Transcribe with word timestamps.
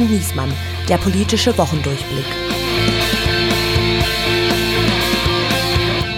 und 0.00 0.10
Niesmann, 0.10 0.50
der 0.88 0.96
politische 0.96 1.56
Wochendurchblick. 1.56 2.24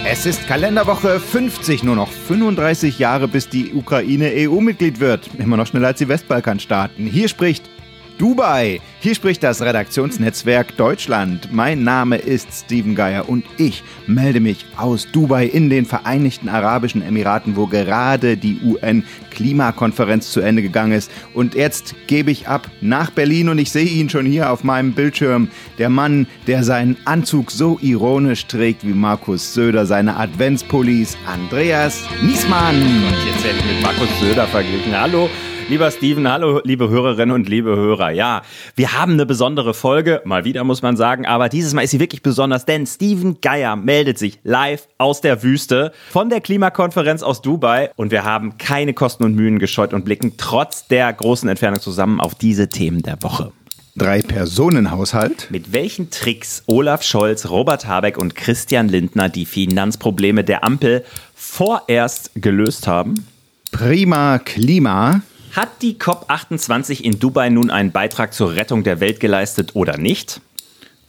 Es 0.05 0.25
ist 0.25 0.47
Kalenderwoche 0.47 1.19
50, 1.19 1.83
nur 1.83 1.95
noch 1.95 2.09
35 2.09 2.99
Jahre, 2.99 3.27
bis 3.27 3.49
die 3.49 3.73
Ukraine 3.73 4.31
EU-Mitglied 4.35 4.99
wird. 4.99 5.29
Immer 5.37 5.57
noch 5.57 5.67
schneller 5.67 5.87
als 5.87 5.97
die 5.97 6.07
Westbalkanstaaten. 6.07 7.07
Hier 7.07 7.27
spricht 7.27 7.69
Dubai. 8.17 8.79
Hier 8.99 9.15
spricht 9.15 9.43
das 9.43 9.61
Redaktionsnetzwerk 9.61 10.77
Deutschland. 10.77 11.49
Mein 11.51 11.83
Name 11.83 12.17
ist 12.17 12.47
Steven 12.53 12.95
Geier 12.95 13.27
und 13.27 13.43
ich 13.57 13.83
melde 14.07 14.39
mich 14.39 14.65
aus 14.77 15.07
Dubai 15.11 15.45
in 15.45 15.69
den 15.69 15.85
Vereinigten 15.85 16.47
Arabischen 16.47 17.01
Emiraten, 17.01 17.55
wo 17.55 17.67
gerade 17.67 18.37
die 18.37 18.59
UN-Klimakonferenz 18.63 20.31
zu 20.31 20.41
Ende 20.41 20.61
gegangen 20.61 20.93
ist. 20.93 21.11
Und 21.33 21.55
jetzt 21.55 21.95
gebe 22.07 22.31
ich 22.31 22.47
ab 22.47 22.69
nach 22.81 23.09
Berlin 23.09 23.49
und 23.49 23.57
ich 23.57 23.71
sehe 23.71 23.85
ihn 23.85 24.09
schon 24.09 24.25
hier 24.25 24.51
auf 24.51 24.63
meinem 24.63 24.93
Bildschirm. 24.93 25.49
Der 25.77 25.89
Mann, 25.89 26.27
der 26.47 26.63
seinen 26.63 26.97
Anzug 27.05 27.51
so 27.51 27.77
ironisch 27.81 28.45
trägt 28.47 28.87
wie 28.87 28.93
Markus 28.93 29.53
Söder 29.53 29.85
seine 29.85 30.15
Adventspullis, 30.17 31.17
Andreas 31.25 32.03
Niesmann. 32.21 32.75
Und 32.75 33.25
jetzt 33.25 33.43
werde 33.43 33.59
ich 33.59 33.65
mit 33.65 33.81
Markus 33.81 34.09
Söder 34.19 34.47
verglichen. 34.47 34.97
Hallo. 34.97 35.29
Lieber 35.69 35.89
Steven, 35.91 36.29
hallo, 36.29 36.59
liebe 36.63 36.89
Hörerinnen 36.89 37.33
und 37.33 37.47
liebe 37.47 37.75
Hörer. 37.75 38.11
Ja, 38.11 38.41
wir 38.75 38.93
haben 38.93 39.13
eine 39.13 39.25
besondere 39.25 39.73
Folge, 39.73 40.21
mal 40.25 40.43
wieder 40.43 40.63
muss 40.63 40.81
man 40.81 40.97
sagen, 40.97 41.25
aber 41.25 41.47
dieses 41.47 41.73
Mal 41.73 41.83
ist 41.83 41.91
sie 41.91 42.01
wirklich 42.01 42.21
besonders, 42.21 42.65
denn 42.65 42.85
Steven 42.85 43.39
Geier 43.41 43.75
meldet 43.75 44.19
sich 44.19 44.39
live 44.43 44.87
aus 44.97 45.21
der 45.21 45.41
Wüste 45.41 45.93
von 46.11 46.29
der 46.29 46.41
Klimakonferenz 46.41 47.23
aus 47.23 47.41
Dubai 47.41 47.91
und 47.95 48.11
wir 48.11 48.25
haben 48.25 48.57
keine 48.57 48.93
Kosten 48.93 49.23
und 49.23 49.35
Mühen 49.35 49.57
gescheut 49.57 49.93
und 49.93 50.03
blicken 50.03 50.33
trotz 50.37 50.87
der 50.87 51.11
großen 51.11 51.47
Entfernung 51.47 51.79
zusammen 51.79 52.19
auf 52.19 52.35
diese 52.35 52.67
Themen 52.67 53.01
der 53.01 53.23
Woche. 53.23 53.51
Drei-Personen-Haushalt. 53.95 55.47
Mit 55.49 55.71
welchen 55.71 56.09
Tricks 56.09 56.63
Olaf 56.65 57.03
Scholz, 57.03 57.49
Robert 57.49 57.87
Habeck 57.87 58.17
und 58.17 58.35
Christian 58.35 58.89
Lindner 58.89 59.29
die 59.29 59.45
Finanzprobleme 59.45 60.43
der 60.43 60.63
Ampel 60.63 61.05
vorerst 61.35 62.31
gelöst 62.35 62.87
haben. 62.87 63.27
Prima 63.71 64.39
Klima. 64.39 65.21
Hat 65.53 65.83
die 65.83 65.99
COP28 65.99 67.01
in 67.01 67.19
Dubai 67.19 67.49
nun 67.49 67.69
einen 67.69 67.91
Beitrag 67.91 68.33
zur 68.33 68.55
Rettung 68.55 68.83
der 68.83 68.99
Welt 68.99 69.19
geleistet 69.19 69.75
oder 69.75 69.97
nicht? 69.99 70.41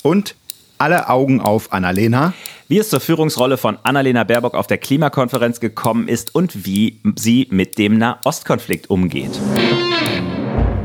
Und 0.02 0.34
alle 0.76 1.08
Augen 1.08 1.40
auf 1.40 1.72
Annalena. 1.72 2.34
Wie 2.68 2.76
es 2.76 2.90
zur 2.90 3.00
Führungsrolle 3.00 3.56
von 3.56 3.78
Annalena 3.84 4.22
Baerbock 4.24 4.52
auf 4.52 4.66
der 4.66 4.76
Klimakonferenz 4.76 5.60
gekommen 5.60 6.08
ist 6.08 6.34
und 6.34 6.66
wie 6.66 7.00
sie 7.16 7.48
mit 7.50 7.78
dem 7.78 7.96
Nahostkonflikt 7.96 8.90
umgeht. 8.90 9.30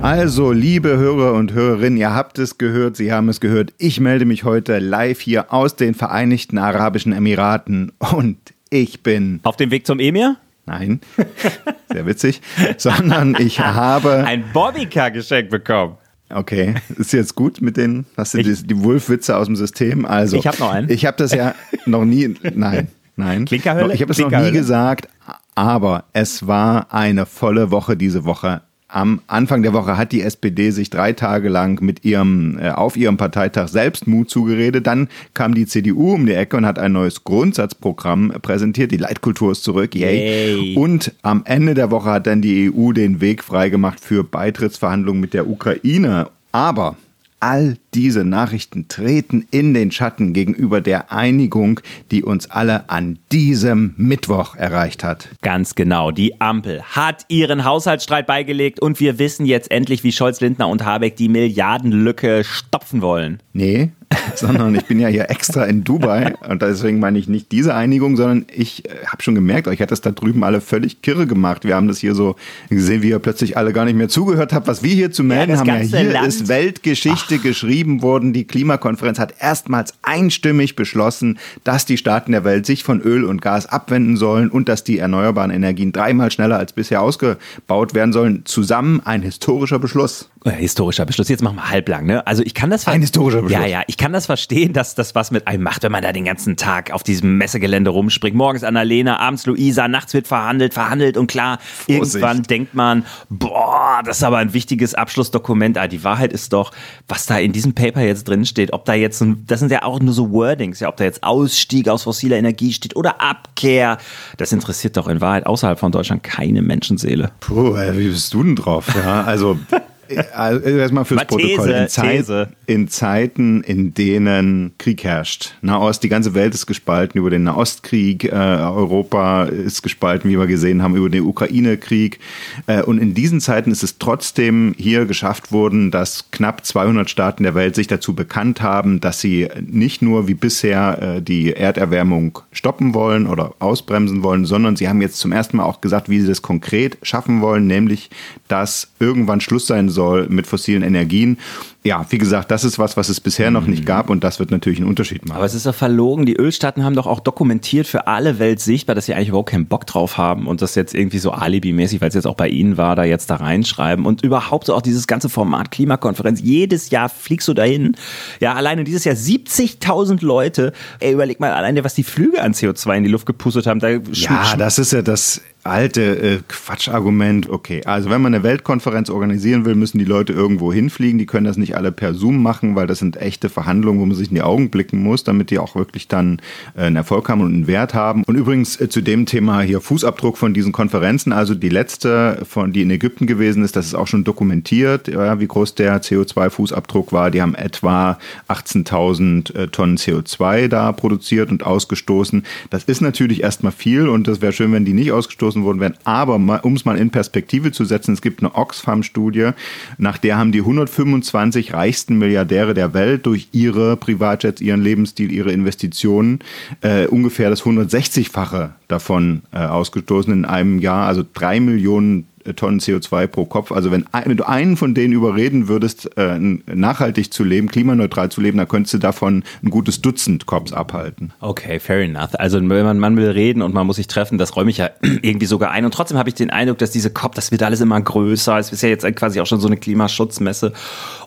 Also, 0.01 0.53
liebe 0.53 0.95
Hörer 0.95 1.33
und 1.33 1.51
Hörerinnen, 1.51 1.97
ihr 1.99 2.13
habt 2.13 2.39
es 2.39 2.57
gehört, 2.57 2.95
Sie 2.95 3.11
haben 3.11 3.27
es 3.27 3.41
gehört. 3.41 3.73
Ich 3.77 3.99
melde 3.99 4.23
mich 4.23 4.45
heute 4.45 4.79
live 4.79 5.19
hier 5.19 5.53
aus 5.53 5.75
den 5.75 5.95
Vereinigten 5.95 6.57
Arabischen 6.57 7.11
Emiraten 7.11 7.91
und 8.13 8.37
ich 8.69 9.03
bin. 9.03 9.41
Auf 9.43 9.57
dem 9.57 9.69
Weg 9.69 9.85
zum 9.85 9.99
Emir? 9.99 10.37
Nein, 10.69 11.01
sehr 11.91 12.05
witzig, 12.05 12.41
sondern 12.77 13.35
ich 13.39 13.59
habe. 13.59 14.23
Ein 14.23 14.43
Bobbycar 14.53 15.09
geschenkt 15.09 15.49
bekommen. 15.49 15.97
Okay, 16.29 16.75
ist 16.95 17.11
jetzt 17.11 17.33
gut 17.33 17.59
mit 17.59 17.75
den, 17.75 18.05
hast 18.15 18.35
du 18.35 18.37
ich, 18.37 18.45
die, 18.45 18.67
die 18.67 18.83
Wulf-Witze 18.83 19.35
aus 19.35 19.47
dem 19.47 19.55
System? 19.55 20.05
Also, 20.05 20.37
ich 20.37 20.45
habe 20.45 20.59
noch 20.59 20.71
einen. 20.71 20.87
Ich 20.91 21.07
habe 21.07 21.17
das 21.17 21.33
ja 21.33 21.55
noch 21.87 22.05
nie, 22.05 22.35
nein, 22.53 22.89
nein. 23.15 23.45
Klinkerhölle? 23.45 23.95
Ich 23.95 24.01
habe 24.03 24.11
es 24.11 24.19
noch 24.19 24.29
nie 24.29 24.51
gesagt, 24.51 25.07
aber 25.55 26.03
es 26.13 26.45
war 26.45 26.93
eine 26.93 27.25
volle 27.25 27.71
Woche 27.71 27.97
diese 27.97 28.25
Woche. 28.25 28.61
Am 28.91 29.21
Anfang 29.27 29.61
der 29.61 29.73
Woche 29.73 29.97
hat 29.97 30.11
die 30.11 30.23
SPD 30.23 30.71
sich 30.71 30.89
drei 30.89 31.13
Tage 31.13 31.47
lang 31.47 31.79
mit 31.83 32.03
ihrem, 32.05 32.57
äh, 32.57 32.71
auf 32.71 32.97
ihrem 32.97 33.17
Parteitag 33.17 33.67
selbst 33.67 34.07
Mut 34.07 34.31
zugeredet. 34.31 34.87
Dann 34.87 35.09
kam 35.35 35.53
die 35.53 35.67
CDU 35.67 36.15
um 36.15 36.25
die 36.25 36.33
Ecke 36.33 36.57
und 36.57 36.65
hat 36.65 36.79
ein 36.79 36.93
neues 36.93 37.23
Grundsatzprogramm 37.23 38.33
präsentiert. 38.41 38.91
Die 38.91 38.97
Leitkultur 38.97 39.51
ist 39.51 39.63
zurück. 39.63 39.93
Yay. 39.93 40.55
Yay. 40.55 40.75
Und 40.75 41.13
am 41.21 41.43
Ende 41.45 41.75
der 41.75 41.91
Woche 41.91 42.09
hat 42.09 42.25
dann 42.25 42.41
die 42.41 42.71
EU 42.73 42.91
den 42.91 43.21
Weg 43.21 43.43
freigemacht 43.43 43.99
für 43.99 44.23
Beitrittsverhandlungen 44.23 45.21
mit 45.21 45.35
der 45.35 45.47
Ukraine. 45.47 46.29
Aber 46.51 46.97
all 47.39 47.77
diese 47.93 48.23
Nachrichten 48.25 48.87
treten 48.87 49.47
in 49.51 49.73
den 49.73 49.91
Schatten 49.91 50.33
gegenüber 50.33 50.81
der 50.81 51.11
Einigung, 51.11 51.79
die 52.11 52.23
uns 52.23 52.49
alle 52.51 52.89
an 52.89 53.19
diesem 53.31 53.93
Mittwoch 53.97 54.55
erreicht 54.55 55.03
hat. 55.03 55.29
Ganz 55.41 55.75
genau. 55.75 56.11
Die 56.11 56.41
Ampel 56.41 56.81
hat 56.83 57.25
ihren 57.29 57.65
Haushaltsstreit 57.65 58.27
beigelegt 58.27 58.81
und 58.81 58.99
wir 58.99 59.19
wissen 59.19 59.45
jetzt 59.45 59.71
endlich, 59.71 60.03
wie 60.03 60.11
Scholz, 60.11 60.41
Lindner 60.41 60.67
und 60.67 60.85
Habeck 60.85 61.15
die 61.15 61.29
Milliardenlücke 61.29 62.43
stopfen 62.43 63.01
wollen. 63.01 63.39
Nee, 63.53 63.91
sondern 64.35 64.73
ich 64.73 64.85
bin 64.85 64.99
ja 64.99 65.07
hier 65.07 65.29
extra 65.29 65.65
in 65.65 65.83
Dubai 65.83 66.33
und 66.47 66.61
deswegen 66.61 66.99
meine 66.99 67.19
ich 67.19 67.27
nicht 67.27 67.51
diese 67.51 67.75
Einigung, 67.75 68.15
sondern 68.17 68.45
ich 68.51 68.85
äh, 68.85 69.05
habe 69.05 69.21
schon 69.21 69.35
gemerkt, 69.35 69.67
euch 69.67 69.81
hat 69.81 69.91
das 69.91 70.01
da 70.01 70.11
drüben 70.11 70.43
alle 70.43 70.61
völlig 70.61 71.01
kirre 71.01 71.27
gemacht. 71.27 71.63
Wir 71.63 71.75
haben 71.75 71.87
das 71.87 71.99
hier 71.99 72.15
so 72.15 72.35
gesehen, 72.69 73.03
wie 73.03 73.09
ihr 73.09 73.19
plötzlich 73.19 73.55
alle 73.57 73.71
gar 73.71 73.85
nicht 73.85 73.95
mehr 73.95 74.09
zugehört 74.09 74.51
habt, 74.51 74.67
was 74.67 74.81
wir 74.81 74.93
hier 74.93 75.11
zu 75.11 75.23
melden 75.23 75.51
ja, 75.51 75.57
haben. 75.59 75.67
Ja, 75.67 75.75
hier 75.75 76.03
Land. 76.11 76.27
ist 76.27 76.47
Weltgeschichte 76.47 77.35
Ach. 77.37 77.43
geschrieben 77.43 78.01
worden. 78.01 78.33
Die 78.33 78.45
Klimakonferenz 78.45 79.19
hat 79.19 79.35
erstmals 79.39 79.93
einstimmig 80.01 80.75
beschlossen, 80.75 81.37
dass 81.63 81.85
die 81.85 81.97
Staaten 81.97 82.31
der 82.31 82.43
Welt 82.43 82.65
sich 82.65 82.83
von 82.83 83.01
Öl 83.01 83.23
und 83.23 83.41
Gas 83.41 83.67
abwenden 83.67 84.17
sollen 84.17 84.49
und 84.49 84.69
dass 84.69 84.83
die 84.83 84.97
erneuerbaren 84.97 85.51
Energien 85.51 85.91
dreimal 85.91 86.31
schneller 86.31 86.57
als 86.57 86.73
bisher 86.73 87.01
ausgebaut 87.01 87.93
werden 87.93 88.13
sollen. 88.13 88.41
Zusammen 88.45 89.01
ein 89.05 89.21
historischer 89.21 89.77
Beschluss. 89.77 90.29
Äh, 90.45 90.51
historischer 90.51 91.05
Beschluss. 91.05 91.27
Jetzt 91.27 91.43
machen 91.43 91.57
wir 91.57 91.69
halblang, 91.69 92.05
ne? 92.05 92.25
Also 92.25 92.43
ich 92.43 92.53
kann 92.53 92.69
das 92.69 92.87
ein 92.87 93.01
historischer 93.01 93.41
Beschluss. 93.41 93.61
Ja, 93.61 93.67
ja, 93.67 93.81
ich 93.87 93.97
kann 93.97 94.13
das 94.13 94.25
verstehen, 94.25 94.71
dass 94.71 94.95
das 94.95 95.13
was 95.13 95.31
mit 95.31 95.47
einem 95.47 95.63
macht, 95.63 95.83
wenn 95.83 95.91
man 95.91 96.01
da 96.01 96.13
den 96.13 96.23
ganzen 96.23 96.55
Tag 96.55 96.91
auf 96.91 97.03
diesem 97.03 97.37
Messegelände 97.37 97.89
rumspringt. 97.89 98.37
Morgens 98.37 98.63
Annalena, 98.63 99.19
abends 99.19 99.45
Luisa, 99.45 99.89
nachts 99.89 100.13
wird 100.13 100.27
verhandelt, 100.27 100.73
verhandelt 100.73 101.17
und 101.17 101.27
klar, 101.27 101.59
Vorsicht. 101.59 102.15
irgendwann 102.15 102.43
denkt 102.43 102.73
man, 102.73 103.05
boah, 103.29 104.01
das 104.05 104.17
ist 104.17 104.23
aber 104.23 104.37
ein 104.37 104.53
wichtiges 104.53 104.95
Abschlussdokument. 104.95 105.77
Aber 105.77 105.85
ah, 105.85 105.87
die 105.89 106.05
Wahrheit 106.05 106.31
ist 106.31 106.53
doch, 106.53 106.71
was 107.09 107.25
da 107.25 107.37
in 107.37 107.51
diesem 107.51 107.73
Paper 107.73 108.01
jetzt 108.01 108.25
drin 108.29 108.45
steht, 108.45 108.71
ob 108.71 108.85
da 108.85 108.93
jetzt, 108.93 109.21
ein, 109.21 109.43
das 109.45 109.59
sind 109.59 109.73
ja 109.73 109.83
auch 109.83 109.99
nur 109.99 110.13
so 110.13 110.31
Wordings, 110.31 110.79
ja, 110.79 110.87
ob 110.87 110.95
da 110.95 111.03
jetzt 111.03 111.21
Ausstieg 111.21 111.89
aus 111.89 112.03
fossiler 112.03 112.37
Energie 112.37 112.71
steht 112.71 112.95
oder 112.95 113.19
Abkehr, 113.19 113.97
das 114.37 114.53
interessiert 114.53 114.95
doch 114.95 115.09
in 115.09 115.19
Wahrheit 115.19 115.45
außerhalb 115.45 115.77
von 115.77 115.91
Deutschland 115.91 116.23
keine 116.23 116.61
Menschenseele. 116.61 117.31
Puh, 117.41 117.75
wie 117.75 118.07
bist 118.07 118.33
du 118.33 118.41
denn 118.41 118.55
drauf? 118.55 118.87
Ja, 118.95 119.23
also 119.25 119.59
also 120.33 120.67
erstmal 120.67 121.05
fürs 121.05 121.27
These, 121.27 121.55
Protokoll. 121.55 121.69
In, 121.69 121.87
Zeit, 121.87 122.49
in, 122.65 122.87
Zeiten, 122.87 123.63
in 123.63 123.93
denen 123.93 124.71
Krieg 124.77 125.03
herrscht. 125.03 125.55
Nahost, 125.61 126.03
die 126.03 126.09
ganze 126.09 126.33
Welt 126.33 126.53
ist 126.53 126.65
gespalten 126.65 127.19
über 127.19 127.29
den 127.29 127.43
Nahostkrieg. 127.43 128.25
Äh, 128.25 128.29
Europa 128.29 129.45
ist 129.45 129.81
gespalten, 129.81 130.29
wie 130.29 130.37
wir 130.37 130.47
gesehen 130.47 130.81
haben, 130.81 130.95
über 130.95 131.09
den 131.09 131.25
Ukraine-Krieg. 131.25 132.19
Äh, 132.67 132.83
und 132.83 132.99
in 132.99 133.13
diesen 133.13 133.41
Zeiten 133.41 133.71
ist 133.71 133.83
es 133.83 133.99
trotzdem 133.99 134.73
hier 134.77 135.05
geschafft 135.05 135.51
worden, 135.51 135.91
dass 135.91 136.31
knapp 136.31 136.65
200 136.65 137.09
Staaten 137.09 137.43
der 137.43 137.55
Welt 137.55 137.75
sich 137.75 137.87
dazu 137.87 138.15
bekannt 138.15 138.61
haben, 138.61 138.99
dass 138.99 139.19
sie 139.19 139.47
nicht 139.61 140.01
nur 140.01 140.27
wie 140.27 140.33
bisher 140.33 141.17
äh, 141.17 141.21
die 141.21 141.53
Erderwärmung 141.53 142.39
stoppen 142.51 142.93
wollen 142.93 143.27
oder 143.27 143.53
ausbremsen 143.59 144.23
wollen, 144.23 144.45
sondern 144.45 144.75
sie 144.75 144.87
haben 144.87 145.01
jetzt 145.01 145.17
zum 145.17 145.31
ersten 145.31 145.57
Mal 145.57 145.63
auch 145.63 145.81
gesagt, 145.81 146.09
wie 146.09 146.19
sie 146.19 146.27
das 146.27 146.41
konkret 146.41 146.97
schaffen 147.03 147.41
wollen, 147.41 147.67
nämlich, 147.67 148.09
dass 148.47 148.91
irgendwann 148.99 149.41
Schluss 149.41 149.67
sein 149.67 149.89
soll, 149.89 149.98
soll 149.99 150.27
mit 150.29 150.47
fossilen 150.47 150.83
Energien 150.83 151.37
ja, 151.81 152.05
wie 152.09 152.17
gesagt, 152.17 152.51
das 152.51 152.65
ist 152.65 152.77
was, 152.77 152.97
was 152.97 153.07
es 153.07 153.21
bisher 153.21 153.51
noch 153.51 153.65
nicht 153.65 153.83
mhm. 153.83 153.85
gab 153.85 154.09
und 154.09 154.21
das 154.21 154.39
wird 154.39 154.51
natürlich 154.51 154.79
einen 154.79 154.89
Unterschied 154.89 155.25
machen. 155.25 155.37
Aber 155.37 155.45
es 155.45 155.53
ist 155.53 155.65
doch 155.65 155.73
verlogen. 155.73 156.25
Die 156.25 156.35
Ölstaaten 156.35 156.83
haben 156.83 156.93
doch 156.93 157.07
auch 157.07 157.21
dokumentiert 157.21 157.87
für 157.87 158.07
alle 158.07 158.37
Welt 158.37 158.59
sichtbar, 158.59 158.95
dass 158.95 159.05
sie 159.05 159.13
eigentlich 159.13 159.29
überhaupt 159.29 159.49
keinen 159.49 159.65
Bock 159.65 159.85
drauf 159.85 160.17
haben 160.17 160.45
und 160.45 160.61
das 160.61 160.75
jetzt 160.75 160.93
irgendwie 160.93 161.19
so 161.19 161.31
alibimäßig, 161.31 162.01
weil 162.01 162.09
es 162.09 162.15
jetzt 162.15 162.27
auch 162.27 162.35
bei 162.35 162.49
ihnen 162.49 162.75
war, 162.75 162.97
da 162.97 163.05
jetzt 163.05 163.29
da 163.29 163.35
reinschreiben 163.35 164.05
und 164.05 164.23
überhaupt 164.23 164.65
so 164.65 164.75
auch 164.75 164.81
dieses 164.81 165.07
ganze 165.07 165.29
Format 165.29 165.71
Klimakonferenz. 165.71 166.41
Jedes 166.41 166.89
Jahr 166.89 167.07
fliegst 167.07 167.47
du 167.47 167.53
dahin. 167.53 167.95
Ja, 168.41 168.55
alleine 168.55 168.83
dieses 168.83 169.05
Jahr 169.05 169.15
70.000 169.15 170.23
Leute. 170.23 170.73
Ey, 170.99 171.13
überleg 171.13 171.39
mal 171.39 171.53
alleine, 171.53 171.85
was 171.85 171.93
die 171.93 172.03
Flüge 172.03 172.41
an 172.41 172.53
CO2 172.53 172.97
in 172.97 173.03
die 173.03 173.09
Luft 173.09 173.25
gepustet 173.25 173.67
haben. 173.67 173.79
Da 173.79 173.89
ja, 173.89 174.57
das 174.57 174.79
ist 174.79 174.91
ja 174.91 175.01
das 175.01 175.41
alte 175.63 176.01
äh, 176.01 176.39
Quatschargument. 176.47 177.49
Okay, 177.49 177.81
also 177.85 178.09
wenn 178.09 178.21
man 178.21 178.33
eine 178.33 178.43
Weltkonferenz 178.43 179.09
organisieren 179.09 179.65
will, 179.65 179.75
müssen 179.75 179.97
die 179.97 180.05
Leute 180.05 180.33
irgendwo 180.33 180.71
hinfliegen. 180.71 181.19
Die 181.19 181.25
können 181.25 181.45
das 181.45 181.57
nicht 181.57 181.75
alle 181.75 181.91
per 181.91 182.13
Zoom 182.13 182.41
machen, 182.41 182.75
weil 182.75 182.87
das 182.87 182.99
sind 182.99 183.17
echte 183.17 183.49
Verhandlungen, 183.49 183.99
wo 183.99 184.05
man 184.05 184.15
sich 184.15 184.29
in 184.29 184.35
die 184.35 184.41
Augen 184.41 184.69
blicken 184.69 185.03
muss, 185.03 185.23
damit 185.23 185.49
die 185.49 185.59
auch 185.59 185.75
wirklich 185.75 186.07
dann 186.07 186.41
äh, 186.75 186.83
einen 186.83 186.95
Erfolg 186.95 187.27
haben 187.29 187.41
und 187.41 187.53
einen 187.53 187.67
Wert 187.67 187.93
haben. 187.93 188.23
Und 188.23 188.35
übrigens 188.35 188.79
äh, 188.79 188.89
zu 188.89 189.01
dem 189.01 189.25
Thema 189.25 189.61
hier 189.61 189.81
Fußabdruck 189.81 190.37
von 190.37 190.53
diesen 190.53 190.71
Konferenzen, 190.71 191.33
also 191.33 191.55
die 191.55 191.69
letzte, 191.69 192.45
von 192.47 192.71
die 192.71 192.81
in 192.81 192.91
Ägypten 192.91 193.27
gewesen 193.27 193.63
ist, 193.63 193.75
das 193.75 193.85
ist 193.85 193.95
auch 193.95 194.07
schon 194.07 194.23
dokumentiert, 194.23 195.07
ja, 195.07 195.39
wie 195.39 195.47
groß 195.47 195.75
der 195.75 196.01
CO2-Fußabdruck 196.01 197.11
war. 197.11 197.31
Die 197.31 197.41
haben 197.41 197.55
etwa 197.55 198.17
18.000 198.47 199.55
äh, 199.55 199.67
Tonnen 199.67 199.97
CO2 199.97 200.67
da 200.69 200.91
produziert 200.93 201.51
und 201.51 201.65
ausgestoßen. 201.65 202.43
Das 202.69 202.85
ist 202.85 203.01
natürlich 203.01 203.43
erstmal 203.43 203.71
viel 203.71 204.07
und 204.07 204.27
das 204.27 204.41
wäre 204.41 204.53
schön, 204.53 204.71
wenn 204.71 204.85
die 204.85 204.93
nicht 204.93 205.11
ausgestoßen 205.11 205.48
ausgestoßen 205.49 205.63
worden 205.63 205.79
wären. 205.79 205.95
Aber 206.03 206.35
um 206.63 206.75
es 206.75 206.85
mal 206.85 206.97
in 206.97 207.09
Perspektive 207.09 207.71
zu 207.71 207.85
setzen, 207.85 208.13
es 208.13 208.21
gibt 208.21 208.41
eine 208.41 208.55
Oxfam-Studie, 208.55 209.51
nach 209.97 210.17
der 210.17 210.37
haben 210.37 210.51
die 210.51 210.59
125 210.59 211.73
reichsten 211.73 212.17
Milliardäre 212.17 212.73
der 212.73 212.93
Welt 212.93 213.25
durch 213.25 213.49
ihre 213.51 213.97
Privatjets, 213.97 214.61
ihren 214.61 214.81
Lebensstil, 214.81 215.31
ihre 215.31 215.51
Investitionen 215.51 216.39
äh, 216.81 217.07
ungefähr 217.07 217.49
das 217.49 217.63
160-fache 217.63 218.71
davon 218.87 219.41
äh, 219.51 219.59
ausgestoßen 219.59 220.31
in 220.31 220.45
einem 220.45 220.79
Jahr, 220.79 221.07
also 221.07 221.23
drei 221.33 221.59
Millionen 221.59 222.27
Tonnen 222.55 222.79
CO2 222.79 223.27
pro 223.27 223.45
Kopf. 223.45 223.71
Also 223.71 223.91
wenn, 223.91 224.05
wenn 224.25 224.37
du 224.37 224.47
einen 224.47 224.77
von 224.77 224.93
denen 224.93 225.13
überreden 225.13 225.67
würdest, 225.67 226.17
äh, 226.17 226.37
nachhaltig 226.39 227.33
zu 227.33 227.43
leben, 227.43 227.67
klimaneutral 227.67 228.29
zu 228.29 228.41
leben, 228.41 228.57
dann 228.57 228.67
könntest 228.67 228.93
du 228.93 228.97
davon 228.97 229.43
ein 229.63 229.69
gutes 229.69 230.01
Dutzend 230.01 230.45
Cops 230.45 230.73
abhalten. 230.73 231.31
Okay, 231.39 231.79
fair 231.79 232.01
enough. 232.01 232.31
Also 232.33 232.57
wenn 232.57 232.67
man, 232.67 232.99
man 232.99 233.17
will 233.17 233.29
reden 233.29 233.61
und 233.61 233.73
man 233.73 233.85
muss 233.85 233.97
sich 233.97 234.07
treffen, 234.07 234.37
das 234.37 234.55
räume 234.55 234.71
ich 234.71 234.77
ja 234.77 234.89
irgendwie 235.01 235.45
sogar 235.45 235.71
ein. 235.71 235.85
Und 235.85 235.93
trotzdem 235.93 236.17
habe 236.17 236.29
ich 236.29 236.35
den 236.35 236.49
Eindruck, 236.49 236.77
dass 236.77 236.91
diese 236.91 237.09
COP, 237.09 237.35
das 237.35 237.51
wird 237.51 237.63
alles 237.63 237.81
immer 237.81 237.99
größer. 237.99 238.57
Es 238.57 238.71
ist 238.71 238.81
ja 238.81 238.89
jetzt 238.89 239.05
quasi 239.15 239.41
auch 239.41 239.45
schon 239.45 239.59
so 239.59 239.67
eine 239.67 239.77
Klimaschutzmesse. 239.77 240.73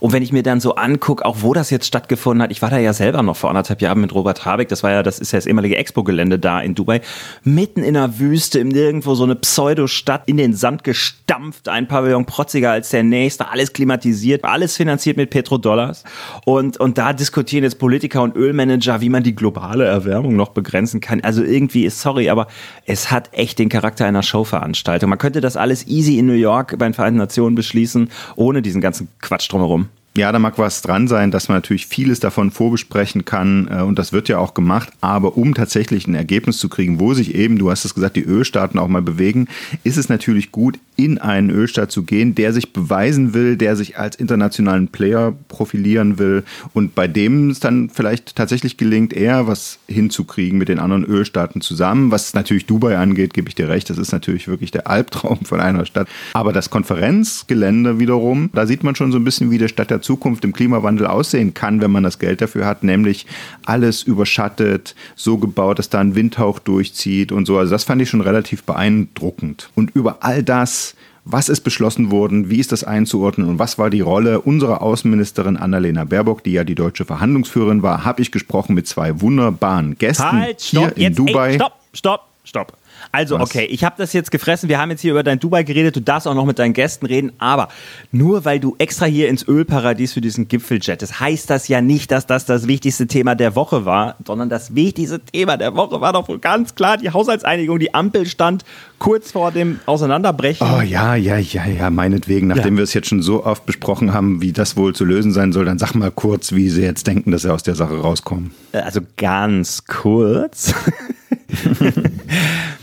Und 0.00 0.12
wenn 0.12 0.22
ich 0.22 0.32
mir 0.32 0.42
dann 0.42 0.60
so 0.60 0.74
angucke, 0.74 1.24
auch 1.24 1.38
wo 1.40 1.54
das 1.54 1.70
jetzt 1.70 1.86
stattgefunden 1.86 2.42
hat, 2.42 2.50
ich 2.50 2.62
war 2.62 2.70
da 2.70 2.78
ja 2.78 2.92
selber 2.92 3.22
noch 3.22 3.36
vor 3.36 3.50
anderthalb 3.50 3.80
Jahren 3.82 4.00
mit 4.00 4.14
Robert 4.14 4.44
Habeck, 4.44 4.68
das 4.68 4.82
war 4.82 4.90
ja, 4.90 5.02
das 5.02 5.18
ist 5.18 5.32
ja 5.32 5.38
das 5.38 5.46
ehemalige 5.46 5.76
Expo-Gelände 5.76 6.38
da 6.38 6.60
in 6.60 6.74
Dubai, 6.74 7.00
mitten 7.44 7.82
in 7.82 7.94
der 7.94 8.18
Wüste, 8.18 8.58
im 8.58 8.68
Nirgendwo 8.68 9.14
so 9.14 9.24
eine 9.24 9.36
Pseudostadt 9.36 10.22
in 10.26 10.36
den 10.36 10.54
Sand 10.54 10.84
gesteckt 10.84 11.11
stampft 11.24 11.68
ein 11.68 11.88
Pavillon 11.88 12.26
protziger 12.26 12.72
als 12.72 12.90
der 12.90 13.02
nächste, 13.02 13.48
alles 13.48 13.72
klimatisiert, 13.72 14.44
alles 14.44 14.76
finanziert 14.76 15.16
mit 15.16 15.30
Petrodollars. 15.30 16.04
Und, 16.44 16.78
und 16.78 16.98
da 16.98 17.12
diskutieren 17.12 17.64
jetzt 17.64 17.78
Politiker 17.78 18.22
und 18.22 18.36
Ölmanager, 18.36 19.00
wie 19.00 19.08
man 19.08 19.22
die 19.22 19.34
globale 19.34 19.84
Erwärmung 19.84 20.36
noch 20.36 20.50
begrenzen 20.50 21.00
kann. 21.00 21.20
Also 21.22 21.42
irgendwie 21.42 21.84
ist, 21.84 22.00
sorry, 22.00 22.28
aber 22.28 22.48
es 22.86 23.10
hat 23.10 23.30
echt 23.32 23.58
den 23.58 23.68
Charakter 23.68 24.06
einer 24.06 24.22
Showveranstaltung. 24.22 25.08
Man 25.08 25.18
könnte 25.18 25.40
das 25.40 25.56
alles 25.56 25.86
easy 25.86 26.18
in 26.18 26.26
New 26.26 26.32
York 26.32 26.76
bei 26.78 26.86
den 26.86 26.94
Vereinten 26.94 27.18
Nationen 27.18 27.54
beschließen, 27.54 28.10
ohne 28.36 28.62
diesen 28.62 28.80
ganzen 28.80 29.08
Quatsch 29.20 29.50
drumherum. 29.50 29.88
Ja, 30.14 30.30
da 30.30 30.38
mag 30.38 30.58
was 30.58 30.82
dran 30.82 31.08
sein, 31.08 31.30
dass 31.30 31.48
man 31.48 31.56
natürlich 31.56 31.86
vieles 31.86 32.20
davon 32.20 32.50
vorbesprechen 32.50 33.24
kann 33.24 33.68
äh, 33.70 33.80
und 33.80 33.98
das 33.98 34.12
wird 34.12 34.28
ja 34.28 34.36
auch 34.36 34.52
gemacht, 34.52 34.90
aber 35.00 35.38
um 35.38 35.54
tatsächlich 35.54 36.06
ein 36.06 36.14
Ergebnis 36.14 36.58
zu 36.58 36.68
kriegen, 36.68 37.00
wo 37.00 37.14
sich 37.14 37.34
eben, 37.34 37.58
du 37.58 37.70
hast 37.70 37.86
es 37.86 37.94
gesagt, 37.94 38.16
die 38.16 38.24
Ölstaaten 38.24 38.78
auch 38.78 38.88
mal 38.88 39.00
bewegen, 39.00 39.48
ist 39.84 39.96
es 39.96 40.10
natürlich 40.10 40.52
gut, 40.52 40.78
in 40.96 41.18
einen 41.18 41.50
Ölstaat 41.50 41.90
zu 41.90 42.02
gehen, 42.02 42.34
der 42.34 42.52
sich 42.52 42.72
beweisen 42.72 43.32
will, 43.34 43.56
der 43.56 43.76
sich 43.76 43.98
als 43.98 44.16
internationalen 44.16 44.88
Player 44.88 45.34
profilieren 45.48 46.18
will 46.18 46.44
und 46.74 46.94
bei 46.94 47.08
dem 47.08 47.50
es 47.50 47.60
dann 47.60 47.88
vielleicht 47.88 48.36
tatsächlich 48.36 48.76
gelingt, 48.76 49.12
eher 49.12 49.46
was 49.46 49.78
hinzukriegen 49.88 50.58
mit 50.58 50.68
den 50.68 50.78
anderen 50.78 51.04
Ölstaaten 51.04 51.62
zusammen. 51.62 52.10
Was 52.10 52.34
natürlich 52.34 52.66
Dubai 52.66 52.98
angeht, 52.98 53.32
gebe 53.32 53.48
ich 53.48 53.54
dir 53.54 53.68
recht, 53.68 53.88
das 53.88 53.98
ist 53.98 54.12
natürlich 54.12 54.48
wirklich 54.48 54.70
der 54.70 54.86
Albtraum 54.86 55.44
von 55.44 55.60
einer 55.60 55.86
Stadt. 55.86 56.08
Aber 56.34 56.52
das 56.52 56.68
Konferenzgelände 56.68 57.98
wiederum, 57.98 58.50
da 58.52 58.66
sieht 58.66 58.84
man 58.84 58.94
schon 58.94 59.12
so 59.12 59.18
ein 59.18 59.24
bisschen, 59.24 59.50
wie 59.50 59.58
der 59.58 59.68
Stadt 59.68 59.90
der 59.90 60.02
Zukunft 60.02 60.44
im 60.44 60.52
Klimawandel 60.52 61.06
aussehen 61.06 61.54
kann, 61.54 61.80
wenn 61.80 61.90
man 61.90 62.02
das 62.02 62.18
Geld 62.18 62.42
dafür 62.42 62.66
hat, 62.66 62.84
nämlich 62.84 63.26
alles 63.64 64.02
überschattet, 64.02 64.94
so 65.16 65.38
gebaut, 65.38 65.78
dass 65.78 65.88
da 65.88 66.00
ein 66.00 66.14
Windhauch 66.14 66.58
durchzieht 66.58 67.32
und 67.32 67.46
so. 67.46 67.56
Also 67.56 67.70
das 67.70 67.84
fand 67.84 68.02
ich 68.02 68.10
schon 68.10 68.20
relativ 68.20 68.64
beeindruckend. 68.64 69.70
Und 69.74 69.94
über 69.94 70.18
all 70.20 70.42
das 70.42 70.91
was 71.24 71.48
ist 71.48 71.60
beschlossen 71.60 72.10
worden? 72.10 72.50
Wie 72.50 72.58
ist 72.58 72.72
das 72.72 72.84
einzuordnen? 72.84 73.48
Und 73.48 73.58
was 73.58 73.78
war 73.78 73.90
die 73.90 74.00
Rolle 74.00 74.40
unserer 74.40 74.82
Außenministerin 74.82 75.56
Annalena 75.56 76.04
Baerbock, 76.04 76.42
die 76.42 76.52
ja 76.52 76.64
die 76.64 76.74
deutsche 76.74 77.04
Verhandlungsführerin 77.04 77.82
war? 77.82 78.04
Habe 78.04 78.22
ich 78.22 78.32
gesprochen 78.32 78.74
mit 78.74 78.88
zwei 78.88 79.20
wunderbaren 79.20 79.96
Gästen 79.96 80.32
halt, 80.32 80.60
stopp, 80.60 80.82
hier 80.82 80.96
in 80.96 81.02
jetzt, 81.02 81.18
Dubai. 81.18 81.50
Ey, 81.50 81.54
stopp, 81.56 81.74
stopp, 81.92 82.20
stopp. 82.44 82.76
Also, 83.10 83.36
Was? 83.36 83.42
okay, 83.42 83.64
ich 83.64 83.84
habe 83.84 83.94
das 83.98 84.12
jetzt 84.12 84.30
gefressen. 84.30 84.68
Wir 84.68 84.80
haben 84.80 84.90
jetzt 84.90 85.00
hier 85.00 85.12
über 85.12 85.22
dein 85.22 85.38
Dubai 85.38 85.62
geredet. 85.62 85.96
Du 85.96 86.00
darfst 86.00 86.26
auch 86.26 86.34
noch 86.34 86.44
mit 86.44 86.58
deinen 86.58 86.72
Gästen 86.72 87.06
reden. 87.06 87.32
Aber 87.38 87.68
nur 88.10 88.44
weil 88.44 88.60
du 88.60 88.74
extra 88.78 89.06
hier 89.06 89.28
ins 89.28 89.46
Ölparadies 89.46 90.12
für 90.12 90.20
diesen 90.20 90.48
Gipfel 90.48 90.78
jettest, 90.80 91.20
heißt 91.20 91.50
das 91.50 91.68
ja 91.68 91.80
nicht, 91.80 92.10
dass 92.10 92.26
das 92.26 92.44
das 92.44 92.66
wichtigste 92.66 93.06
Thema 93.06 93.34
der 93.34 93.54
Woche 93.54 93.84
war, 93.84 94.16
sondern 94.26 94.48
das 94.48 94.74
wichtigste 94.74 95.20
Thema 95.20 95.56
der 95.56 95.74
Woche 95.74 96.00
war 96.00 96.12
doch 96.12 96.28
wohl 96.28 96.38
ganz 96.38 96.74
klar 96.74 96.96
die 96.96 97.10
Haushaltseinigung. 97.10 97.78
Die 97.78 97.94
Ampel 97.94 98.26
stand 98.26 98.64
kurz 98.98 99.32
vor 99.32 99.52
dem 99.52 99.80
Auseinanderbrechen. 99.86 100.66
Oh 100.66 100.80
ja, 100.80 101.14
ja, 101.14 101.36
ja, 101.36 101.66
ja, 101.66 101.90
meinetwegen. 101.90 102.48
Nachdem 102.48 102.74
ja. 102.74 102.78
wir 102.78 102.84
es 102.84 102.94
jetzt 102.94 103.08
schon 103.08 103.22
so 103.22 103.44
oft 103.44 103.66
besprochen 103.66 104.12
haben, 104.12 104.40
wie 104.42 104.52
das 104.52 104.76
wohl 104.76 104.94
zu 104.94 105.04
lösen 105.04 105.32
sein 105.32 105.52
soll, 105.52 105.64
dann 105.64 105.78
sag 105.78 105.94
mal 105.94 106.10
kurz, 106.10 106.52
wie 106.52 106.68
Sie 106.68 106.82
jetzt 106.82 107.06
denken, 107.06 107.30
dass 107.30 107.42
Sie 107.42 107.52
aus 107.52 107.62
der 107.62 107.74
Sache 107.74 108.00
rauskommen. 108.00 108.52
Also 108.72 109.00
ganz 109.16 109.84
kurz. 109.86 110.74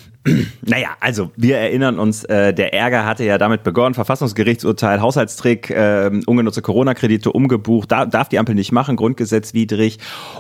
Naja, 0.62 0.90
also 1.00 1.32
wir 1.38 1.58
erinnern 1.58 1.98
uns, 1.98 2.24
äh, 2.26 2.54
der 2.54 2.74
Ärger 2.74 3.06
hatte 3.06 3.24
ja 3.24 3.38
damit 3.38 3.64
begonnen, 3.64 3.96
Verfassungsgerichtsurteil, 3.96 5.02
Haushaltstrick, 5.02 5.70
äh, 5.70 6.12
ungenutzte 6.26 6.62
Corona-Kredite 6.62 7.32
umgebucht, 7.32 7.92
da, 7.92 8.06
darf 8.06 8.30
die 8.30 8.38
Ampel 8.38 8.54
nicht 8.54 8.72
machen, 8.72 8.96
grundgesetzwidrig. 8.96 9.98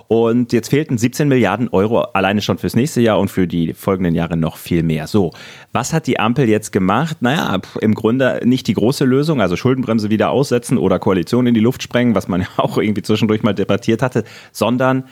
Und 0.07 0.51
jetzt 0.53 0.69
fehlten 0.69 0.97
17 0.97 1.27
Milliarden 1.27 1.69
Euro 1.69 2.01
alleine 2.01 2.41
schon 2.41 2.57
fürs 2.57 2.75
nächste 2.75 3.01
Jahr 3.01 3.19
und 3.19 3.29
für 3.29 3.47
die 3.47 3.73
folgenden 3.73 4.15
Jahre 4.15 4.38
noch 4.38 4.57
viel 4.57 4.83
mehr. 4.83 5.07
So, 5.07 5.31
was 5.71 5.94
hat 5.94 6.07
die 6.07 6.19
Ampel 6.19 6.50
jetzt 6.50 6.71
gemacht? 6.71 7.21
Naja, 7.21 7.59
im 7.79 7.95
Grunde 7.95 8.41
nicht 8.44 8.67
die 8.67 8.73
große 8.73 9.05
Lösung, 9.05 9.41
also 9.41 9.55
Schuldenbremse 9.55 10.09
wieder 10.09 10.29
aussetzen 10.29 10.77
oder 10.77 11.00
Koalition 11.00 11.47
in 11.47 11.53
die 11.53 11.62
Luft 11.62 11.81
sprengen, 11.81 12.15
was 12.15 12.27
man 12.27 12.41
ja 12.41 12.47
auch 12.57 12.77
irgendwie 12.77 13.01
zwischendurch 13.01 13.44
mal 13.44 13.53
debattiert 13.53 14.01
hatte, 14.01 14.25
sondern 14.51 15.05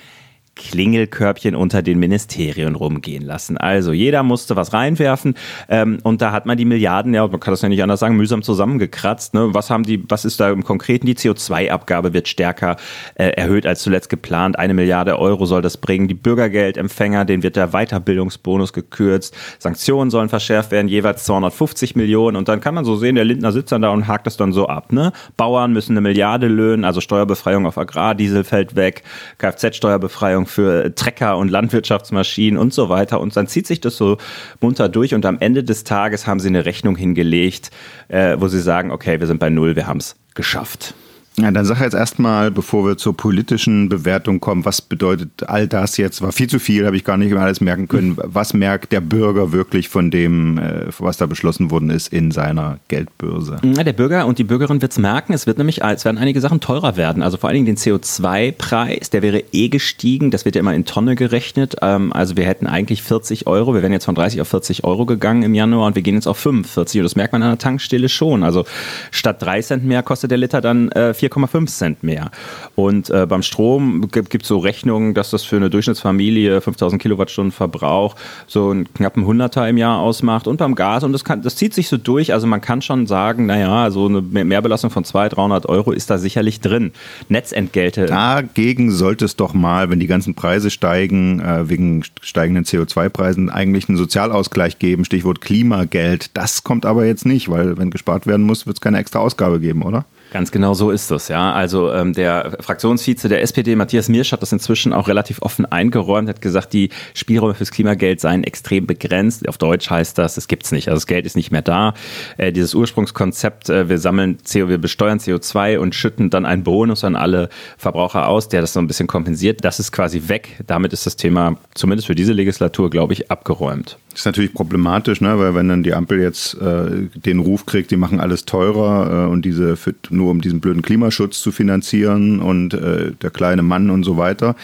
Klingelkörbchen 0.57 1.55
unter 1.55 1.81
den 1.81 1.99
Ministerien 1.99 2.75
rumgehen 2.75 3.23
lassen. 3.23 3.57
Also 3.57 3.93
jeder 3.93 4.23
musste 4.23 4.55
was 4.55 4.73
reinwerfen 4.73 5.35
ähm, 5.69 5.99
und 6.03 6.21
da 6.21 6.31
hat 6.31 6.45
man 6.45 6.57
die 6.57 6.65
Milliarden, 6.65 7.13
ja, 7.13 7.25
man 7.27 7.39
kann 7.39 7.53
das 7.53 7.61
ja 7.61 7.69
nicht 7.69 7.81
anders 7.81 7.99
sagen, 7.99 8.17
mühsam 8.17 8.41
zusammengekratzt. 8.41 9.33
Ne? 9.33 9.53
Was 9.53 9.69
haben 9.69 9.83
die, 9.83 10.03
was 10.09 10.25
ist 10.25 10.39
da 10.39 10.49
im 10.49 10.63
Konkreten? 10.63 11.05
Die 11.05 11.15
CO2-Abgabe 11.15 12.13
wird 12.13 12.27
stärker 12.27 12.75
äh, 13.15 13.29
erhöht 13.29 13.65
als 13.65 13.81
zuletzt 13.81 14.09
geplant. 14.09 14.59
Eine 14.59 14.73
Milliarde 14.73 15.19
Euro 15.19 15.45
soll 15.45 15.61
das 15.61 15.77
bringen. 15.77 16.07
Die 16.07 16.13
Bürgergeldempfänger, 16.13 17.25
denen 17.25 17.43
wird 17.43 17.55
der 17.55 17.69
Weiterbildungsbonus 17.69 18.73
gekürzt. 18.73 19.35
Sanktionen 19.59 20.09
sollen 20.09 20.29
verschärft 20.29 20.71
werden, 20.71 20.87
jeweils 20.87 21.23
250 21.25 21.95
Millionen. 21.95 22.35
Und 22.35 22.47
dann 22.47 22.59
kann 22.59 22.73
man 22.73 22.85
so 22.85 22.95
sehen, 22.95 23.15
der 23.15 23.25
Lindner 23.25 23.51
sitzt 23.51 23.71
dann 23.71 23.81
da 23.81 23.89
und 23.89 24.07
hakt 24.07 24.25
das 24.25 24.37
dann 24.37 24.53
so 24.53 24.67
ab. 24.67 24.91
Ne? 24.91 25.11
Bauern 25.37 25.73
müssen 25.73 25.93
eine 25.93 26.01
Milliarde 26.01 26.47
löhnen, 26.47 26.83
also 26.83 27.01
Steuerbefreiung 27.01 27.65
auf 27.65 27.77
Agrardiesel 27.77 28.43
fällt 28.43 28.75
weg, 28.75 29.03
Kfz-Steuerbefreiung 29.37 30.46
für 30.47 30.93
Trecker 30.95 31.37
und 31.37 31.49
Landwirtschaftsmaschinen 31.49 32.59
und 32.59 32.73
so 32.73 32.89
weiter. 32.89 33.19
Und 33.19 33.35
dann 33.35 33.47
zieht 33.47 33.67
sich 33.67 33.81
das 33.81 33.97
so 33.97 34.17
munter 34.61 34.89
durch 34.89 35.13
und 35.13 35.25
am 35.25 35.37
Ende 35.39 35.63
des 35.63 35.83
Tages 35.83 36.27
haben 36.27 36.39
sie 36.39 36.47
eine 36.47 36.65
Rechnung 36.65 36.95
hingelegt, 36.95 37.71
äh, 38.07 38.37
wo 38.39 38.47
sie 38.47 38.61
sagen, 38.61 38.91
okay, 38.91 39.19
wir 39.19 39.27
sind 39.27 39.39
bei 39.39 39.49
Null, 39.49 39.75
wir 39.75 39.87
haben 39.87 39.99
es 39.99 40.15
geschafft. 40.35 40.93
Ja, 41.39 41.51
dann 41.51 41.65
sag 41.65 41.79
jetzt 41.81 41.93
erstmal, 41.93 42.49
bevor 42.49 42.83
wir 42.83 42.97
zur 42.97 43.15
politischen 43.15 43.89
Bewertung 43.89 44.39
kommen, 44.39 44.65
was 44.65 44.81
bedeutet 44.81 45.29
all 45.45 45.67
das 45.67 45.97
jetzt? 45.97 46.23
War 46.23 46.31
viel 46.31 46.49
zu 46.49 46.57
viel, 46.57 46.87
habe 46.87 46.97
ich 46.97 47.03
gar 47.03 47.15
nicht 47.15 47.31
mehr 47.31 47.43
alles 47.43 47.61
merken 47.61 47.87
können. 47.87 48.17
Was 48.23 48.55
merkt 48.55 48.91
der 48.91 49.01
Bürger 49.01 49.51
wirklich 49.51 49.87
von 49.87 50.09
dem, 50.09 50.57
äh, 50.57 50.85
was 50.99 51.17
da 51.17 51.25
beschlossen 51.25 51.69
worden 51.69 51.89
ist 51.89 52.07
in 52.07 52.31
seiner 52.31 52.79
Geldbörse? 52.87 53.57
Ja, 53.63 53.83
der 53.83 53.93
Bürger 53.93 54.25
und 54.25 54.39
die 54.39 54.43
Bürgerin 54.43 54.81
wird 54.81 54.91
es 54.91 54.97
merken. 54.97 55.33
Es 55.33 55.45
wird 55.45 55.57
nämlich, 55.57 55.83
es 55.83 56.05
werden 56.05 56.17
einige 56.17 56.41
Sachen 56.41 56.59
teurer 56.59 56.97
werden. 56.97 57.21
Also 57.21 57.37
vor 57.37 57.49
allen 57.49 57.63
Dingen 57.63 57.65
den 57.65 57.77
CO2-Preis, 57.77 59.09
der 59.11 59.21
wäre 59.21 59.43
eh 59.51 59.69
gestiegen. 59.69 60.31
Das 60.31 60.45
wird 60.45 60.55
ja 60.55 60.61
immer 60.61 60.73
in 60.73 60.85
Tonne 60.85 61.15
gerechnet. 61.15 61.75
Ähm, 61.81 62.11
also 62.13 62.35
wir 62.35 62.45
hätten 62.45 62.67
eigentlich 62.67 63.03
40 63.03 63.47
Euro. 63.47 63.75
Wir 63.75 63.81
wären 63.83 63.93
jetzt 63.93 64.05
von 64.05 64.15
30 64.15 64.41
auf 64.41 64.47
40 64.47 64.83
Euro 64.83 65.05
gegangen 65.05 65.43
im 65.43 65.53
Januar 65.53 65.87
und 65.87 65.95
wir 65.95 66.01
gehen 66.01 66.15
jetzt 66.15 66.27
auf 66.27 66.37
45. 66.37 67.01
Und 67.01 67.03
das 67.03 67.15
merkt 67.15 67.33
man 67.33 67.43
an 67.43 67.51
der 67.51 67.59
Tankstelle 67.59 68.09
schon. 68.09 68.43
Also 68.43 68.65
statt 69.11 69.41
3 69.41 69.61
Cent 69.61 69.85
mehr 69.85 70.01
kostet 70.03 70.31
der 70.31 70.37
Liter 70.39 70.61
dann 70.61 70.89
äh, 70.91 71.13
4 71.13 71.26
4,5 71.29 71.67
Cent 71.67 72.03
mehr. 72.03 72.31
Und 72.75 73.09
äh, 73.09 73.25
beim 73.25 73.43
Strom 73.43 74.09
gibt 74.11 74.41
es 74.41 74.47
so 74.47 74.57
Rechnungen, 74.57 75.13
dass 75.13 75.31
das 75.31 75.43
für 75.43 75.55
eine 75.55 75.69
Durchschnittsfamilie 75.69 76.61
5000 76.61 77.01
Kilowattstunden 77.01 77.51
Verbrauch 77.51 78.15
so 78.47 78.69
einen 78.69 78.91
knappen 78.93 79.25
Hunderter 79.25 79.67
im 79.67 79.77
Jahr 79.77 79.99
ausmacht. 79.99 80.47
Und 80.47 80.57
beim 80.57 80.75
Gas, 80.75 81.03
und 81.03 81.13
das, 81.13 81.23
kann, 81.23 81.41
das 81.41 81.55
zieht 81.55 81.73
sich 81.73 81.87
so 81.87 81.97
durch, 81.97 82.33
also 82.33 82.47
man 82.47 82.61
kann 82.61 82.81
schon 82.81 83.07
sagen, 83.07 83.45
naja, 83.45 83.91
so 83.91 84.07
eine 84.07 84.21
Mehrbelastung 84.21 84.89
von 84.89 85.03
200, 85.03 85.37
300 85.37 85.65
Euro 85.67 85.91
ist 85.91 86.09
da 86.09 86.17
sicherlich 86.17 86.61
drin. 86.61 86.91
Netzentgelte. 87.29 88.05
Dagegen 88.05 88.91
sollte 88.91 89.25
es 89.25 89.35
doch 89.35 89.53
mal, 89.53 89.89
wenn 89.89 89.99
die 89.99 90.07
ganzen 90.07 90.35
Preise 90.35 90.69
steigen, 90.69 91.39
äh, 91.39 91.69
wegen 91.69 92.03
steigenden 92.21 92.65
CO2-Preisen, 92.65 93.49
eigentlich 93.49 93.89
einen 93.89 93.97
Sozialausgleich 93.97 94.79
geben, 94.79 95.05
Stichwort 95.05 95.41
Klimageld. 95.41 96.31
Das 96.33 96.63
kommt 96.63 96.85
aber 96.85 97.05
jetzt 97.05 97.25
nicht, 97.25 97.49
weil 97.49 97.77
wenn 97.77 97.91
gespart 97.91 98.27
werden 98.27 98.45
muss, 98.45 98.65
wird 98.65 98.77
es 98.77 98.81
keine 98.81 98.97
extra 98.97 99.19
Ausgabe 99.19 99.59
geben, 99.59 99.83
oder? 99.83 100.05
Ganz 100.31 100.51
genau 100.51 100.73
so 100.73 100.91
ist 100.91 101.09
es, 101.11 101.29
ja. 101.29 101.53
Also 101.53 101.91
ähm, 101.91 102.13
der 102.13 102.57
Fraktionsvize 102.59 103.29
der 103.29 103.41
SPD, 103.41 103.75
Matthias 103.75 104.09
Mirsch, 104.09 104.33
hat 104.33 104.41
das 104.41 104.51
inzwischen 104.51 104.91
auch 104.91 105.07
relativ 105.07 105.41
offen 105.41 105.65
eingeräumt, 105.65 106.27
hat 106.27 106.41
gesagt, 106.41 106.73
die 106.73 106.89
Spielräume 107.13 107.53
fürs 107.53 107.71
Klimageld 107.71 108.19
seien 108.19 108.43
extrem 108.43 108.87
begrenzt. 108.87 109.47
Auf 109.47 109.57
Deutsch 109.57 109.89
heißt 109.89 110.17
das, 110.17 110.35
es 110.37 110.47
gibt's 110.47 110.71
nicht. 110.71 110.89
Also 110.89 110.97
das 110.97 111.07
Geld 111.07 111.25
ist 111.25 111.35
nicht 111.35 111.51
mehr 111.51 111.61
da. 111.61 111.93
Äh, 112.37 112.51
dieses 112.51 112.75
Ursprungskonzept, 112.75 113.69
äh, 113.69 113.87
wir 113.87 113.99
sammeln 113.99 114.37
CO, 114.43 114.67
wir 114.67 114.77
besteuern 114.77 115.19
CO2 115.19 115.77
und 115.77 115.95
schütten 115.95 116.29
dann 116.29 116.45
einen 116.45 116.63
Bonus 116.63 117.03
an 117.03 117.15
alle 117.15 117.49
Verbraucher 117.77 118.27
aus, 118.27 118.49
der 118.49 118.61
das 118.61 118.73
so 118.73 118.79
ein 118.79 118.87
bisschen 118.87 119.07
kompensiert, 119.07 119.63
das 119.63 119.79
ist 119.79 119.91
quasi 119.91 120.23
weg. 120.27 120.59
Damit 120.67 120.91
ist 120.91 121.05
das 121.05 121.15
Thema 121.15 121.57
zumindest 121.73 122.07
für 122.07 122.15
diese 122.15 122.33
Legislatur, 122.33 122.89
glaube 122.89 123.13
ich, 123.13 123.31
abgeräumt. 123.31 123.97
Ist 124.17 124.25
natürlich 124.25 124.51
problematisch, 124.51 125.21
ne? 125.21 125.37
weil 125.37 125.53
wenn 125.53 125.69
dann 125.69 125.83
die 125.83 125.93
Ampel 125.93 126.19
jetzt 126.19 126.55
äh, 126.55 127.07
den 127.13 127.37
Ruf 127.37 127.67
kriegt, 127.67 127.91
die 127.91 127.97
machen 127.97 128.19
alles 128.19 128.45
teurer 128.45 129.27
äh, 129.27 129.31
und 129.31 129.45
diese 129.45 129.77
für, 129.77 129.93
nur 130.09 130.31
um 130.31 130.41
diesen 130.41 130.59
blöden 130.59 130.81
Klimaschutz 130.81 131.39
zu 131.39 131.51
finanzieren 131.51 132.39
und 132.39 132.73
äh, 132.73 133.11
der 133.11 133.29
kleine 133.29 133.61
Mann 133.61 133.91
und 133.91 134.03
so 134.03 134.17
weiter, 134.17 134.55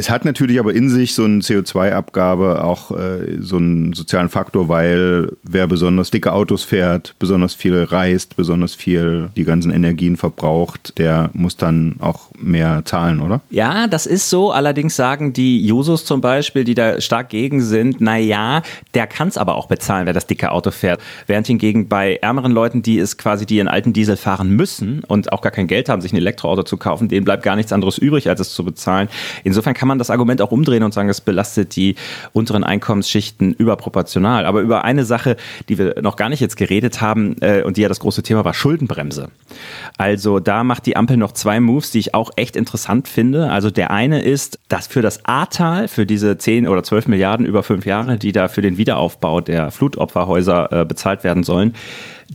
es 0.00 0.08
hat 0.08 0.24
natürlich 0.24 0.58
aber 0.58 0.72
in 0.72 0.88
sich 0.88 1.14
so 1.14 1.24
eine 1.24 1.40
CO2-Abgabe 1.40 2.64
auch 2.64 2.90
äh, 2.90 3.36
so 3.38 3.58
einen 3.58 3.92
sozialen 3.92 4.30
Faktor, 4.30 4.66
weil 4.70 5.32
wer 5.42 5.66
besonders 5.66 6.10
dicke 6.10 6.32
Autos 6.32 6.64
fährt, 6.64 7.14
besonders 7.18 7.52
viel 7.52 7.84
reist, 7.84 8.34
besonders 8.34 8.74
viel 8.74 9.28
die 9.36 9.44
ganzen 9.44 9.70
Energien 9.70 10.16
verbraucht, 10.16 10.96
der 10.96 11.28
muss 11.34 11.58
dann 11.58 11.96
auch 12.00 12.30
mehr 12.38 12.80
zahlen, 12.86 13.20
oder? 13.20 13.42
Ja, 13.50 13.88
das 13.88 14.06
ist 14.06 14.30
so. 14.30 14.50
Allerdings 14.50 14.96
sagen 14.96 15.34
die 15.34 15.66
Jusos 15.66 16.06
zum 16.06 16.22
Beispiel, 16.22 16.64
die 16.64 16.74
da 16.74 16.98
stark 17.02 17.28
gegen 17.28 17.60
sind, 17.60 18.00
naja, 18.00 18.62
der 18.94 19.06
kann 19.06 19.28
es 19.28 19.36
aber 19.36 19.54
auch 19.54 19.66
bezahlen, 19.66 20.06
wer 20.06 20.14
das 20.14 20.26
dicke 20.26 20.50
Auto 20.50 20.70
fährt. 20.70 21.02
Während 21.26 21.46
hingegen 21.46 21.88
bei 21.88 22.16
ärmeren 22.22 22.52
Leuten, 22.52 22.80
die 22.80 22.98
es 22.98 23.18
quasi, 23.18 23.44
die 23.44 23.56
ihren 23.56 23.68
alten 23.68 23.92
Diesel 23.92 24.16
fahren 24.16 24.56
müssen 24.56 25.04
und 25.06 25.30
auch 25.30 25.42
gar 25.42 25.52
kein 25.52 25.66
Geld 25.66 25.90
haben, 25.90 26.00
sich 26.00 26.14
ein 26.14 26.16
Elektroauto 26.16 26.62
zu 26.62 26.78
kaufen, 26.78 27.08
denen 27.08 27.26
bleibt 27.26 27.42
gar 27.42 27.56
nichts 27.56 27.70
anderes 27.70 27.98
übrig, 27.98 28.30
als 28.30 28.40
es 28.40 28.54
zu 28.54 28.64
bezahlen. 28.64 29.10
Insofern 29.44 29.74
kann 29.74 29.89
man 29.89 29.89
das 29.98 30.10
Argument 30.10 30.42
auch 30.42 30.52
umdrehen 30.52 30.82
und 30.82 30.94
sagen, 30.94 31.08
es 31.08 31.20
belastet 31.20 31.76
die 31.76 31.96
unteren 32.32 32.64
Einkommensschichten 32.64 33.52
überproportional. 33.52 34.46
Aber 34.46 34.60
über 34.60 34.84
eine 34.84 35.04
Sache, 35.04 35.36
die 35.68 35.78
wir 35.78 36.00
noch 36.02 36.16
gar 36.16 36.28
nicht 36.28 36.40
jetzt 36.40 36.56
geredet 36.56 37.00
haben 37.00 37.36
äh, 37.40 37.62
und 37.62 37.76
die 37.76 37.82
ja 37.82 37.88
das 37.88 38.00
große 38.00 38.22
Thema 38.22 38.44
war, 38.44 38.54
Schuldenbremse. 38.54 39.28
Also 39.98 40.40
da 40.40 40.64
macht 40.64 40.86
die 40.86 40.96
Ampel 40.96 41.16
noch 41.16 41.32
zwei 41.32 41.60
Moves, 41.60 41.90
die 41.90 41.98
ich 41.98 42.14
auch 42.14 42.30
echt 42.36 42.56
interessant 42.56 43.08
finde. 43.08 43.50
Also 43.50 43.70
der 43.70 43.90
eine 43.90 44.22
ist, 44.22 44.58
dass 44.68 44.86
für 44.86 45.02
das 45.02 45.24
Ahrtal, 45.24 45.88
für 45.88 46.06
diese 46.06 46.38
10 46.38 46.68
oder 46.68 46.82
12 46.82 47.08
Milliarden 47.08 47.46
über 47.46 47.62
fünf 47.62 47.86
Jahre, 47.86 48.18
die 48.18 48.32
da 48.32 48.48
für 48.48 48.62
den 48.62 48.76
Wiederaufbau 48.76 49.40
der 49.40 49.70
Flutopferhäuser 49.70 50.72
äh, 50.72 50.84
bezahlt 50.84 51.24
werden 51.24 51.42
sollen, 51.42 51.74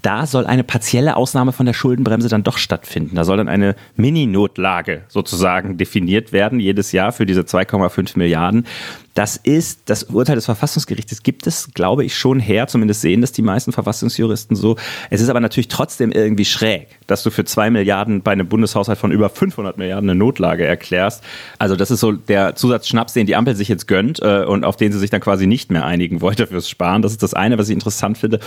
da 0.01 0.25
soll 0.25 0.45
eine 0.45 0.63
partielle 0.63 1.15
Ausnahme 1.15 1.53
von 1.53 1.65
der 1.65 1.73
Schuldenbremse 1.73 2.27
dann 2.27 2.43
doch 2.43 2.57
stattfinden. 2.57 3.15
Da 3.15 3.23
soll 3.23 3.37
dann 3.37 3.47
eine 3.47 3.75
Mini-Notlage 3.95 5.03
sozusagen 5.07 5.77
definiert 5.77 6.33
werden, 6.33 6.59
jedes 6.59 6.91
Jahr 6.91 7.11
für 7.11 7.25
diese 7.25 7.41
2,5 7.41 8.17
Milliarden. 8.17 8.65
Das 9.13 9.37
ist, 9.37 9.83
das 9.85 10.03
Urteil 10.03 10.35
des 10.35 10.43
Verfassungsgerichtes 10.43 11.23
gibt 11.23 11.47
es, 11.47 11.69
glaube 11.73 12.03
ich, 12.03 12.17
schon 12.17 12.41
her. 12.41 12.67
Zumindest 12.67 12.99
sehen 12.99 13.21
das 13.21 13.31
die 13.31 13.41
meisten 13.41 13.71
Verfassungsjuristen 13.71 14.57
so. 14.57 14.75
Es 15.09 15.21
ist 15.21 15.29
aber 15.29 15.39
natürlich 15.39 15.69
trotzdem 15.69 16.11
irgendwie 16.11 16.43
schräg, 16.43 16.87
dass 17.07 17.23
du 17.23 17.31
für 17.31 17.45
zwei 17.45 17.69
Milliarden 17.69 18.21
bei 18.23 18.33
einem 18.33 18.49
Bundeshaushalt 18.49 18.99
von 18.99 19.13
über 19.13 19.29
500 19.29 19.77
Milliarden 19.77 20.09
eine 20.09 20.19
Notlage 20.19 20.65
erklärst. 20.65 21.23
Also 21.59 21.77
das 21.77 21.91
ist 21.91 22.01
so 22.01 22.11
der 22.11 22.55
Zusatzschnaps, 22.55 23.13
den 23.13 23.25
die 23.25 23.37
Ampel 23.37 23.55
sich 23.55 23.69
jetzt 23.69 23.87
gönnt 23.87 24.21
äh, 24.21 24.43
und 24.43 24.65
auf 24.65 24.75
den 24.75 24.91
sie 24.91 24.99
sich 24.99 25.11
dann 25.11 25.21
quasi 25.21 25.47
nicht 25.47 25.71
mehr 25.71 25.85
einigen 25.85 26.19
wollte 26.19 26.47
fürs 26.47 26.69
Sparen. 26.69 27.01
Das 27.01 27.13
ist 27.13 27.23
das 27.23 27.33
eine, 27.33 27.57
was 27.57 27.69
ich 27.69 27.73
interessant 27.73 28.17
finde. 28.17 28.41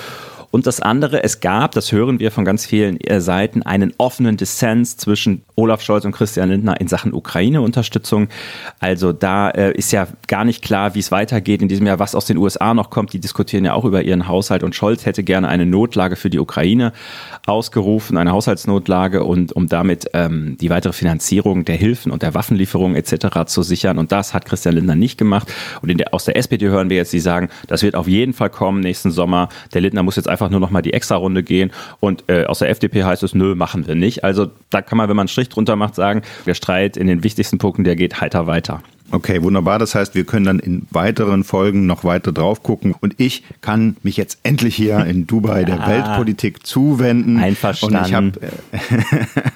Und 0.50 0.66
das 0.66 0.80
andere, 0.80 1.22
es 1.22 1.40
gab, 1.40 1.72
das 1.72 1.92
hören 1.92 2.20
wir 2.20 2.30
von 2.30 2.44
ganz 2.44 2.64
vielen 2.64 2.98
äh, 3.00 3.20
Seiten, 3.20 3.62
einen 3.62 3.92
offenen 3.98 4.36
Dissens 4.38 4.96
zwischen 4.96 5.42
Olaf 5.56 5.82
Scholz 5.82 6.06
und 6.06 6.12
Christian 6.12 6.48
Lindner 6.48 6.80
in 6.80 6.88
Sachen 6.88 7.12
Ukraine-Unterstützung. 7.12 8.28
Also 8.80 9.12
da 9.12 9.50
äh, 9.50 9.72
ist 9.72 9.92
ja 9.92 10.06
gar 10.26 10.44
nicht 10.44 10.62
klar, 10.62 10.94
wie 10.94 11.00
es 11.00 11.10
weitergeht 11.10 11.60
in 11.60 11.68
diesem 11.68 11.86
Jahr, 11.86 11.98
was 11.98 12.14
aus 12.14 12.24
den 12.24 12.38
USA 12.38 12.72
noch 12.72 12.88
kommt. 12.88 13.12
Die 13.12 13.20
diskutieren 13.20 13.64
ja 13.66 13.74
auch 13.74 13.84
über 13.84 14.02
ihren 14.02 14.26
Haushalt 14.26 14.62
und 14.62 14.74
Scholz 14.74 15.04
hätte 15.04 15.22
gerne 15.22 15.48
eine 15.48 15.66
Notlage 15.66 16.16
für 16.16 16.30
die 16.30 16.38
Ukraine 16.38 16.92
ausgerufen, 17.46 18.16
eine 18.16 18.32
Haushaltsnotlage 18.32 19.24
und 19.24 19.52
um 19.52 19.68
damit 19.68 20.08
ähm, 20.14 20.56
die 20.60 20.70
weitere 20.70 20.92
Finanzierung 20.94 21.66
der 21.66 21.76
Hilfen 21.76 22.10
und 22.10 22.22
der 22.22 22.32
Waffenlieferungen 22.32 22.96
etc. 22.96 23.44
zu 23.46 23.62
sichern. 23.62 23.98
Und 23.98 24.12
das 24.12 24.32
hat 24.32 24.46
Christian 24.46 24.76
Lindner 24.76 24.94
nicht 24.94 25.18
gemacht. 25.18 25.52
Und 25.82 25.94
der, 25.98 26.14
aus 26.14 26.24
der 26.24 26.36
SPD 26.36 26.68
hören 26.68 26.88
wir 26.88 26.96
jetzt, 26.96 27.12
die 27.12 27.20
sagen, 27.20 27.48
das 27.66 27.82
wird 27.82 27.96
auf 27.96 28.08
jeden 28.08 28.32
Fall 28.32 28.48
kommen 28.48 28.80
nächsten 28.80 29.10
Sommer. 29.10 29.48
Der 29.74 29.82
Lindner 29.82 30.02
muss 30.02 30.16
jetzt 30.16 30.28
einfach 30.28 30.37
einfach 30.38 30.50
nur 30.50 30.60
noch 30.60 30.70
mal 30.70 30.82
die 30.82 30.92
Extra-Runde 30.92 31.42
gehen. 31.42 31.72
Und 32.00 32.24
äh, 32.28 32.44
aus 32.44 32.60
der 32.60 32.70
FDP 32.70 33.02
heißt 33.02 33.22
es, 33.22 33.34
nö, 33.34 33.54
machen 33.54 33.86
wir 33.86 33.96
nicht. 33.96 34.22
Also 34.22 34.46
da 34.70 34.82
kann 34.82 34.96
man, 34.96 35.08
wenn 35.08 35.16
man 35.16 35.24
einen 35.24 35.28
Strich 35.28 35.48
drunter 35.48 35.76
macht, 35.76 35.96
sagen, 35.96 36.22
der 36.46 36.54
Streit 36.54 36.96
in 36.96 37.08
den 37.08 37.24
wichtigsten 37.24 37.58
Punkten, 37.58 37.84
der 37.84 37.96
geht 37.96 38.20
heiter 38.20 38.46
weiter. 38.46 38.82
Okay, 39.10 39.42
wunderbar. 39.42 39.78
Das 39.78 39.94
heißt, 39.94 40.14
wir 40.14 40.24
können 40.24 40.44
dann 40.44 40.58
in 40.58 40.86
weiteren 40.90 41.42
Folgen 41.44 41.86
noch 41.86 42.04
weiter 42.04 42.32
drauf 42.32 42.62
gucken. 42.62 42.94
Und 43.00 43.14
ich 43.18 43.42
kann 43.60 43.96
mich 44.02 44.16
jetzt 44.16 44.38
endlich 44.42 44.76
hier 44.76 44.98
in 45.06 45.26
Dubai 45.26 45.64
der 45.64 45.86
Weltpolitik 45.86 46.66
zuwenden. 46.66 47.38
Einverstanden. 47.38 47.96
Und 47.96 48.06
ich 48.06 48.14
habe, 48.14 48.32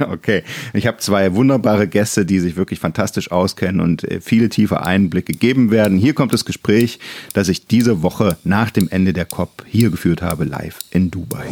äh, 0.00 0.04
okay, 0.11 0.42
ich 0.73 0.87
habe 0.87 0.99
zwei 0.99 1.35
wunderbare 1.35 1.87
Gäste, 1.87 2.25
die 2.25 2.40
sich 2.40 2.56
wirklich 2.56 2.78
fantastisch 2.78 3.30
auskennen 3.30 3.80
und 3.80 4.04
äh, 4.04 4.21
viele 4.21 4.49
tiefe 4.49 4.82
Einblicke 4.82 5.35
geben 5.35 5.71
werden. 5.71 5.99
Hier 5.99 6.14
kommt 6.14 6.32
das 6.32 6.44
Gespräch, 6.44 6.99
das 7.35 7.49
ich 7.49 7.66
diese 7.66 8.02
Woche 8.02 8.38
nach 8.44 8.71
dem 8.71 8.88
Ende 8.88 9.12
der 9.12 9.26
COP 9.26 9.64
hier 9.66 9.90
geführt 9.90 10.23
habe, 10.23 10.44
live 10.44 10.78
in 10.90 11.11
Dubai. 11.11 11.47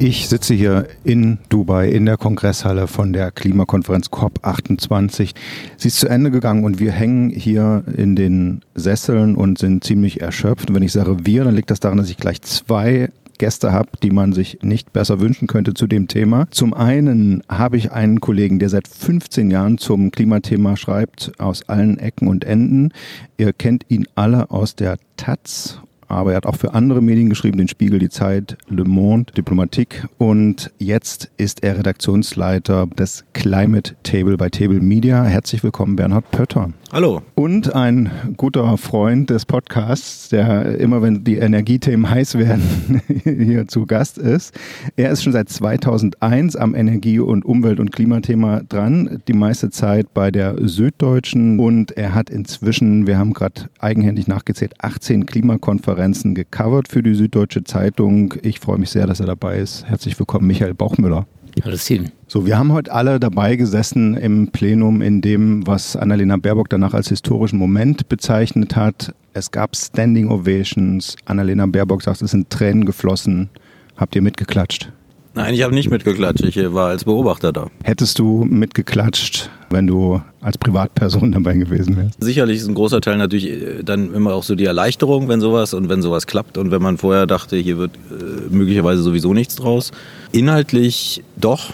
Ich 0.00 0.28
sitze 0.28 0.54
hier 0.54 0.86
in 1.02 1.38
Dubai 1.48 1.88
in 1.88 2.06
der 2.06 2.16
Kongresshalle 2.16 2.86
von 2.86 3.12
der 3.12 3.32
Klimakonferenz 3.32 4.06
COP28. 4.10 5.34
Sie 5.76 5.88
ist 5.88 5.98
zu 5.98 6.08
Ende 6.08 6.30
gegangen 6.30 6.62
und 6.62 6.78
wir 6.78 6.92
hängen 6.92 7.30
hier 7.30 7.82
in 7.96 8.14
den 8.14 8.60
Sesseln 8.76 9.34
und 9.34 9.58
sind 9.58 9.82
ziemlich 9.82 10.20
erschöpft. 10.20 10.70
Und 10.70 10.76
wenn 10.76 10.84
ich 10.84 10.92
sage 10.92 11.26
wir, 11.26 11.42
dann 11.42 11.56
liegt 11.56 11.72
das 11.72 11.80
daran, 11.80 11.98
dass 11.98 12.10
ich 12.10 12.16
gleich 12.16 12.42
zwei 12.42 13.10
Gäste 13.38 13.72
habe, 13.72 13.88
die 14.00 14.10
man 14.10 14.32
sich 14.32 14.58
nicht 14.62 14.92
besser 14.92 15.18
wünschen 15.18 15.48
könnte 15.48 15.74
zu 15.74 15.88
dem 15.88 16.06
Thema. 16.06 16.46
Zum 16.52 16.74
einen 16.74 17.42
habe 17.48 17.76
ich 17.76 17.90
einen 17.90 18.20
Kollegen, 18.20 18.60
der 18.60 18.68
seit 18.68 18.86
15 18.86 19.50
Jahren 19.50 19.78
zum 19.78 20.12
Klimathema 20.12 20.76
schreibt, 20.76 21.32
aus 21.38 21.68
allen 21.68 21.98
Ecken 21.98 22.28
und 22.28 22.44
Enden. 22.44 22.92
Ihr 23.36 23.52
kennt 23.52 23.84
ihn 23.88 24.06
alle 24.14 24.52
aus 24.52 24.76
der 24.76 24.96
Taz 25.16 25.80
aber 26.08 26.32
er 26.32 26.38
hat 26.38 26.46
auch 26.46 26.56
für 26.56 26.74
andere 26.74 27.02
Medien 27.02 27.28
geschrieben, 27.28 27.58
den 27.58 27.68
Spiegel, 27.68 27.98
die 27.98 28.08
Zeit, 28.08 28.56
Le 28.68 28.84
Monde, 28.84 29.32
Diplomatik 29.34 30.06
und 30.16 30.72
jetzt 30.78 31.30
ist 31.36 31.62
er 31.62 31.78
Redaktionsleiter 31.78 32.86
des 32.86 33.24
Climate 33.34 33.94
Table 34.02 34.36
bei 34.36 34.48
Table 34.48 34.80
Media. 34.80 35.22
Herzlich 35.22 35.62
willkommen, 35.62 35.96
Bernhard 35.96 36.30
Pötter. 36.30 36.72
Hallo. 36.90 37.20
Und 37.34 37.74
ein 37.74 38.10
guter 38.38 38.78
Freund 38.78 39.28
des 39.28 39.44
Podcasts, 39.44 40.30
der 40.30 40.78
immer, 40.78 41.02
wenn 41.02 41.22
die 41.22 41.36
Energiethemen 41.36 42.08
heiß 42.08 42.38
werden, 42.38 43.02
hier 43.24 43.68
zu 43.68 43.84
Gast 43.84 44.16
ist. 44.16 44.58
Er 44.96 45.10
ist 45.10 45.22
schon 45.22 45.34
seit 45.34 45.50
2001 45.50 46.56
am 46.56 46.74
Energie- 46.74 47.18
und 47.18 47.44
Umwelt- 47.44 47.78
und 47.78 47.92
Klimathema 47.92 48.62
dran, 48.66 49.22
die 49.28 49.34
meiste 49.34 49.68
Zeit 49.68 50.14
bei 50.14 50.30
der 50.30 50.56
Süddeutschen 50.66 51.60
und 51.60 51.94
er 51.94 52.14
hat 52.14 52.30
inzwischen, 52.30 53.06
wir 53.06 53.18
haben 53.18 53.34
gerade 53.34 53.68
eigenhändig 53.80 54.26
nachgezählt, 54.26 54.72
18 54.78 55.26
Klimakonferenzen 55.26 56.34
gecovert 56.34 56.88
für 56.88 57.02
die 57.02 57.14
Süddeutsche 57.14 57.64
Zeitung. 57.64 58.32
Ich 58.40 58.60
freue 58.60 58.78
mich 58.78 58.88
sehr, 58.88 59.06
dass 59.06 59.20
er 59.20 59.26
dabei 59.26 59.58
ist. 59.58 59.84
Herzlich 59.84 60.18
willkommen, 60.18 60.46
Michael 60.46 60.72
Bauchmüller. 60.72 61.26
Hallo 61.64 61.76
Steven. 61.76 62.12
So, 62.26 62.46
wir 62.46 62.58
haben 62.58 62.72
heute 62.72 62.92
alle 62.92 63.18
dabei 63.18 63.56
gesessen 63.56 64.16
im 64.16 64.48
Plenum 64.48 65.02
in 65.02 65.20
dem, 65.20 65.66
was 65.66 65.96
Annalena 65.96 66.36
Baerbock 66.36 66.68
danach 66.68 66.94
als 66.94 67.08
historischen 67.08 67.58
Moment 67.58 68.08
bezeichnet 68.08 68.76
hat. 68.76 69.14
Es 69.32 69.50
gab 69.50 69.74
Standing 69.74 70.30
Ovations. 70.30 71.16
Annalena 71.24 71.66
Baerbock 71.66 72.02
sagt, 72.02 72.22
es 72.22 72.30
sind 72.30 72.50
Tränen 72.50 72.84
geflossen. 72.84 73.48
Habt 73.96 74.14
ihr 74.14 74.22
mitgeklatscht? 74.22 74.92
Nein, 75.38 75.54
ich 75.54 75.62
habe 75.62 75.72
nicht 75.72 75.88
mitgeklatscht. 75.88 76.42
Ich 76.42 76.56
war 76.74 76.88
als 76.88 77.04
Beobachter 77.04 77.52
da. 77.52 77.68
Hättest 77.84 78.18
du 78.18 78.44
mitgeklatscht, 78.44 79.48
wenn 79.70 79.86
du 79.86 80.20
als 80.40 80.58
Privatperson 80.58 81.30
dabei 81.38 81.54
gewesen 81.54 81.96
wärst? 81.96 82.16
Sicherlich 82.18 82.56
ist 82.56 82.66
ein 82.66 82.74
großer 82.74 83.00
Teil 83.00 83.18
natürlich 83.18 83.46
äh, 83.46 83.84
dann 83.84 84.12
immer 84.14 84.34
auch 84.34 84.42
so 84.42 84.56
die 84.56 84.64
Erleichterung, 84.64 85.28
wenn 85.28 85.40
sowas 85.40 85.74
und 85.74 85.88
wenn 85.88 86.02
sowas 86.02 86.26
klappt 86.26 86.58
und 86.58 86.72
wenn 86.72 86.82
man 86.82 86.98
vorher 86.98 87.28
dachte, 87.28 87.56
hier 87.56 87.78
wird 87.78 87.92
äh, 88.10 88.52
möglicherweise 88.52 89.00
sowieso 89.00 89.32
nichts 89.32 89.54
draus. 89.54 89.92
Inhaltlich 90.32 91.22
doch. 91.36 91.70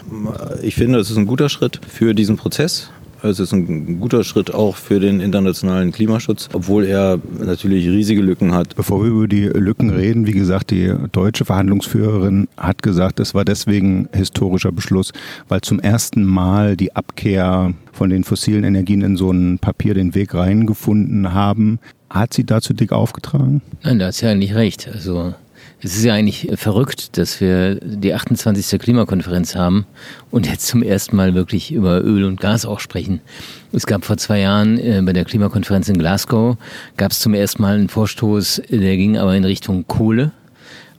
Ich 0.61 0.75
finde, 0.75 0.99
es 0.99 1.09
ist 1.09 1.17
ein 1.17 1.25
guter 1.25 1.49
Schritt 1.49 1.81
für 1.87 2.13
diesen 2.13 2.37
Prozess. 2.37 2.91
Es 3.23 3.39
ist 3.39 3.53
ein 3.53 3.99
guter 3.99 4.23
Schritt 4.23 4.53
auch 4.53 4.75
für 4.75 4.99
den 4.99 5.19
internationalen 5.19 5.91
Klimaschutz, 5.91 6.49
obwohl 6.53 6.85
er 6.85 7.19
natürlich 7.39 7.87
riesige 7.87 8.21
Lücken 8.21 8.53
hat. 8.53 8.75
Bevor 8.75 9.03
wir 9.03 9.11
über 9.11 9.27
die 9.27 9.45
Lücken 9.45 9.89
reden, 9.89 10.27
wie 10.27 10.33
gesagt, 10.33 10.71
die 10.71 10.93
deutsche 11.11 11.45
Verhandlungsführerin 11.45 12.47
hat 12.57 12.83
gesagt, 12.83 13.19
es 13.19 13.33
war 13.33 13.45
deswegen 13.45 14.09
historischer 14.13 14.71
Beschluss, 14.71 15.11
weil 15.47 15.61
zum 15.61 15.79
ersten 15.79 16.23
Mal 16.23 16.77
die 16.77 16.95
Abkehr 16.95 17.73
von 17.93 18.09
den 18.09 18.23
fossilen 18.23 18.63
Energien 18.63 19.01
in 19.01 19.17
so 19.17 19.31
ein 19.31 19.59
Papier 19.59 19.93
den 19.93 20.13
Weg 20.15 20.33
reingefunden 20.33 21.33
haben. 21.33 21.79
Hat 22.09 22.33
sie 22.33 22.45
dazu 22.45 22.73
dick 22.73 22.91
aufgetragen? 22.91 23.61
Nein, 23.83 23.99
da 23.99 24.07
hat 24.07 24.13
sie 24.13 24.27
eigentlich 24.27 24.53
recht. 24.55 24.87
Also 24.93 25.33
es 25.81 25.97
ist 25.97 26.03
ja 26.03 26.13
eigentlich 26.13 26.49
verrückt, 26.55 27.17
dass 27.17 27.41
wir 27.41 27.75
die 27.75 28.13
28. 28.13 28.79
Klimakonferenz 28.79 29.55
haben 29.55 29.85
und 30.31 30.47
jetzt 30.47 30.67
zum 30.67 30.81
ersten 30.81 31.15
Mal 31.15 31.35
wirklich 31.35 31.71
über 31.71 32.01
Öl 32.03 32.23
und 32.25 32.39
Gas 32.39 32.65
auch 32.65 32.79
sprechen. 32.79 33.21
Es 33.71 33.85
gab 33.85 34.05
vor 34.05 34.17
zwei 34.17 34.39
Jahren 34.39 34.79
äh, 34.79 35.01
bei 35.03 35.13
der 35.13 35.25
Klimakonferenz 35.25 35.89
in 35.89 35.97
Glasgow, 35.97 36.57
gab 36.97 37.11
es 37.11 37.19
zum 37.19 37.33
ersten 37.33 37.61
Mal 37.61 37.75
einen 37.75 37.89
Vorstoß, 37.89 38.63
der 38.69 38.97
ging 38.97 39.17
aber 39.17 39.35
in 39.35 39.43
Richtung 39.43 39.85
Kohle. 39.87 40.31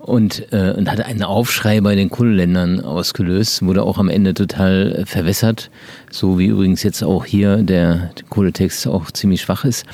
Und, 0.06 0.52
äh, 0.52 0.72
und 0.72 0.90
hat 0.90 1.00
einen 1.00 1.22
Aufschrei 1.22 1.80
bei 1.80 1.96
den 1.96 2.10
Kohleländern 2.10 2.80
ausgelöst, 2.80 3.64
wurde 3.64 3.82
auch 3.82 3.98
am 3.98 4.08
Ende 4.08 4.34
total 4.34 5.04
verwässert, 5.04 5.70
so 6.10 6.38
wie 6.38 6.46
übrigens 6.46 6.82
jetzt 6.84 7.02
auch 7.02 7.24
hier 7.24 7.58
der 7.58 8.10
Kohletext 8.30 8.86
auch 8.86 9.10
ziemlich 9.10 9.42
schwach 9.42 9.64
ist. 9.64 9.84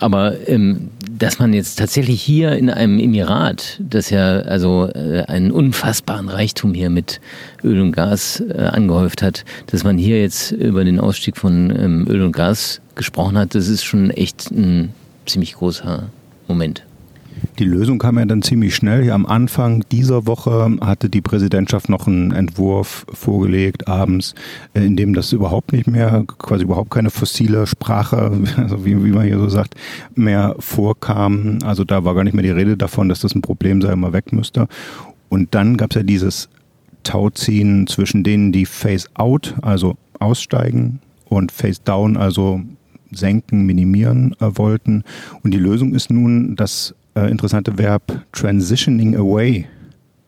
Aber 0.00 0.48
ähm, 0.48 0.88
dass 1.18 1.38
man 1.38 1.52
jetzt 1.52 1.78
tatsächlich 1.78 2.22
hier 2.22 2.52
in 2.52 2.70
einem 2.70 2.98
Emirat, 2.98 3.78
das 3.80 4.08
ja 4.08 4.38
also 4.40 4.88
äh, 4.94 5.24
einen 5.28 5.50
unfassbaren 5.50 6.30
Reichtum 6.30 6.72
hier 6.72 6.88
mit 6.88 7.20
Öl 7.62 7.80
und 7.82 7.92
Gas 7.92 8.40
äh, 8.40 8.62
angehäuft 8.62 9.20
hat, 9.20 9.44
dass 9.66 9.84
man 9.84 9.98
hier 9.98 10.18
jetzt 10.22 10.52
über 10.52 10.84
den 10.84 10.98
Ausstieg 10.98 11.36
von 11.36 11.70
ähm, 11.70 12.06
Öl 12.08 12.22
und 12.22 12.32
Gas 12.32 12.80
gesprochen 12.94 13.36
hat, 13.36 13.54
das 13.54 13.68
ist 13.68 13.84
schon 13.84 14.10
echt 14.10 14.50
ein 14.50 14.94
ziemlich 15.26 15.54
großer 15.54 16.08
Moment. 16.48 16.82
Die 17.58 17.64
Lösung 17.64 17.98
kam 17.98 18.18
ja 18.18 18.24
dann 18.24 18.42
ziemlich 18.42 18.74
schnell. 18.74 19.10
Am 19.10 19.26
Anfang 19.26 19.84
dieser 19.90 20.26
Woche 20.26 20.76
hatte 20.80 21.08
die 21.08 21.20
Präsidentschaft 21.20 21.88
noch 21.88 22.06
einen 22.06 22.32
Entwurf 22.32 23.06
vorgelegt, 23.12 23.88
abends, 23.88 24.34
äh, 24.74 24.84
in 24.84 24.96
dem 24.96 25.14
das 25.14 25.32
überhaupt 25.32 25.72
nicht 25.72 25.86
mehr, 25.86 26.24
quasi 26.38 26.64
überhaupt 26.64 26.90
keine 26.90 27.10
fossile 27.10 27.66
Sprache, 27.66 28.32
also 28.56 28.84
wie, 28.84 29.04
wie 29.04 29.12
man 29.12 29.26
hier 29.26 29.38
so 29.38 29.48
sagt, 29.48 29.74
mehr 30.14 30.56
vorkam. 30.58 31.58
Also 31.64 31.84
da 31.84 32.04
war 32.04 32.14
gar 32.14 32.24
nicht 32.24 32.34
mehr 32.34 32.42
die 32.42 32.50
Rede 32.50 32.76
davon, 32.76 33.08
dass 33.08 33.20
das 33.20 33.34
ein 33.34 33.42
Problem 33.42 33.82
sei, 33.82 33.92
immer 33.92 34.12
weg 34.12 34.32
müsste. 34.32 34.68
Und 35.28 35.54
dann 35.54 35.76
gab 35.76 35.90
es 35.90 35.96
ja 35.96 36.02
dieses 36.02 36.48
Tauziehen 37.02 37.86
zwischen 37.86 38.24
denen, 38.24 38.52
die 38.52 38.66
Phase 38.66 39.08
Out, 39.14 39.54
also 39.62 39.96
aussteigen, 40.18 41.00
und 41.28 41.52
Phase 41.52 41.80
Down, 41.84 42.16
also 42.16 42.60
senken, 43.12 43.66
minimieren 43.66 44.34
äh, 44.40 44.50
wollten. 44.54 45.04
Und 45.42 45.52
die 45.52 45.58
Lösung 45.58 45.94
ist 45.94 46.10
nun, 46.10 46.56
dass 46.56 46.94
äh, 47.14 47.30
interessante 47.30 47.78
Verb 47.78 48.24
transitioning 48.32 49.16
away. 49.16 49.66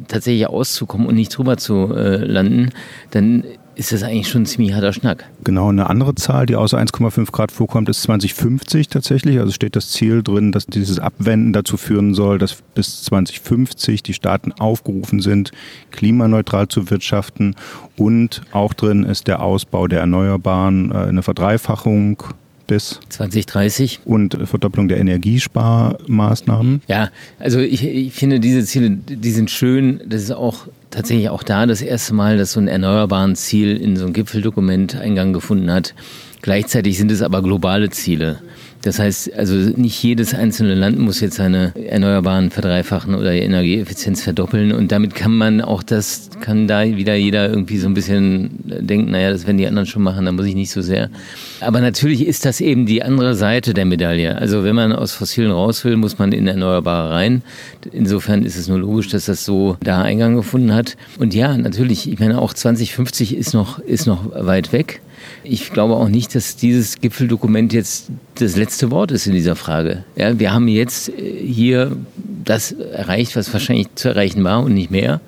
tatsächlich 0.08 0.48
auszukommen 0.48 1.08
und 1.08 1.16
nicht 1.16 1.36
drüber 1.38 1.58
zu 1.58 1.94
äh, 1.94 2.18
landen, 2.18 2.70
dann 3.12 3.44
ist 3.76 3.92
das 3.92 4.04
eigentlich 4.04 4.28
schon 4.28 4.44
ein 4.44 4.46
ziemlich 4.46 4.74
harter 4.74 4.94
Schnack. 4.94 5.26
Genau, 5.44 5.70
eine 5.70 5.90
andere 5.90 6.16
Zahl, 6.16 6.46
die 6.46 6.56
außer 6.56 6.78
1,5 6.78 7.32
Grad 7.32 7.52
vorkommt, 7.52 7.90
ist 7.90 8.04
2050 8.04 8.90
tatsächlich. 8.90 9.40
Also 9.40 9.52
steht 9.52 9.76
das 9.76 9.90
Ziel 9.90 10.24
drin, 10.24 10.52
dass 10.52 10.68
dieses 10.68 11.00
Abwenden 11.00 11.54
dazu 11.54 11.78
führen 11.78 12.14
soll, 12.14 12.38
dass 12.38 12.58
bis 12.76 13.04
2050 13.04 14.04
die 14.04 14.14
Staaten 14.14 14.52
aufgerufen 14.52 15.22
sind, 15.22 15.52
klimaneutral 15.92 16.68
zu 16.68 16.90
wirtschaften. 16.90 17.56
Und 17.98 18.42
auch 18.52 18.74
drin 18.74 19.04
ist 19.04 19.28
der 19.28 19.42
Ausbau 19.42 19.88
der 19.88 20.02
Erneuerbaren, 20.02 20.92
äh, 20.92 20.96
eine 20.96 21.24
Verdreifachung 21.24 22.24
bis 22.68 23.00
2030 23.10 24.02
und 24.06 24.38
Verdopplung 24.46 24.88
der 24.88 24.98
Energiesparmaßnahmen. 25.00 26.82
Ja, 26.88 27.10
also 27.38 27.60
ich, 27.60 27.84
ich 27.86 28.14
finde 28.14 28.40
diese 28.40 28.64
Ziele, 28.64 28.92
die 28.92 29.32
sind 29.32 29.52
schön. 29.52 30.02
Das 30.08 30.22
ist 30.22 30.32
auch 30.32 30.68
tatsächlich 30.92 31.30
auch 31.30 31.44
da 31.44 31.66
das 31.66 31.82
erste 31.82 32.14
Mal, 32.14 32.38
dass 32.38 32.54
so 32.54 32.60
ein 32.60 32.68
erneuerbaren 32.68 33.36
Ziel 33.36 33.76
in 33.78 33.98
so 33.98 34.06
ein 34.06 34.14
Gipfeldokument 34.14 34.96
Eingang 34.96 35.34
gefunden 35.34 35.72
hat. 35.72 35.96
Gleichzeitig 36.42 36.98
sind 36.98 37.12
es 37.12 37.22
aber 37.22 37.42
globale 37.42 37.90
Ziele. 37.90 38.42
Das 38.84 38.98
heißt, 38.98 39.34
also 39.34 39.54
nicht 39.54 40.02
jedes 40.02 40.34
einzelne 40.34 40.74
Land 40.74 40.98
muss 40.98 41.20
jetzt 41.20 41.36
seine 41.36 41.72
Erneuerbaren 41.76 42.50
verdreifachen 42.50 43.14
oder 43.14 43.32
die 43.32 43.40
Energieeffizienz 43.40 44.24
verdoppeln. 44.24 44.72
Und 44.72 44.92
damit 44.92 45.14
kann 45.14 45.38
man 45.38 45.62
auch 45.62 45.84
das, 45.84 46.30
kann 46.40 46.68
da 46.68 46.84
wieder 46.84 47.14
jeder 47.14 47.50
irgendwie 47.50 47.78
so 47.78 47.88
ein 47.88 47.94
bisschen 47.94 48.50
denken, 48.66 49.12
naja, 49.12 49.32
das 49.32 49.46
werden 49.46 49.58
die 49.58 49.68
anderen 49.68 49.86
schon 49.86 50.02
machen, 50.02 50.26
da 50.26 50.32
muss 50.32 50.48
ich 50.48 50.56
nicht 50.56 50.72
so 50.72 50.82
sehr. 50.82 51.10
Aber 51.60 51.80
natürlich 51.80 52.26
ist 52.26 52.46
das 52.46 52.60
eben 52.60 52.88
die 52.88 53.04
andere 53.04 53.36
Seite 53.36 53.76
der 53.76 53.86
Medaille. 53.86 54.36
Also 54.36 54.64
wenn 54.64 54.76
man 54.76 54.94
aus 54.94 55.14
Fossilen 55.14 55.52
raus 55.52 55.86
will, 55.86 55.96
muss 55.98 56.18
man 56.18 56.32
in 56.32 56.48
Erneuerbare 56.48 57.12
rein. 57.12 57.44
Insofern 57.92 58.44
ist 58.44 58.58
es 58.58 58.68
nur 58.68 58.80
logisch, 58.80 59.10
dass 59.10 59.26
das 59.26 59.46
so 59.46 59.78
da 59.84 60.02
Eingang 60.02 60.36
gefunden 60.36 60.74
hat. 60.74 60.98
Und 61.20 61.36
ja, 61.36 61.56
natürlich, 61.56 62.12
ich 62.12 62.20
meine, 62.20 62.42
auch 62.42 62.54
2050 62.54 63.38
ist 63.38 63.54
noch, 63.54 63.78
ist 63.78 64.08
noch 64.08 64.32
weit 64.34 64.74
weg. 64.74 65.02
Ich 65.44 65.72
glaube 65.72 65.96
auch 65.96 66.10
nicht, 66.10 66.36
dass 66.36 66.56
dieses 66.56 67.00
Gipfeldokument 67.00 67.74
jetzt 67.74 68.10
das 68.36 68.56
letzte 68.56 68.92
Wort 68.92 69.12
ist 69.12 69.28
in 69.28 69.34
dieser 69.34 69.56
Frage. 69.56 70.04
Ja, 70.16 70.40
wir 70.40 70.54
haben 70.54 70.68
jetzt 70.68 71.10
äh, 71.10 71.14
hier 71.46 71.96
das 72.44 72.72
erreicht, 72.72 73.36
was 73.36 73.52
wahrscheinlich 73.54 73.88
zu 73.96 74.10
erreichen 74.10 74.44
war 74.44 74.64
und 74.64 74.74
nicht 74.74 74.92
mehr. 74.92 75.22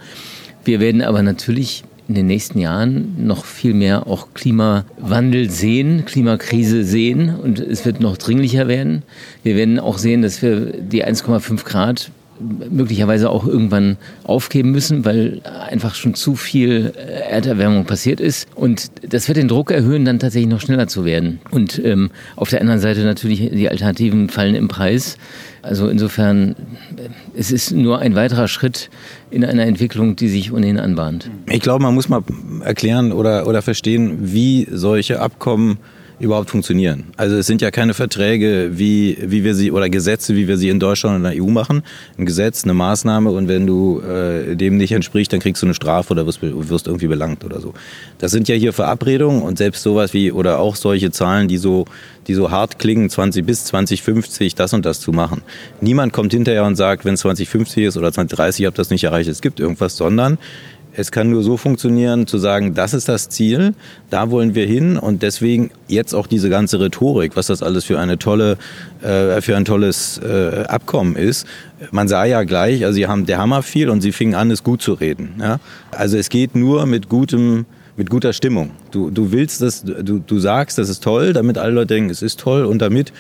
Wir 0.66 0.80
werden 0.80 1.02
aber 1.02 1.22
natürlich 1.24 1.84
in 2.08 2.16
den 2.16 2.28
nächsten 2.28 2.60
Jahren 2.60 3.26
noch 3.26 3.46
viel 3.46 3.74
mehr 3.74 4.08
auch 4.08 4.34
Klimawandel 4.34 5.50
sehen, 5.50 6.06
Klimakrise 6.06 6.84
sehen 6.84 7.34
und 7.36 7.60
es 7.60 7.86
wird 7.86 8.02
noch 8.02 8.18
dringlicher 8.18 8.68
werden. 8.68 9.04
Wir 9.44 9.56
werden 9.56 9.80
auch 9.80 9.98
sehen, 9.98 10.22
dass 10.22 10.42
wir 10.42 10.74
die 10.82 11.06
1,5 11.06 11.64
Grad 11.64 12.12
möglicherweise 12.40 13.30
auch 13.30 13.46
irgendwann 13.46 13.98
aufgeben 14.24 14.72
müssen, 14.72 15.06
weil 15.06 15.42
einfach 15.70 15.96
schon 15.96 16.14
zu 16.16 16.36
viel 16.36 16.94
äh, 16.96 17.32
Erderwärmung 17.32 17.86
passiert 17.86 18.20
ist. 18.20 18.48
Und 18.56 18.92
das 19.08 19.28
wird 19.28 19.38
den 19.38 19.48
Druck 19.48 19.72
erhöhen, 19.72 20.06
dann 20.06 20.20
tatsächlich 20.20 20.50
noch 20.50 20.62
schneller 20.62 20.88
zu 20.88 21.06
werden. 21.06 21.40
Und 21.52 21.80
ähm, 21.84 22.12
auf 22.36 22.50
der 22.50 22.62
anderen 22.62 22.80
Seite 22.80 23.02
natürlich, 23.02 23.52
die 23.52 23.70
Alternativen 23.70 24.30
fallen 24.30 24.56
im 24.56 24.68
Preis. 24.68 25.18
Also 25.62 25.88
insofern, 25.88 26.56
äh, 26.98 27.10
es 27.38 27.52
ist 27.52 27.72
nur 27.72 28.00
ein 28.00 28.16
weiterer 28.16 28.48
Schritt 28.48 28.90
in 29.32 29.46
einer 29.46 29.66
Entwicklung, 29.66 30.16
die 30.16 30.28
sich 30.28 30.52
ohnehin 30.52 30.80
anbahnt. 30.80 31.30
Ich 31.50 31.62
glaube, 31.62 31.84
man 31.84 31.94
muss 31.94 32.10
mal 32.10 32.24
erklären 32.62 33.12
oder, 33.12 33.48
oder 33.48 33.62
verstehen, 33.62 34.18
wie 34.34 34.68
solche 34.72 35.20
Abkommen 35.22 35.78
überhaupt 36.20 36.50
funktionieren. 36.50 37.06
Also 37.18 37.36
es 37.36 37.48
sind 37.48 37.62
ja 37.62 37.72
keine 37.72 37.94
Verträge, 37.94 38.72
wie, 38.74 39.18
wie 39.22 39.44
wir 39.44 39.56
sie 39.56 39.72
oder 39.72 39.90
Gesetze, 39.90 40.36
wie 40.36 40.48
wir 40.48 40.58
sie 40.58 40.70
in 40.70 40.80
Deutschland 40.80 41.18
und 41.18 41.24
der 41.24 41.44
EU 41.44 41.50
machen. 41.50 41.84
Ein 42.18 42.26
Gesetz, 42.26 42.64
eine 42.64 42.74
Maßnahme 42.74 43.32
und 43.32 43.48
wenn 43.48 43.68
du 43.68 44.02
äh, 44.02 44.56
dem 44.56 44.78
nicht 44.78 44.92
entsprichst, 44.92 45.34
dann 45.34 45.40
kriegst 45.40 45.62
du 45.62 45.66
eine 45.66 45.74
Strafe 45.74 46.14
oder 46.14 46.26
wirst, 46.26 46.40
wirst 46.42 46.88
irgendwie 46.88 47.08
belangt 47.08 47.44
oder 47.44 47.60
so. 47.60 47.74
Das 48.20 48.32
sind 48.32 48.48
ja 48.48 48.56
hier 48.56 48.74
Verabredungen 48.74 49.42
und 49.42 49.58
selbst 49.58 49.84
sowas 49.84 50.14
wie 50.14 50.32
oder 50.32 50.60
auch 50.60 50.76
solche 50.76 51.12
Zahlen, 51.12 51.48
die 51.48 51.58
so, 51.58 51.86
die 52.28 52.34
so 52.34 52.52
hart 52.52 52.80
klingen, 52.80 53.10
20 53.10 53.46
bis 53.46 53.66
2050 53.66 54.56
das 54.56 54.74
und 54.74 54.86
das 54.86 55.00
zu 55.00 55.12
machen. 55.12 55.42
Niemand 55.82 56.14
kommt 56.14 56.34
hinterher 56.34 56.64
und 56.66 56.76
sagt, 56.76 57.06
wenn 57.06 57.16
es 57.16 57.22
2050 57.22 57.86
ist 57.86 57.98
oder 57.98 58.12
2030, 58.12 58.66
habt 58.66 58.80
das 58.80 58.90
nicht 58.90 59.04
erreicht, 59.04 59.30
es 59.30 59.42
gibt 59.42 59.60
irgendwas, 59.60 59.98
sondern 59.98 60.38
es 60.96 61.12
kann 61.12 61.30
nur 61.30 61.44
so 61.44 61.58
funktionieren, 61.58 62.28
zu 62.28 62.38
sagen, 62.38 62.74
das 62.74 62.94
ist 62.94 63.10
das 63.10 63.30
Ziel, 63.30 63.74
da 64.10 64.30
wollen 64.30 64.56
wir 64.56 64.66
hin 64.66 64.98
und 64.98 65.24
deswegen 65.24 65.72
jetzt 65.88 66.14
auch 66.14 66.28
diese 66.28 66.50
ganze 66.50 66.80
Rhetorik, 66.80 67.36
was 67.36 67.48
das 67.48 67.64
alles 67.64 67.86
für 67.86 68.00
eine 68.00 68.20
tolle, 68.20 68.58
äh, 69.02 69.42
für 69.42 69.58
ein 69.58 69.66
tolles 69.66 70.20
äh, 70.20 70.64
Abkommen 70.68 71.16
ist. 71.16 71.48
Man 71.92 72.08
sah 72.08 72.26
ja 72.26 72.44
gleich, 72.44 72.86
also 72.86 72.96
sie 72.96 73.08
haben 73.08 73.26
der 73.26 73.40
Hammer 73.40 73.64
viel 73.64 73.90
und 73.90 74.02
sie 74.02 74.12
fingen 74.12 74.36
an, 74.36 74.52
es 74.52 74.64
gut 74.64 74.82
zu 74.82 74.94
reden. 74.94 75.36
Ja? 75.40 75.60
Also 75.92 76.18
es 76.18 76.30
geht 76.30 76.56
nur 76.56 76.86
mit 76.86 77.10
gutem 77.10 77.66
mit 77.96 78.10
guter 78.10 78.34
Stimmung. 78.34 78.72
Du, 78.90 79.12
du 79.12 79.32
willst 79.32 79.62
das, 79.62 79.84
du, 79.84 80.18
du 80.18 80.40
sagst, 80.40 80.80
das 80.80 80.90
ist 80.90 81.04
toll, 81.04 81.34
damit 81.34 81.60
alle 81.60 81.74
Leute 81.74 81.94
denken, 81.94 82.10
es 82.10 82.24
ist 82.24 82.40
toll 82.40 82.66
und 82.66 82.82
damit 82.82 83.14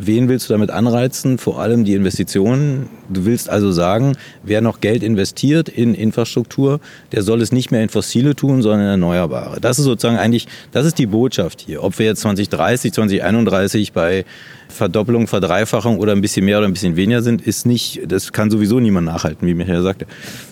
Wen 0.00 0.28
willst 0.28 0.48
du 0.48 0.54
damit 0.54 0.70
anreizen? 0.70 1.38
Vor 1.38 1.60
allem 1.60 1.84
die 1.84 1.94
Investitionen. 1.94 2.88
Du 3.08 3.24
willst 3.24 3.50
also 3.50 3.72
sagen, 3.72 4.16
wer 4.44 4.60
noch 4.60 4.80
Geld 4.80 5.02
investiert 5.02 5.68
in 5.68 5.92
Infrastruktur, 5.92 6.78
der 7.10 7.22
soll 7.22 7.42
es 7.42 7.50
nicht 7.50 7.72
mehr 7.72 7.82
in 7.82 7.88
fossile 7.88 8.36
tun, 8.36 8.62
sondern 8.62 8.82
in 8.82 8.86
erneuerbare. 8.86 9.60
Das 9.60 9.80
ist 9.80 9.86
sozusagen 9.86 10.16
eigentlich, 10.16 10.46
das 10.70 10.86
ist 10.86 10.98
die 10.98 11.06
Botschaft 11.06 11.62
hier. 11.62 11.82
Ob 11.82 11.98
wir 11.98 12.06
jetzt 12.06 12.20
2030, 12.20 12.92
2031 12.92 13.92
bei 13.92 14.24
Verdoppelung, 14.68 15.26
Verdreifachung 15.26 15.98
oder 15.98 16.12
ein 16.12 16.20
bisschen 16.20 16.44
mehr 16.44 16.58
oder 16.58 16.68
ein 16.68 16.74
bisschen 16.74 16.94
weniger 16.94 17.22
sind, 17.22 17.42
ist 17.42 17.66
nicht, 17.66 18.02
das 18.06 18.32
kann 18.32 18.52
sowieso 18.52 18.78
niemand 18.78 19.06
nachhalten, 19.06 19.48
wie 19.48 19.54
Michael 19.54 19.82
sagte. 19.82 20.06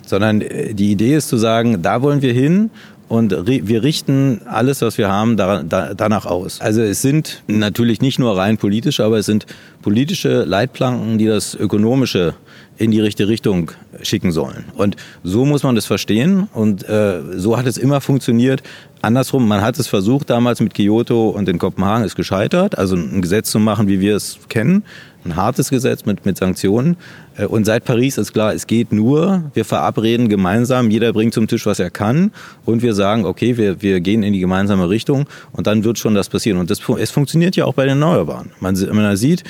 Sondern 0.05 0.41
äh, 0.41 0.75
die 0.75 0.91
Idee 0.91 1.15
ist 1.15 1.29
zu 1.29 1.37
sagen, 1.37 1.83
da 1.83 2.03
wollen 2.03 2.21
wir 2.21 2.33
hin 2.33 2.71
und 3.09 3.47
wir 3.47 3.83
richten 3.85 4.41
alles, 4.47 4.83
was 4.83 4.99
wir 4.99 5.09
haben, 5.09 5.37
danach 5.37 6.27
aus. 6.27 6.61
Also 6.61 6.83
es 6.83 7.03
sind 7.03 7.43
natürlich 7.47 8.01
nicht 8.01 8.19
nur 8.19 8.37
rein 8.37 8.59
politische, 8.59 9.05
aber 9.05 9.19
es 9.19 9.27
sind 9.27 9.47
politische 9.83 10.43
Leitplanken, 10.43 11.17
die 11.17 11.27
das 11.27 11.55
Ökonomische 11.55 12.35
in 12.79 12.91
die 12.91 13.01
richtige 13.01 13.29
Richtung 13.29 13.71
schicken 14.03 14.33
sollen. 14.33 14.65
Und 14.75 14.97
so 15.23 15.45
muss 15.45 15.63
man 15.63 15.77
das 15.77 15.87
verstehen 15.87 16.49
und 16.53 16.89
äh, 16.89 17.21
so 17.37 17.57
hat 17.57 17.67
es 17.67 17.79
immer 17.79 18.01
funktioniert. 18.01 18.63
Andersrum, 19.03 19.47
man 19.47 19.63
hat 19.63 19.79
es 19.79 19.87
versucht 19.87 20.29
damals 20.29 20.61
mit 20.61 20.75
Kyoto 20.75 21.31
und 21.31 21.49
in 21.49 21.59
Kopenhagen, 21.59 22.05
ist 22.05 22.17
gescheitert, 22.17 22.77
also 22.77 22.97
ein 22.97 23.23
Gesetz 23.23 23.51
zu 23.51 23.61
machen, 23.61 23.89
wie 23.89 24.01
wir 24.01 24.17
es 24.17 24.39
kennen, 24.49 24.85
ein 25.27 25.37
hartes 25.37 25.71
Gesetz 25.71 26.05
mit, 26.05 26.25
mit 26.25 26.37
Sanktionen. 26.39 26.97
Äh, 27.37 27.47
und 27.47 27.65
seit 27.65 27.85
Paris 27.85 28.19
ist 28.19 28.33
klar, 28.33 28.55
es 28.55 28.67
geht 28.67 28.93
nur, 28.93 29.51
wir 29.55 29.65
verabreden 29.65 30.29
gemeinsam, 30.29 30.91
jeder 30.91 31.13
bringt 31.13 31.35
zum 31.35 31.49
Tisch, 31.49 31.67
was 31.67 31.79
er 31.79 31.91
kann 31.91 32.33
und 32.65 32.83
wir 32.83 32.95
sagen, 32.95 33.25
okay, 33.25 33.57
wir, 33.57 33.83
wir 33.83 34.01
gehen 34.01 34.23
in 34.23 34.33
die 34.33 34.41
gemeinsame 34.41 34.89
Richtung 34.89 35.27
und 35.53 35.67
dann 35.67 35.85
wird 35.85 35.99
schon 35.99 36.15
das 36.15 36.29
passieren. 36.29 36.59
Und 36.59 36.71
das, 36.71 36.81
es 36.99 37.11
funktioniert 37.11 37.57
ja 37.57 37.65
auch 37.65 37.75
bei 37.75 37.85
den 37.85 38.01
Erneuerbaren. 38.01 38.51
Man, 38.61 38.77
man 38.93 39.17
sieht, 39.17 39.45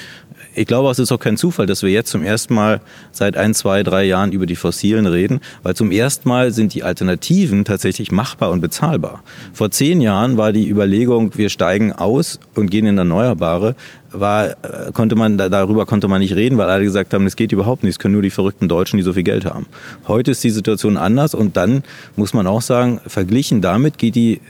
ich 0.57 0.67
glaube, 0.67 0.91
es 0.91 0.99
ist 0.99 1.13
auch 1.13 1.21
kein 1.21 1.37
Zufall, 1.37 1.67
dass 1.67 1.83
wir 1.83 1.91
jetzt 1.91 2.11
zum 2.11 2.23
ersten 2.23 2.55
Mal 2.55 2.81
seit 3.13 3.37
ein, 3.37 3.53
zwei, 3.55 3.83
drei 3.83 4.05
Jahren 4.05 4.33
über 4.33 4.47
die 4.47 4.57
Fossilen 4.57 5.07
reden, 5.07 5.41
weil 5.63 5.75
zum 5.75 5.91
ersten 5.91 6.29
Mal 6.29 6.51
sind 6.51 6.73
die 6.73 6.83
Alternativen 6.83 7.67
tatsächlich 7.67 8.11
machbar 8.11 8.51
und 8.51 8.63
bezahlbar. 8.63 9.23
Vor 9.53 9.71
zehn 9.71 10.01
Jahren 10.01 10.39
war 10.39 10.53
die 10.53 10.69
Überlegung, 10.69 11.37
wir 11.37 11.51
steigen 11.51 11.93
aus 11.93 12.41
und 12.55 12.71
gehen 12.71 12.87
in 12.87 12.97
Erneuerbare, 12.97 13.77
war, 14.13 14.49
äh, 14.49 14.93
konnte 14.95 15.15
man, 15.15 15.37
darüber 15.37 15.85
konnte 15.85 16.09
man 16.09 16.21
nicht 16.21 16.35
reden, 16.35 16.57
weil 16.57 16.71
alle 16.71 16.85
gesagt 16.85 17.13
haben, 17.13 17.27
es 17.27 17.37
geht 17.37 17.53
überhaupt 17.53 17.83
nicht, 17.83 17.93
es 17.93 17.99
können 17.99 18.15
nur 18.15 18.23
die 18.23 18.31
verrückten 18.31 18.67
Deutschen, 18.67 18.97
die 18.97 19.03
so 19.03 19.13
viel 19.13 19.25
Geld 19.25 19.45
haben. 19.45 19.67
Heute 20.09 20.31
ist 20.31 20.43
die 20.43 20.51
Situation 20.51 20.97
anders 20.97 21.35
und 21.35 21.59
dann 21.59 21.83
muss 22.17 22.33
man 22.33 22.47
auch 22.47 22.63
sagen, 22.63 23.01
verglichen 23.07 23.61
damit 23.61 23.99
geht, 23.99 24.15
die, 24.15 24.41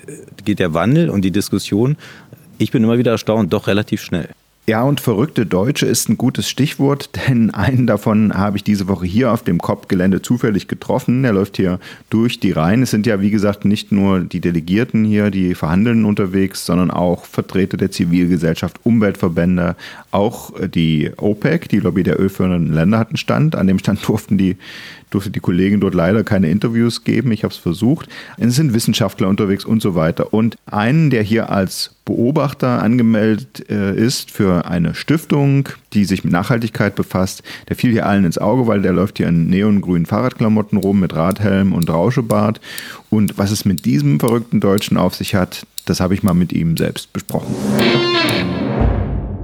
geht 0.44 0.60
der 0.60 0.72
Wandel 0.72 1.10
und 1.10 1.22
die 1.22 1.32
Diskussion, 1.32 1.96
ich 2.58 2.70
bin 2.70 2.84
immer 2.84 2.96
wieder 2.96 3.10
erstaunt, 3.10 3.52
doch 3.52 3.66
relativ 3.66 4.02
schnell. 4.02 4.28
Ja, 4.68 4.82
und 4.82 5.00
verrückte 5.00 5.46
Deutsche 5.46 5.86
ist 5.86 6.08
ein 6.08 6.18
gutes 6.18 6.50
Stichwort, 6.50 7.10
denn 7.28 7.52
einen 7.52 7.86
davon 7.86 8.34
habe 8.34 8.56
ich 8.56 8.64
diese 8.64 8.88
Woche 8.88 9.06
hier 9.06 9.30
auf 9.32 9.44
dem 9.44 9.58
COP-Gelände 9.58 10.22
zufällig 10.22 10.66
getroffen. 10.66 11.22
Er 11.22 11.34
läuft 11.34 11.56
hier 11.56 11.78
durch 12.10 12.40
die 12.40 12.50
Reihen. 12.50 12.82
Es 12.82 12.90
sind 12.90 13.06
ja, 13.06 13.20
wie 13.20 13.30
gesagt, 13.30 13.64
nicht 13.64 13.92
nur 13.92 14.20
die 14.20 14.40
Delegierten 14.40 15.04
hier, 15.04 15.30
die 15.30 15.54
verhandeln 15.54 16.04
unterwegs, 16.04 16.66
sondern 16.66 16.90
auch 16.90 17.26
Vertreter 17.26 17.76
der 17.76 17.92
Zivilgesellschaft, 17.92 18.80
Umweltverbände, 18.82 19.76
auch 20.10 20.52
die 20.66 21.12
OPEC, 21.16 21.68
die 21.68 21.78
Lobby 21.78 22.02
der 22.02 22.18
ölfördernden 22.18 22.74
Länder, 22.74 22.98
hatten 22.98 23.16
Stand. 23.16 23.54
An 23.54 23.68
dem 23.68 23.78
Stand 23.78 24.00
durften 24.08 24.36
die 24.36 24.56
durfte 25.10 25.30
die 25.30 25.40
Kollegen 25.40 25.80
dort 25.80 25.94
leider 25.94 26.24
keine 26.24 26.50
Interviews 26.50 27.04
geben. 27.04 27.32
Ich 27.32 27.44
habe 27.44 27.52
es 27.52 27.58
versucht. 27.58 28.08
Es 28.38 28.56
sind 28.56 28.74
Wissenschaftler 28.74 29.28
unterwegs 29.28 29.64
und 29.64 29.80
so 29.80 29.94
weiter. 29.94 30.32
Und 30.32 30.56
einen, 30.66 31.10
der 31.10 31.22
hier 31.22 31.50
als 31.50 31.94
Beobachter 32.04 32.82
angemeldet 32.82 33.68
äh, 33.68 33.94
ist 33.94 34.30
für 34.30 34.66
eine 34.66 34.94
Stiftung, 34.94 35.68
die 35.92 36.04
sich 36.04 36.22
mit 36.24 36.32
Nachhaltigkeit 36.32 36.94
befasst, 36.94 37.42
der 37.68 37.76
fiel 37.76 37.90
hier 37.90 38.06
allen 38.06 38.24
ins 38.24 38.38
Auge, 38.38 38.66
weil 38.66 38.82
der 38.82 38.92
läuft 38.92 39.18
hier 39.18 39.28
in 39.28 39.48
neongrünen 39.48 40.06
Fahrradklamotten 40.06 40.78
rum 40.78 41.00
mit 41.00 41.14
Radhelm 41.14 41.72
und 41.72 41.90
Rauschebart. 41.90 42.60
Und 43.10 43.38
was 43.38 43.50
es 43.50 43.64
mit 43.64 43.84
diesem 43.84 44.20
verrückten 44.20 44.60
Deutschen 44.60 44.96
auf 44.96 45.14
sich 45.14 45.34
hat, 45.34 45.66
das 45.84 46.00
habe 46.00 46.14
ich 46.14 46.22
mal 46.22 46.34
mit 46.34 46.52
ihm 46.52 46.76
selbst 46.76 47.12
besprochen. 47.12 47.54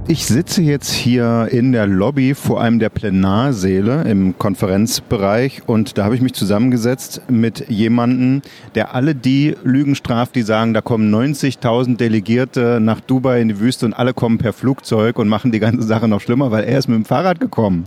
Ich 0.05 0.25
sitze 0.25 0.61
jetzt 0.61 0.91
hier 0.91 1.47
in 1.49 1.71
der 1.71 1.87
Lobby 1.87 2.35
vor 2.35 2.61
einem 2.61 2.77
der 2.77 2.89
Plenarsäle 2.89 4.03
im 4.03 4.37
Konferenzbereich 4.37 5.61
und 5.65 5.97
da 5.97 6.03
habe 6.03 6.13
ich 6.13 6.21
mich 6.21 6.33
zusammengesetzt 6.33 7.21
mit 7.29 7.69
jemandem, 7.69 8.41
der 8.75 8.93
alle 8.93 9.15
die 9.15 9.55
Lügen 9.63 9.95
straft, 9.95 10.35
die 10.35 10.41
sagen, 10.41 10.73
da 10.73 10.81
kommen 10.81 11.09
90.000 11.13 11.95
Delegierte 11.95 12.79
nach 12.81 12.99
Dubai 12.99 13.39
in 13.39 13.47
die 13.47 13.59
Wüste 13.61 13.85
und 13.85 13.93
alle 13.93 14.13
kommen 14.13 14.39
per 14.39 14.51
Flugzeug 14.51 15.17
und 15.19 15.29
machen 15.29 15.53
die 15.53 15.59
ganze 15.59 15.87
Sache 15.87 16.09
noch 16.09 16.19
schlimmer, 16.19 16.51
weil 16.51 16.65
er 16.65 16.79
ist 16.79 16.89
mit 16.89 16.97
dem 16.97 17.05
Fahrrad 17.05 17.39
gekommen. 17.39 17.85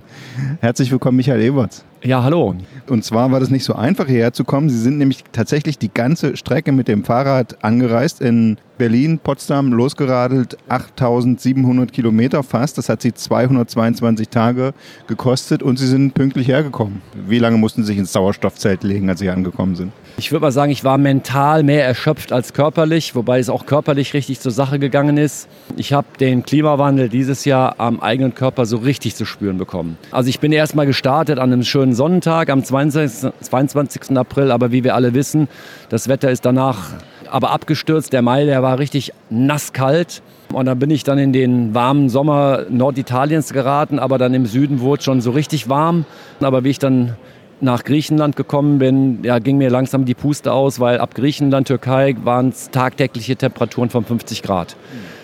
Herzlich 0.60 0.90
willkommen, 0.90 1.18
Michael 1.18 1.42
Eberts. 1.42 1.84
Ja, 2.06 2.22
hallo. 2.22 2.54
Und 2.88 3.04
zwar 3.04 3.32
war 3.32 3.40
das 3.40 3.50
nicht 3.50 3.64
so 3.64 3.74
einfach 3.74 4.06
hierher 4.06 4.32
zu 4.32 4.44
kommen. 4.44 4.70
Sie 4.70 4.78
sind 4.78 4.96
nämlich 4.98 5.24
tatsächlich 5.32 5.76
die 5.76 5.92
ganze 5.92 6.36
Strecke 6.36 6.70
mit 6.70 6.86
dem 6.86 7.02
Fahrrad 7.02 7.64
angereist 7.64 8.20
in 8.20 8.58
Berlin, 8.78 9.18
Potsdam 9.18 9.72
losgeradelt, 9.72 10.56
8700 10.68 11.92
Kilometer 11.92 12.44
fast. 12.44 12.78
Das 12.78 12.88
hat 12.88 13.02
sie 13.02 13.12
222 13.12 14.28
Tage 14.28 14.72
gekostet 15.08 15.64
und 15.64 15.80
sie 15.80 15.88
sind 15.88 16.14
pünktlich 16.14 16.46
hergekommen. 16.46 17.02
Wie 17.26 17.40
lange 17.40 17.58
mussten 17.58 17.82
sie 17.82 17.88
sich 17.88 17.98
ins 17.98 18.12
Sauerstoffzelt 18.12 18.84
legen, 18.84 19.10
als 19.10 19.18
sie 19.18 19.30
angekommen 19.30 19.74
sind? 19.74 19.92
Ich 20.18 20.32
würde 20.32 20.46
mal 20.46 20.50
sagen, 20.50 20.72
ich 20.72 20.82
war 20.82 20.96
mental 20.96 21.62
mehr 21.62 21.84
erschöpft 21.84 22.32
als 22.32 22.54
körperlich, 22.54 23.14
wobei 23.14 23.38
es 23.38 23.50
auch 23.50 23.66
körperlich 23.66 24.14
richtig 24.14 24.40
zur 24.40 24.50
Sache 24.50 24.78
gegangen 24.78 25.18
ist. 25.18 25.46
Ich 25.76 25.92
habe 25.92 26.06
den 26.18 26.42
Klimawandel 26.42 27.10
dieses 27.10 27.44
Jahr 27.44 27.74
am 27.78 28.00
eigenen 28.00 28.34
Körper 28.34 28.64
so 28.64 28.78
richtig 28.78 29.14
zu 29.14 29.26
spüren 29.26 29.58
bekommen. 29.58 29.98
Also 30.12 30.30
ich 30.30 30.40
bin 30.40 30.52
erst 30.52 30.74
mal 30.74 30.86
gestartet 30.86 31.38
an 31.38 31.52
einem 31.52 31.64
schönen 31.64 31.94
Sonnentag 31.94 32.48
am 32.48 32.64
22. 32.64 33.30
22. 33.42 34.16
April, 34.16 34.52
aber 34.52 34.72
wie 34.72 34.84
wir 34.84 34.94
alle 34.94 35.12
wissen, 35.12 35.48
das 35.90 36.08
Wetter 36.08 36.30
ist 36.30 36.46
danach 36.46 36.92
aber 37.30 37.50
abgestürzt. 37.50 38.14
Der 38.14 38.22
Mai, 38.22 38.46
der 38.46 38.62
war 38.62 38.78
richtig 38.78 39.12
nasskalt. 39.28 40.22
Und 40.50 40.64
dann 40.64 40.78
bin 40.78 40.90
ich 40.90 41.04
dann 41.04 41.18
in 41.18 41.34
den 41.34 41.74
warmen 41.74 42.08
Sommer 42.08 42.64
Norditaliens 42.70 43.52
geraten, 43.52 43.98
aber 43.98 44.16
dann 44.16 44.32
im 44.32 44.46
Süden 44.46 44.80
wurde 44.80 45.00
es 45.00 45.04
schon 45.04 45.20
so 45.20 45.32
richtig 45.32 45.68
warm. 45.68 46.06
Aber 46.40 46.64
wie 46.64 46.70
ich 46.70 46.78
dann 46.78 47.16
nach 47.60 47.84
Griechenland 47.84 48.36
gekommen 48.36 48.78
bin, 48.78 49.20
ja, 49.22 49.38
ging 49.38 49.56
mir 49.56 49.70
langsam 49.70 50.04
die 50.04 50.14
Puste 50.14 50.52
aus, 50.52 50.78
weil 50.80 50.98
ab 50.98 51.14
Griechenland, 51.14 51.68
Türkei 51.68 52.14
waren 52.22 52.50
es 52.50 52.70
tagtägliche 52.70 53.36
Temperaturen 53.36 53.88
von 53.90 54.04
50 54.04 54.42
Grad. 54.42 54.76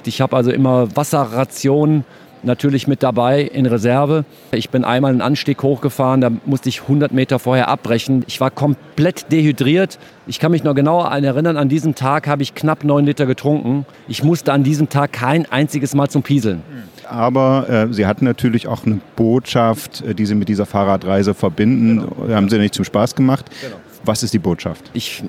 Ich 0.05 0.21
habe 0.21 0.37
also 0.37 0.51
immer 0.51 0.97
Wasserrationen 0.97 2.05
natürlich 2.43 2.87
mit 2.87 3.03
dabei 3.03 3.43
in 3.43 3.67
Reserve. 3.67 4.25
Ich 4.53 4.71
bin 4.71 4.85
einmal 4.85 5.13
einen 5.13 5.21
Anstieg 5.21 5.63
hochgefahren, 5.63 6.21
da 6.21 6.31
musste 6.47 6.69
ich 6.69 6.83
100 6.83 7.13
Meter 7.13 7.39
vorher 7.39 7.69
abbrechen. 7.69 8.25
Ich 8.27 8.41
war 8.41 8.51
komplett 8.51 9.31
dehydriert. 9.31 9.99
Ich 10.27 10.39
kann 10.39 10.53
mich 10.53 10.65
noch 10.65 10.75
genau 10.75 11.05
erinnern, 11.05 11.57
an 11.57 11.69
diesem 11.69 11.95
Tag 11.95 12.27
habe 12.27 12.43
ich 12.43 12.55
knapp 12.55 12.85
9 12.85 13.05
Liter 13.05 13.27
getrunken. 13.27 13.87
Ich 14.09 14.23
musste 14.23 14.53
an 14.53 14.63
diesem 14.63 14.89
Tag 14.89 15.13
kein 15.13 15.51
einziges 15.51 15.95
Mal 15.95 16.09
zum 16.09 16.23
Pieseln. 16.23 16.63
Aber 17.09 17.69
äh, 17.69 17.93
Sie 17.93 18.07
hatten 18.07 18.25
natürlich 18.25 18.69
auch 18.69 18.87
eine 18.87 19.01
Botschaft, 19.17 20.03
äh, 20.03 20.15
die 20.15 20.27
Sie 20.27 20.35
mit 20.35 20.49
dieser 20.49 20.67
Fahrradreise 20.67 21.35
verbinden. 21.35 22.01
Genau. 22.01 22.35
Haben 22.35 22.49
Sie 22.49 22.59
nicht 22.59 22.75
zum 22.75 22.85
Spaß 22.85 23.15
gemacht. 23.15 23.47
Genau. 23.61 23.77
Was 24.05 24.23
ist 24.23 24.33
die 24.35 24.39
Botschaft? 24.39 24.91
Ich 24.95 25.23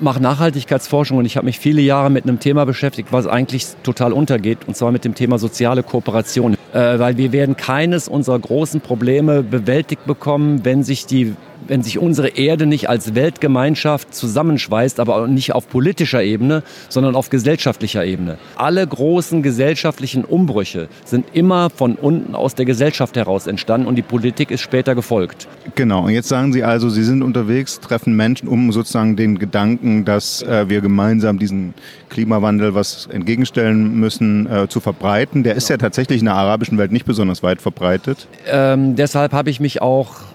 mache 0.00 0.22
Nachhaltigkeitsforschung 0.22 1.18
und 1.18 1.24
ich 1.24 1.36
habe 1.36 1.46
mich 1.46 1.58
viele 1.58 1.82
Jahre 1.82 2.10
mit 2.10 2.24
einem 2.24 2.40
Thema 2.40 2.64
beschäftigt, 2.64 3.08
was 3.10 3.26
eigentlich 3.26 3.66
total 3.82 4.12
untergeht, 4.12 4.58
und 4.66 4.76
zwar 4.76 4.92
mit 4.92 5.04
dem 5.04 5.14
Thema 5.14 5.38
soziale 5.38 5.82
Kooperation. 5.82 6.54
Äh, 6.72 6.98
weil 6.98 7.16
wir 7.16 7.32
werden 7.32 7.56
keines 7.56 8.08
unserer 8.08 8.38
großen 8.38 8.80
Probleme 8.80 9.42
bewältigt 9.42 10.06
bekommen, 10.06 10.64
wenn 10.64 10.82
sich 10.82 11.06
die 11.06 11.34
wenn 11.68 11.82
sich 11.82 11.98
unsere 11.98 12.28
Erde 12.28 12.66
nicht 12.66 12.88
als 12.88 13.14
Weltgemeinschaft 13.14 14.14
zusammenschweißt, 14.14 15.00
aber 15.00 15.26
nicht 15.28 15.54
auf 15.54 15.68
politischer 15.68 16.22
Ebene, 16.22 16.62
sondern 16.88 17.14
auf 17.14 17.30
gesellschaftlicher 17.30 18.04
Ebene. 18.04 18.38
Alle 18.56 18.86
großen 18.86 19.42
gesellschaftlichen 19.42 20.24
Umbrüche 20.24 20.88
sind 21.04 21.26
immer 21.32 21.70
von 21.70 21.94
unten 21.94 22.34
aus 22.34 22.54
der 22.54 22.64
Gesellschaft 22.64 23.16
heraus 23.16 23.46
entstanden 23.46 23.86
und 23.86 23.96
die 23.96 24.02
Politik 24.02 24.50
ist 24.50 24.60
später 24.60 24.94
gefolgt. 24.94 25.48
Genau, 25.74 26.04
und 26.04 26.10
jetzt 26.10 26.28
sagen 26.28 26.52
Sie 26.52 26.64
also, 26.64 26.88
Sie 26.88 27.04
sind 27.04 27.22
unterwegs, 27.22 27.80
treffen 27.80 28.14
Menschen, 28.14 28.48
um 28.48 28.72
sozusagen 28.72 29.16
den 29.16 29.38
Gedanken, 29.38 30.04
dass 30.04 30.42
äh, 30.42 30.68
wir 30.68 30.80
gemeinsam 30.80 31.38
diesen 31.38 31.74
Klimawandel 32.08 32.74
was 32.74 33.08
entgegenstellen 33.10 33.94
müssen, 33.98 34.46
äh, 34.46 34.68
zu 34.68 34.80
verbreiten. 34.80 35.42
Der 35.42 35.54
ist 35.54 35.68
ja 35.68 35.76
tatsächlich 35.76 36.20
in 36.20 36.26
der 36.26 36.34
arabischen 36.34 36.78
Welt 36.78 36.92
nicht 36.92 37.06
besonders 37.06 37.42
weit 37.42 37.62
verbreitet. 37.62 38.26
Ähm, 38.50 38.96
deshalb 38.96 39.32
habe 39.32 39.50
ich 39.50 39.60
mich 39.60 39.80
auch 39.80 40.31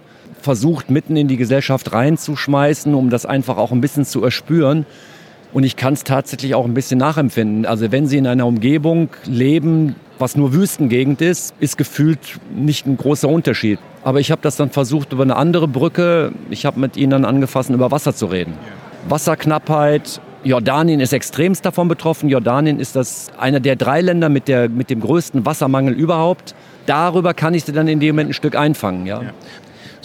versucht, 0.48 0.90
mitten 0.90 1.18
in 1.18 1.28
die 1.28 1.36
Gesellschaft 1.36 1.92
reinzuschmeißen, 1.92 2.96
um 2.96 3.10
das 3.10 3.26
einfach 3.26 3.58
auch 3.58 3.74
ein 3.74 3.82
bisschen 3.82 4.06
zu 4.06 4.24
erspüren. 4.24 4.86
Und 5.52 5.66
ich 5.66 5.76
kann 5.76 5.92
es 5.92 6.06
tatsächlich 6.06 6.56
auch 6.56 6.64
ein 6.64 6.74
bisschen 6.74 6.98
nachempfinden. 7.00 7.66
Also 7.66 7.92
wenn 7.92 8.08
Sie 8.08 8.18
in 8.18 8.26
einer 8.26 8.48
Umgebung 8.48 9.10
leben, 9.26 9.98
was 10.20 10.38
nur 10.38 10.54
Wüstengegend 10.54 11.22
ist, 11.22 11.54
ist 11.60 11.78
gefühlt 11.78 12.40
nicht 12.56 12.86
ein 12.88 12.96
großer 12.96 13.28
Unterschied. 13.28 13.78
Aber 14.06 14.22
ich 14.22 14.32
habe 14.32 14.42
das 14.42 14.56
dann 14.56 14.70
versucht 14.70 15.12
über 15.12 15.24
eine 15.24 15.36
andere 15.36 15.68
Brücke. 15.68 16.32
Ich 16.50 16.66
habe 16.66 16.80
mit 16.80 16.96
ihnen 16.96 17.10
dann 17.10 17.26
angefangen, 17.26 17.74
über 17.74 17.92
Wasser 17.92 18.16
zu 18.16 18.28
reden. 18.28 18.54
Wasserknappheit. 19.10 20.22
Jordanien 20.46 21.02
ist 21.02 21.12
extremst 21.12 21.66
davon 21.66 21.90
betroffen. 21.90 22.30
Jordanien 22.30 22.80
ist 22.80 22.96
das 22.96 23.28
einer 23.38 23.60
der 23.60 23.76
drei 23.76 24.00
Länder 24.00 24.30
mit, 24.30 24.48
der, 24.48 24.70
mit 24.70 24.90
dem 24.90 25.02
größten 25.02 25.46
Wassermangel 25.46 25.94
überhaupt. 25.94 26.56
Darüber 26.86 27.34
kann 27.34 27.54
ich 27.54 27.66
sie 27.66 27.74
dann 27.74 27.90
in 27.90 28.00
dem 28.00 28.16
Moment 28.16 28.30
ein 28.30 28.34
Stück 28.34 28.56
einfangen. 28.56 29.06
Ja. 29.06 29.24
ja. 29.24 29.34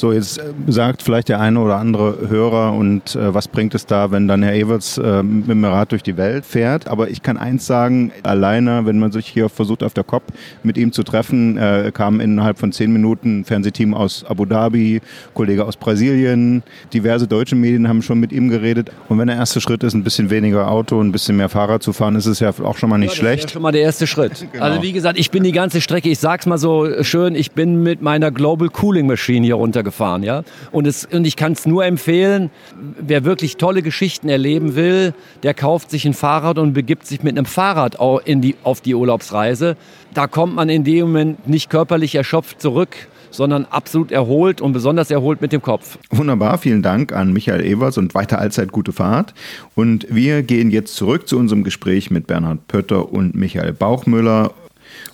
So, 0.03 0.11
jetzt 0.11 0.38
äh, 0.38 0.43
sagt 0.67 1.01
vielleicht 1.01 1.29
der 1.29 1.38
eine 1.38 1.61
oder 1.61 1.77
andere 1.77 2.29
Hörer, 2.29 2.73
und 2.73 3.15
äh, 3.15 3.33
was 3.33 3.47
bringt 3.47 3.73
es 3.73 3.87
da, 3.87 4.11
wenn 4.11 4.27
dann 4.27 4.43
Herr 4.43 4.53
Everts 4.53 4.99
äh, 4.99 5.23
mit 5.23 5.49
dem 5.49 5.65
Rad 5.65 5.93
durch 5.93 6.03
die 6.03 6.17
Welt 6.17 6.45
fährt? 6.45 6.88
Aber 6.88 7.09
ich 7.09 7.23
kann 7.23 7.37
eins 7.37 7.69
sagen, 7.69 8.11
alleine, 8.25 8.85
wenn 8.85 8.99
man 8.99 9.12
sich 9.12 9.29
hier 9.29 9.49
versucht, 9.49 9.85
auf 9.85 9.95
der 9.95 10.03
COP 10.03 10.25
mit 10.65 10.77
ihm 10.77 10.91
zu 10.91 11.05
treffen, 11.05 11.57
äh, 11.57 11.93
kam 11.95 12.19
innerhalb 12.19 12.59
von 12.59 12.73
zehn 12.73 12.93
Minuten 12.93 13.43
ein 13.43 13.45
Fernsehteam 13.45 13.95
aus 13.95 14.25
Abu 14.25 14.45
Dhabi, 14.45 15.01
Kollege 15.35 15.65
aus 15.65 15.77
Brasilien, 15.77 16.65
diverse 16.93 17.29
deutsche 17.29 17.55
Medien 17.55 17.87
haben 17.87 18.03
schon 18.03 18.19
mit 18.19 18.33
ihm 18.33 18.49
geredet. 18.49 18.91
Und 19.09 19.21
wenn 19.21 19.29
der 19.29 19.37
erste 19.37 19.61
Schritt 19.61 19.85
ist, 19.85 19.95
ein 19.95 20.03
bisschen 20.03 20.31
weniger 20.31 20.69
Auto, 20.69 21.01
ein 21.01 21.12
bisschen 21.12 21.37
mehr 21.37 21.49
Fahrrad 21.49 21.85
zu 21.85 21.93
fahren, 21.93 22.17
ist 22.17 22.27
es 22.27 22.41
ja 22.41 22.53
auch 22.65 22.77
schon 22.77 22.91
mal 22.91 22.99
nicht 22.99 23.15
ja, 23.15 23.21
schlecht. 23.21 23.45
Das 23.45 23.51
ist 23.51 23.51
ja 23.51 23.55
schon 23.55 23.62
mal 23.62 23.71
der 23.71 23.83
erste 23.83 24.09
Schritt. 24.09 24.49
genau. 24.51 24.65
Also 24.65 24.83
wie 24.83 24.93
gesagt, 24.93 25.17
ich 25.17 25.31
bin 25.31 25.45
die 25.45 25.53
ganze 25.53 25.81
Strecke, 25.81 26.09
ich 26.09 26.19
sag's 26.19 26.47
mal 26.47 26.59
so 26.59 27.05
schön, 27.05 27.37
ich 27.37 27.53
bin 27.53 27.85
mit 27.85 28.03
meiner 28.03 28.33
Global 28.33 28.69
Cooling 28.69 29.07
Machine 29.07 29.47
hier 29.47 29.55
runtergefahren 29.55 29.91
gefahren. 29.92 30.22
Ja? 30.22 30.42
Und, 30.72 30.87
es, 30.87 31.05
und 31.05 31.26
ich 31.26 31.37
kann 31.37 31.52
es 31.52 31.66
nur 31.66 31.85
empfehlen, 31.85 32.50
wer 32.98 33.24
wirklich 33.24 33.59
tolle 33.59 33.83
Geschichten 33.83 34.28
erleben 34.28 34.74
will, 34.74 35.14
der 35.42 35.55
kauft 35.55 35.90
sich 35.90 36.05
ein 36.07 36.14
Fahrrad 36.14 36.59
und 36.59 36.72
begibt 36.72 37.07
sich 37.07 37.22
mit 37.22 37.37
einem 37.37 37.46
Fahrrad 37.46 37.98
in 38.24 38.40
die, 38.40 38.57
auf 38.64 38.81
die 38.81 38.94
Urlaubsreise. 38.94 39.76
Da 40.14 40.26
kommt 40.26 40.55
man 40.55 40.68
in 40.68 40.85
dem 40.85 41.07
Moment 41.07 41.46
nicht 41.46 41.70
körperlich 41.70 42.14
erschöpft 42.14 42.61
zurück, 42.61 42.96
sondern 43.31 43.64
absolut 43.66 44.12
erholt 44.12 44.61
und 44.61 44.72
besonders 44.72 45.11
erholt 45.11 45.40
mit 45.40 45.52
dem 45.52 45.62
Kopf. 45.62 45.98
Wunderbar, 46.11 46.59
vielen 46.59 46.83
Dank 46.83 47.12
an 47.12 47.33
Michael 47.33 47.64
Evers 47.64 47.98
und 47.98 48.14
weiter 48.14 48.38
allzeit 48.38 48.72
gute 48.72 48.92
Fahrt. 48.92 49.35
Und 49.74 50.07
wir 50.11 50.42
gehen 50.42 50.70
jetzt 50.70 50.94
zurück 50.96 51.28
zu 51.28 51.38
unserem 51.38 51.64
Gespräch 51.64 52.11
mit 52.11 52.26
Bernhard 52.26 52.66
Pötter 52.68 53.11
und 53.11 53.35
Michael 53.35 53.72
Bauchmüller 53.72 54.52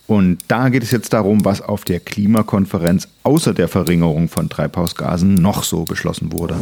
und 0.09 0.39
da 0.49 0.71
geht 0.71 0.83
es 0.83 0.91
jetzt 0.91 1.13
darum, 1.13 1.45
was 1.45 1.61
auf 1.61 1.85
der 1.85 2.01
Klimakonferenz 2.01 3.09
außer 3.25 3.53
der 3.53 3.69
Verringerung 3.69 4.29
von 4.29 4.49
Treibhausgasen 4.49 5.35
noch 5.35 5.63
so 5.63 5.85
beschlossen 5.85 6.33
wurde. 6.33 6.57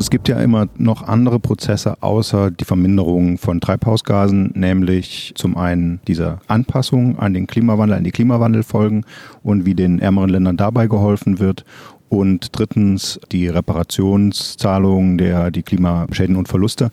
Es 0.00 0.08
gibt 0.08 0.28
ja 0.28 0.40
immer 0.40 0.66
noch 0.78 1.02
andere 1.06 1.38
Prozesse 1.38 2.02
außer 2.02 2.50
die 2.50 2.64
Verminderung 2.64 3.36
von 3.36 3.60
Treibhausgasen, 3.60 4.52
nämlich 4.54 5.32
zum 5.36 5.58
einen 5.58 6.00
diese 6.08 6.38
Anpassung 6.48 7.18
an 7.18 7.34
den 7.34 7.46
Klimawandel, 7.46 7.98
an 7.98 8.04
die 8.04 8.12
Klimawandelfolgen 8.12 9.04
und 9.42 9.66
wie 9.66 9.74
den 9.74 9.98
ärmeren 9.98 10.30
Ländern 10.30 10.56
dabei 10.56 10.86
geholfen 10.86 11.38
wird 11.38 11.66
und 12.08 12.56
drittens 12.56 13.20
die 13.30 13.48
Reparationszahlungen 13.48 15.18
der 15.18 15.50
die 15.50 15.62
Klimaschäden 15.62 16.36
und 16.36 16.48
Verluste. 16.48 16.90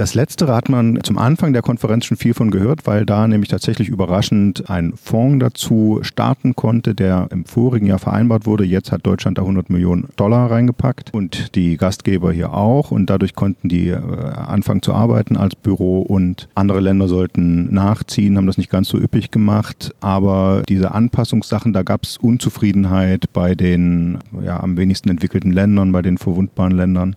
Das 0.00 0.14
Letztere 0.14 0.54
hat 0.54 0.70
man 0.70 0.98
zum 1.02 1.18
Anfang 1.18 1.52
der 1.52 1.60
Konferenz 1.60 2.06
schon 2.06 2.16
viel 2.16 2.32
von 2.32 2.50
gehört, 2.50 2.86
weil 2.86 3.04
da 3.04 3.28
nämlich 3.28 3.50
tatsächlich 3.50 3.90
überraschend 3.90 4.70
ein 4.70 4.94
Fonds 4.96 5.40
dazu 5.40 5.98
starten 6.00 6.56
konnte, 6.56 6.94
der 6.94 7.28
im 7.30 7.44
vorigen 7.44 7.84
Jahr 7.84 7.98
vereinbart 7.98 8.46
wurde. 8.46 8.64
Jetzt 8.64 8.92
hat 8.92 9.04
Deutschland 9.04 9.36
da 9.36 9.42
100 9.42 9.68
Millionen 9.68 10.08
Dollar 10.16 10.50
reingepackt 10.50 11.12
und 11.12 11.54
die 11.54 11.76
Gastgeber 11.76 12.32
hier 12.32 12.54
auch. 12.54 12.90
Und 12.92 13.10
dadurch 13.10 13.34
konnten 13.34 13.68
die 13.68 13.88
äh, 13.88 13.98
anfangen 13.98 14.80
zu 14.80 14.94
arbeiten 14.94 15.36
als 15.36 15.54
Büro 15.54 16.00
und 16.00 16.48
andere 16.54 16.80
Länder 16.80 17.06
sollten 17.06 17.70
nachziehen, 17.74 18.38
haben 18.38 18.46
das 18.46 18.56
nicht 18.56 18.70
ganz 18.70 18.88
so 18.88 18.96
üppig 18.96 19.30
gemacht. 19.30 19.94
Aber 20.00 20.62
diese 20.66 20.92
Anpassungssachen, 20.92 21.74
da 21.74 21.82
gab 21.82 22.04
es 22.04 22.16
Unzufriedenheit 22.16 23.34
bei 23.34 23.54
den 23.54 24.16
ja, 24.42 24.60
am 24.60 24.78
wenigsten 24.78 25.10
entwickelten 25.10 25.52
Ländern, 25.52 25.92
bei 25.92 26.00
den 26.00 26.16
verwundbaren 26.16 26.72
Ländern. 26.72 27.16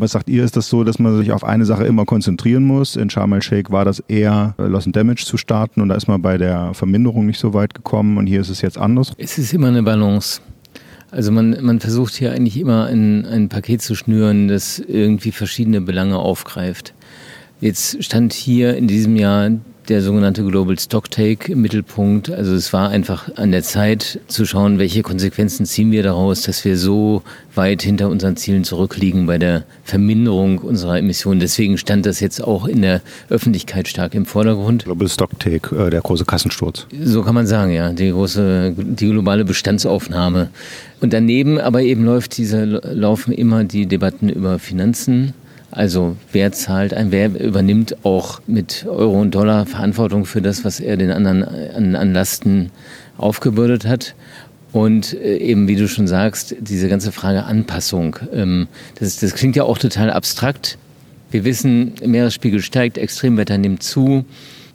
Was 0.00 0.12
sagt 0.12 0.28
ihr? 0.28 0.44
Ist 0.44 0.56
das 0.56 0.68
so, 0.68 0.84
dass 0.84 0.98
man 0.98 1.16
sich 1.18 1.32
auf 1.32 1.44
eine 1.44 1.64
Sache 1.64 1.84
immer 1.84 2.04
konzentrieren 2.04 2.64
muss? 2.64 2.96
In 2.96 3.10
Sharm 3.10 3.32
el-Sheikh 3.32 3.72
war 3.72 3.84
das 3.84 4.00
eher 4.08 4.54
äh, 4.58 4.62
Loss 4.62 4.86
and 4.86 4.96
Damage 4.96 5.24
zu 5.24 5.36
starten 5.36 5.80
und 5.80 5.88
da 5.88 5.94
ist 5.94 6.08
man 6.08 6.22
bei 6.22 6.38
der 6.38 6.74
Verminderung 6.74 7.26
nicht 7.26 7.38
so 7.38 7.54
weit 7.54 7.74
gekommen 7.74 8.18
und 8.18 8.26
hier 8.26 8.40
ist 8.40 8.48
es 8.48 8.62
jetzt 8.62 8.78
anders? 8.78 9.12
Es 9.18 9.38
ist 9.38 9.52
immer 9.52 9.68
eine 9.68 9.82
Balance. 9.82 10.40
Also 11.10 11.32
man, 11.32 11.56
man 11.62 11.80
versucht 11.80 12.14
hier 12.14 12.32
eigentlich 12.32 12.58
immer 12.58 12.84
ein, 12.86 13.24
ein 13.24 13.48
Paket 13.48 13.80
zu 13.80 13.94
schnüren, 13.94 14.48
das 14.48 14.78
irgendwie 14.78 15.32
verschiedene 15.32 15.80
Belange 15.80 16.18
aufgreift. 16.18 16.92
Jetzt 17.60 18.04
stand 18.04 18.34
hier 18.34 18.76
in 18.76 18.86
diesem 18.86 19.16
Jahr 19.16 19.50
der 19.88 20.02
sogenannte 20.02 20.44
Global 20.44 20.78
Stocktake 20.78 21.52
im 21.52 21.62
Mittelpunkt. 21.62 22.30
Also 22.30 22.54
es 22.54 22.72
war 22.72 22.90
einfach 22.90 23.30
an 23.36 23.50
der 23.50 23.62
Zeit 23.62 24.20
zu 24.28 24.44
schauen, 24.44 24.78
welche 24.78 25.02
Konsequenzen 25.02 25.66
ziehen 25.66 25.90
wir 25.90 26.02
daraus, 26.02 26.42
dass 26.42 26.64
wir 26.64 26.76
so 26.76 27.22
weit 27.54 27.82
hinter 27.82 28.10
unseren 28.10 28.36
Zielen 28.36 28.64
zurückliegen 28.64 29.26
bei 29.26 29.38
der 29.38 29.64
Verminderung 29.82 30.58
unserer 30.58 30.98
Emissionen. 30.98 31.40
Deswegen 31.40 31.78
stand 31.78 32.06
das 32.06 32.20
jetzt 32.20 32.44
auch 32.44 32.66
in 32.66 32.82
der 32.82 33.00
Öffentlichkeit 33.28 33.88
stark 33.88 34.14
im 34.14 34.26
Vordergrund. 34.26 34.84
Global 34.84 35.08
Stocktake, 35.08 35.74
äh, 35.74 35.90
der 35.90 36.02
große 36.02 36.26
Kassensturz. 36.26 36.86
So 37.02 37.22
kann 37.22 37.34
man 37.34 37.46
sagen, 37.46 37.72
ja, 37.72 37.92
die 37.92 38.10
große, 38.10 38.74
die 38.76 39.08
globale 39.08 39.44
Bestandsaufnahme. 39.44 40.50
Und 41.00 41.12
daneben 41.12 41.58
aber 41.58 41.82
eben 41.82 42.04
läuft 42.04 42.36
diese, 42.36 42.64
laufen 42.64 43.32
immer 43.32 43.64
die 43.64 43.86
Debatten 43.86 44.28
über 44.28 44.58
Finanzen 44.58 45.32
also 45.70 46.16
wer 46.32 46.52
zahlt 46.52 46.94
ein, 46.94 47.10
wer 47.10 47.28
übernimmt 47.38 48.04
auch 48.04 48.40
mit 48.46 48.86
Euro 48.86 49.20
und 49.20 49.34
Dollar 49.34 49.66
Verantwortung 49.66 50.24
für 50.24 50.40
das, 50.40 50.64
was 50.64 50.80
er 50.80 50.96
den 50.96 51.10
anderen 51.10 51.44
an, 51.44 51.94
an 51.94 52.12
Lasten 52.12 52.70
aufgebürdet 53.18 53.86
hat. 53.86 54.14
Und 54.72 55.14
äh, 55.14 55.38
eben, 55.38 55.68
wie 55.68 55.76
du 55.76 55.88
schon 55.88 56.06
sagst, 56.06 56.54
diese 56.60 56.88
ganze 56.88 57.12
Frage 57.12 57.44
Anpassung. 57.44 58.16
Ähm, 58.32 58.68
das, 58.98 59.18
das 59.18 59.34
klingt 59.34 59.56
ja 59.56 59.64
auch 59.64 59.78
total 59.78 60.10
abstrakt. 60.10 60.78
Wir 61.30 61.44
wissen, 61.44 61.94
Meeresspiegel 62.04 62.62
steigt, 62.62 62.98
Extremwetter 62.98 63.58
nimmt 63.58 63.82
zu. 63.82 64.24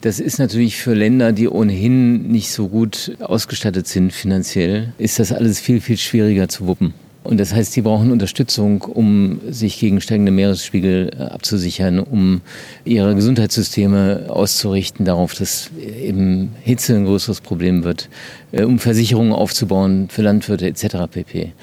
Das 0.02 0.20
ist 0.20 0.38
natürlich 0.38 0.78
für 0.78 0.94
Länder, 0.94 1.32
die 1.32 1.48
ohnehin 1.48 2.28
nicht 2.28 2.52
so 2.52 2.68
gut 2.68 3.16
ausgestattet 3.20 3.88
sind 3.88 4.12
finanziell, 4.12 4.94
ist 4.98 5.20
das 5.20 5.32
alles 5.32 5.60
viel, 5.60 5.80
viel 5.80 5.98
schwieriger 5.98 6.50
zu 6.50 6.68
wuppen. 6.68 6.94
Und 7.24 7.40
das 7.40 7.54
heißt, 7.54 7.72
sie 7.72 7.82
brauchen 7.82 8.12
Unterstützung, 8.12 8.82
um 8.82 9.40
sich 9.50 9.80
gegen 9.80 10.02
steigende 10.02 10.32
Meeresspiegel 10.32 11.12
äh, 11.18 11.24
abzusichern, 11.24 12.00
um 12.00 12.42
ihre 12.84 13.16
Gesundheitssysteme 13.16 14.26
auszurichten 14.28 15.06
darauf, 15.06 15.34
dass 15.34 15.72
eben 15.80 16.52
Hitze 16.62 16.96
ein 16.96 17.06
größeres 17.06 17.40
Problem 17.40 17.86
wird, 17.86 18.10
äh, 18.52 18.64
um 18.64 18.78
Versicherungen 18.78 19.32
aufzubauen 19.32 20.10
für 20.10 20.22
Landwirte 20.22 20.68
etc. 20.68 21.08
pp. 21.10 21.54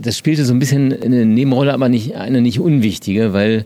Das 0.00 0.16
spielte 0.16 0.44
so 0.44 0.54
ein 0.54 0.60
bisschen 0.60 0.92
eine 1.02 1.26
Nebenrolle, 1.26 1.74
aber 1.74 1.88
nicht, 1.88 2.14
eine 2.14 2.40
nicht 2.40 2.60
unwichtige, 2.60 3.32
weil 3.32 3.64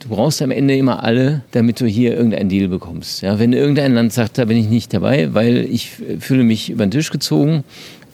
Du 0.00 0.10
brauchst 0.10 0.42
am 0.42 0.50
Ende 0.50 0.76
immer 0.76 1.02
alle, 1.02 1.42
damit 1.52 1.80
du 1.80 1.86
hier 1.86 2.14
irgendeinen 2.14 2.50
Deal 2.50 2.68
bekommst. 2.68 3.22
Ja, 3.22 3.38
wenn 3.38 3.54
irgendein 3.54 3.94
Land 3.94 4.12
sagt, 4.12 4.36
da 4.36 4.44
bin 4.44 4.58
ich 4.58 4.68
nicht 4.68 4.92
dabei, 4.92 5.32
weil 5.32 5.64
ich 5.64 5.92
fühle 6.18 6.44
mich 6.44 6.68
über 6.68 6.84
den 6.84 6.90
Tisch 6.90 7.10
gezogen, 7.10 7.64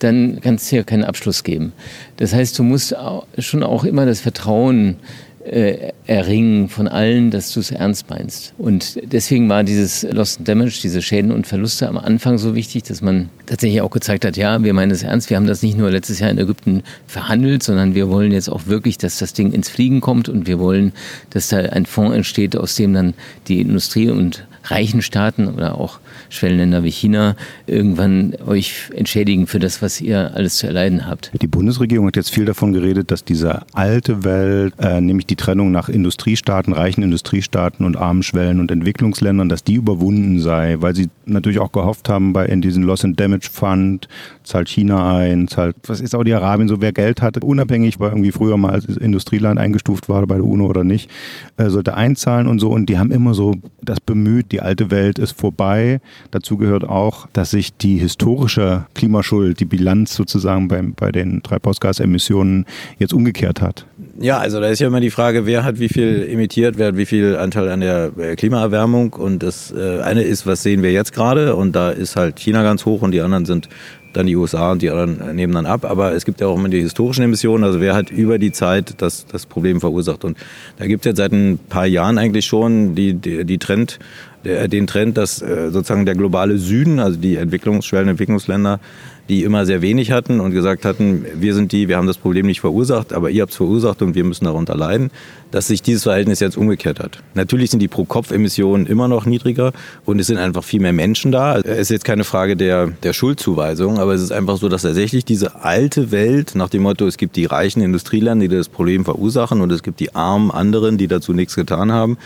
dann 0.01 0.41
kann 0.41 0.57
es 0.57 0.69
hier 0.69 0.85
keinen 0.85 1.05
Abschluss 1.05 1.45
geben. 1.45 1.73
Das 2.17 2.35
heißt, 2.35 2.59
du 2.59 2.63
musst 2.63 2.95
schon 3.39 3.63
auch 3.63 3.85
immer 3.85 4.07
das 4.07 4.21
Vertrauen 4.21 4.97
äh, 5.45 5.93
erringen 6.07 6.69
von 6.69 6.87
allen, 6.87 7.31
dass 7.31 7.53
du 7.53 7.61
es 7.61 7.71
ernst 7.71 8.11
meinst. 8.11 8.53
Und 8.59 9.01
deswegen 9.11 9.49
war 9.49 9.65
dieses 9.65 10.03
Lost 10.03 10.39
and 10.39 10.49
Damage, 10.49 10.81
diese 10.83 11.01
Schäden 11.01 11.33
und 11.33 11.47
Verluste 11.47 11.89
am 11.89 11.97
Anfang 11.97 12.37
so 12.37 12.55
wichtig, 12.55 12.83
dass 12.83 13.01
man 13.01 13.31
tatsächlich 13.47 13.81
auch 13.81 13.91
gezeigt 13.91 14.25
hat, 14.25 14.37
ja, 14.37 14.63
wir 14.63 14.75
meinen 14.75 14.91
es 14.91 15.03
ernst, 15.03 15.31
wir 15.31 15.39
haben 15.39 15.47
das 15.47 15.63
nicht 15.63 15.79
nur 15.79 15.91
letztes 15.91 16.19
Jahr 16.19 16.31
in 16.31 16.39
Ägypten 16.39 16.83
verhandelt, 17.07 17.63
sondern 17.63 17.95
wir 17.95 18.11
wollen 18.11 18.33
jetzt 18.33 18.51
auch 18.51 18.67
wirklich, 18.67 18.99
dass 18.99 19.19
das 19.19 19.33
Ding 19.33 19.53
ins 19.53 19.71
Fliegen 19.71 20.01
kommt 20.01 20.29
und 20.29 20.47
wir 20.47 20.59
wollen, 20.59 20.93
dass 21.31 21.49
da 21.49 21.57
ein 21.59 21.87
Fonds 21.87 22.15
entsteht, 22.15 22.57
aus 22.57 22.75
dem 22.75 22.93
dann 22.93 23.15
die 23.49 23.61
Industrie 23.61 24.11
und 24.11 24.47
reichen 24.65 25.01
Staaten 25.01 25.49
oder 25.49 25.79
auch 25.79 26.01
Schwellenländer 26.31 26.83
wie 26.85 26.91
China 26.91 27.37
irgendwann 27.67 28.35
euch 28.47 28.91
entschädigen 28.95 29.47
für 29.47 29.59
das, 29.59 29.83
was 29.83 30.01
ihr 30.01 30.35
alles 30.35 30.57
zu 30.57 30.67
erleiden 30.67 31.07
habt. 31.07 31.31
Die 31.41 31.47
Bundesregierung 31.47 32.07
hat 32.07 32.17
jetzt 32.17 32.31
viel 32.31 32.45
davon 32.45 32.73
geredet, 32.73 33.11
dass 33.11 33.25
diese 33.25 33.63
alte 33.73 34.25
Welt, 34.25 34.75
äh, 34.79 35.01
nämlich 35.01 35.27
die 35.27 35.37
Trennung 35.37 35.71
nach 35.71 35.89
Industriestaaten, 35.89 36.73
reichen 36.73 37.03
Industriestaaten 37.03 37.85
und 37.85 37.97
armen 37.97 38.23
Schwellen- 38.23 38.61
und 38.61 38.71
Entwicklungsländern, 38.71 39.49
dass 39.49 39.65
die 39.65 39.75
überwunden 39.75 40.41
sei, 40.41 40.77
weil 40.81 40.95
sie 40.95 41.09
natürlich 41.27 41.59
auch 41.59 41.73
gehofft 41.73 42.09
haben, 42.09 42.33
bei 42.33 42.47
in 42.47 42.63
diesen 42.63 42.83
Loss 42.83 43.05
and 43.05 43.19
Damage 43.19 43.49
Fund 43.53 44.09
zahlt 44.45 44.69
China 44.69 45.17
ein, 45.17 45.49
zahlt, 45.49 45.77
was 45.87 46.01
ist 46.01 46.11
Saudi-Arabien 46.11 46.69
so, 46.69 46.81
wer 46.81 46.93
Geld 46.93 47.23
hatte, 47.23 47.41
unabhängig, 47.41 48.01
weil 48.01 48.11
irgendwie 48.11 48.33
früher 48.33 48.57
mal 48.57 48.73
als 48.73 48.85
Industrieland 48.85 49.59
eingestuft 49.59 50.09
war 50.09 50.27
bei 50.27 50.37
der 50.37 50.45
UNO 50.45 50.67
oder 50.67 50.85
nicht, 50.85 51.11
äh, 51.57 51.69
sollte 51.71 51.95
einzahlen 51.95 52.47
und 52.47 52.59
so. 52.59 52.71
Und 52.71 52.87
die 52.87 52.99
haben 52.99 53.11
immer 53.11 53.35
so 53.35 53.55
das 53.83 54.01
bemüht, 54.01 54.53
die 54.53 54.61
alte 54.61 54.91
Welt 54.91 55.19
ist 55.19 55.33
vorbei. 55.33 56.01
Dazu 56.31 56.57
gehört 56.57 56.85
auch, 56.85 57.27
dass 57.33 57.51
sich 57.51 57.75
die 57.77 57.97
historische 57.99 58.87
Klimaschuld, 58.95 59.61
die 59.61 59.65
Bilanz 59.65 60.15
sozusagen 60.15 60.69
beim, 60.69 60.95
bei 60.95 61.13
den 61.13 61.43
Treibhausgasemissionen 61.43 62.67
jetzt 62.99 63.13
umgekehrt 63.13 63.61
hat. 63.61 63.87
Ja, 64.19 64.39
also 64.39 64.61
da 64.61 64.69
ist 64.69 64.81
ja 64.81 64.89
immer 64.89 65.01
die 65.01 65.11
Frage, 65.11 65.47
wer 65.47 65.65
hat 65.65 65.81
wie 65.81 65.89
viel 65.89 66.29
emittiert, 66.31 66.79
wer 66.79 66.89
hat 66.89 66.97
wie 66.97 67.07
viel 67.07 67.37
Anteil 67.37 67.69
an 67.69 67.81
der 67.81 68.13
äh, 68.19 68.37
Klimaerwärmung. 68.37 69.13
Und 69.15 69.43
das 69.43 69.73
äh, 69.73 70.01
eine 70.01 70.23
ist, 70.23 70.47
was 70.47 70.63
sehen 70.63 70.83
wir 70.83 70.93
jetzt 70.93 71.13
gerade? 71.13 71.57
Und 71.57 71.75
da 71.75 71.91
ist 71.91 72.17
halt 72.17 72.39
China 72.39 72.63
ganz 72.63 72.85
hoch 72.85 73.03
und 73.03 73.13
die 73.13 73.21
anderen 73.21 73.45
sind 73.45 73.69
dann 74.13 74.27
die 74.27 74.37
USA 74.37 74.73
und 74.73 74.83
die 74.83 74.91
anderen 74.91 75.37
nehmen 75.37 75.55
dann 75.55 75.67
ab. 75.67 75.85
Aber 75.85 76.13
es 76.13 76.25
gibt 76.25 76.41
ja 76.41 76.49
auch 76.49 76.57
immer 76.57 76.69
die 76.69 76.81
historischen 76.81 77.23
Emissionen. 77.23 77.65
Also 77.65 77.81
wer 77.81 77.95
hat 77.95 78.11
über 78.11 78.39
die 78.39 78.53
Zeit 78.53 78.95
das, 78.99 79.27
das 79.27 79.47
Problem 79.47 79.81
verursacht? 79.81 80.25
Und 80.25 80.37
da 80.79 80.87
gibt 80.87 81.05
es 81.05 81.11
jetzt 81.11 81.19
seit 81.19 81.33
ein 81.33 81.59
paar 81.69 81.87
Jahren 81.87 82.19
eigentlich 82.19 82.47
schon 82.47 82.95
die, 82.95 83.15
die, 83.15 83.45
die 83.45 83.59
Trend, 83.59 83.99
den 84.45 84.87
Trend, 84.87 85.17
dass 85.17 85.43
äh, 85.43 85.71
sozusagen 85.71 86.07
der 86.07 86.15
globale 86.15 86.59
Süden, 86.59 86.99
also 86.99 87.19
die 87.19 87.37
Entwicklungsschwellen, 87.37 88.09
Entwicklungsländer, 88.09 88.81
die 89.31 89.45
immer 89.45 89.65
sehr 89.65 89.81
wenig 89.81 90.11
hatten 90.11 90.41
und 90.41 90.51
gesagt 90.51 90.85
hatten, 90.85 91.25
wir 91.35 91.55
sind 91.55 91.71
die, 91.71 91.87
wir 91.87 91.97
haben 91.97 92.09
das 92.09 92.19
Problem 92.19 92.47
nicht 92.47 92.61
verursacht, 92.61 93.13
aber 93.13 93.31
ihr 93.31 93.43
habt 93.43 93.53
es 93.53 93.57
verursacht 93.57 94.03
und 94.03 94.17
wir 94.17 94.25
müssen 94.25 94.45
darunter 94.45 94.77
leiden, 94.77 95.11
dass 95.53 95.69
sich 95.69 95.83
dieses 95.83 96.03
Verhältnis 96.03 96.41
jetzt 96.41 96.57
umgekehrt 96.57 96.99
hat. 96.99 97.23
Natürlich 97.35 97.71
sind 97.71 97.79
die 97.79 97.87
Pro-Kopf-Emissionen 97.87 98.87
immer 98.87 99.07
noch 99.07 99.27
niedriger 99.27 99.73
und 100.05 100.19
es 100.19 100.27
sind 100.27 100.39
einfach 100.39 100.65
viel 100.65 100.81
mehr 100.81 100.93
Menschen 100.93 101.31
da. 101.31 101.59
Es 101.59 101.79
ist 101.79 101.91
jetzt 101.91 102.05
keine 102.05 102.25
Frage 102.25 102.57
der, 102.57 102.89
der 102.89 103.13
Schuldzuweisung, 103.13 104.01
aber 104.01 104.15
es 104.15 104.21
ist 104.21 104.33
einfach 104.33 104.57
so, 104.57 104.69
dass 104.69 104.83
tatsächlich 104.83 105.25
diese 105.25 105.63
alte 105.63 106.11
Welt 106.11 106.57
nach 106.57 106.69
dem 106.69 106.83
Motto, 106.83 107.07
es 107.07 107.17
gibt 107.17 107.37
die 107.37 107.45
reichen 107.45 107.83
Industrieländer, 107.83 108.49
die 108.49 108.57
das 108.57 108.69
Problem 108.69 109.05
verursachen 109.05 109.61
und 109.61 109.71
es 109.71 109.85
gibt 109.85 110.01
die 110.01 110.13
armen 110.15 110.51
anderen, 110.51 110.99
die 110.99 111.07
dazu 111.07 111.33
nichts 111.33 111.55
getan 111.55 111.93
haben, 111.93 112.19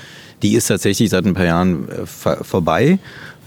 die 0.42 0.54
ist 0.54 0.68
tatsächlich 0.68 1.10
seit 1.10 1.26
ein 1.26 1.34
paar 1.34 1.44
Jahren 1.44 1.88
äh, 1.88 2.06
vorbei. 2.06 2.98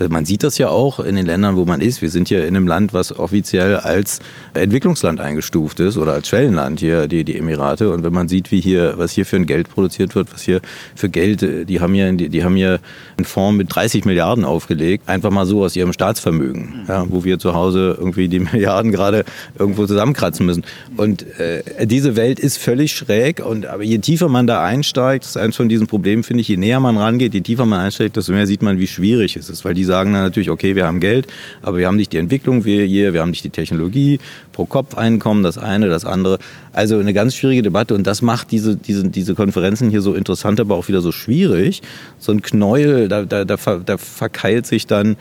Man 0.10 0.26
sieht 0.26 0.44
das 0.44 0.58
ja 0.58 0.70
auch 0.70 1.00
in 1.00 1.16
den 1.16 1.26
Ländern, 1.26 1.56
wo 1.56 1.66
man 1.66 1.82
ist. 1.82 2.02
Wir 2.02 2.10
sind 2.10 2.28
hier 2.28 2.46
in 2.46 2.56
einem 2.56 2.68
Land, 2.68 2.94
was 2.94 3.18
offiziell 3.18 3.78
als 3.78 4.20
Entwicklungsland 4.54 5.20
eingestuft 5.20 5.80
ist 5.80 5.98
oder 5.98 6.14
als 6.14 6.28
Schwellenland 6.28 6.80
hier, 6.80 7.08
die, 7.08 7.24
die 7.24 7.38
Emirate. 7.38 7.90
Und 7.90 8.04
wenn 8.04 8.14
man 8.14 8.28
sieht, 8.28 8.52
wie 8.52 8.62
hier, 8.62 8.94
was 8.98 9.12
hier 9.12 9.26
für 9.26 9.38
ein 9.38 9.46
Geld 9.46 9.70
produziert 9.70 10.16
wird, 10.16 10.32
was 10.34 10.44
hier 10.44 10.62
für 10.96 11.10
Geld, 11.10 11.42
die 11.68 11.80
haben 11.80 11.94
hier, 11.94 12.12
die, 12.14 12.30
die 12.30 12.44
haben 12.44 12.56
hier 12.56 12.80
einen 13.18 13.26
Fonds 13.26 13.58
mit 13.58 13.74
30 13.74 14.06
Milliarden 14.06 14.46
aufgelegt, 14.46 15.08
einfach 15.10 15.32
mal 15.32 15.46
so 15.46 15.64
aus 15.64 15.76
ihrem 15.76 15.94
Staatsvermögen, 15.94 16.86
ja, 16.88 17.06
wo 17.10 17.24
wir 17.24 17.40
zu 17.40 17.54
Hause 17.54 17.96
irgendwie 17.98 18.28
die 18.28 18.40
Milliarden 18.52 18.92
gerade 18.92 19.26
irgendwo 19.58 19.86
zusammenkratzen 19.86 20.46
müssen. 20.46 20.64
Und 20.96 21.26
äh, 21.40 21.64
diese 21.88 22.16
Welt 22.16 22.40
ist 22.40 22.58
völlig 22.58 22.94
schräg. 22.94 23.44
Und 23.44 23.66
aber 23.66 23.84
je 23.84 23.98
tiefer 23.98 24.30
man 24.30 24.46
da 24.46 24.64
einsteigt, 24.64 25.24
das 25.24 25.32
ist 25.32 25.38
eins 25.38 25.56
von 25.56 25.70
diesen 25.70 25.88
Problemen, 25.88 26.24
finde 26.24 26.42
ich, 26.42 26.48
je 26.48 26.58
näher 26.58 26.80
man 26.80 26.98
rangeht, 26.98 27.34
je 27.34 27.42
tiefer 27.42 27.66
man 27.66 27.80
einsteigt, 27.80 28.16
desto 28.16 28.32
mehr 28.32 28.46
sieht 28.46 28.62
man, 28.62 28.80
wie 28.80 28.88
schwierig 28.88 29.36
es 29.36 29.50
ist, 29.50 29.66
weil 29.66 29.74
die 29.74 29.87
sagen 29.88 30.13
dann 30.13 30.21
natürlich, 30.21 30.52
okay, 30.52 30.76
wir 30.76 30.86
haben 30.86 31.00
Geld, 31.00 31.26
aber 31.63 31.78
wir 31.78 31.88
haben 31.88 31.95
nicht 31.95 32.13
die 32.13 32.17
Entwicklung 32.17 32.65
wir 32.65 32.86
hier, 32.86 33.13
wir 33.13 33.21
haben 33.21 33.32
nicht 33.32 33.43
die 33.43 33.50
Technologie, 33.50 34.19
Pro-Kopf-Einkommen, 34.52 35.41
das 35.41 35.58
eine, 35.58 35.88
das 35.88 36.06
andere. 36.06 36.38
Also 36.73 37.00
eine 37.00 37.13
ganz 37.13 37.34
schwierige 37.34 37.63
Debatte 37.63 37.95
und 37.95 38.06
das 38.06 38.21
macht 38.21 38.52
diese, 38.52 38.76
diese, 38.76 39.08
diese 39.10 39.34
Konferenzen 39.34 39.89
hier 39.89 40.02
so 40.02 40.13
interessant, 40.13 40.60
aber 40.60 40.76
auch 40.76 40.88
wieder 40.88 41.02
so 41.02 41.12
schwierig. 41.12 41.82
So 42.19 42.32
ein 42.32 42.43
Knäuel, 42.43 43.08
da, 43.08 43.23
da, 43.23 43.45
da, 43.45 43.56
da 43.56 43.97
verkeilt 43.97 44.67
sich 44.67 44.86
dann 44.86 45.15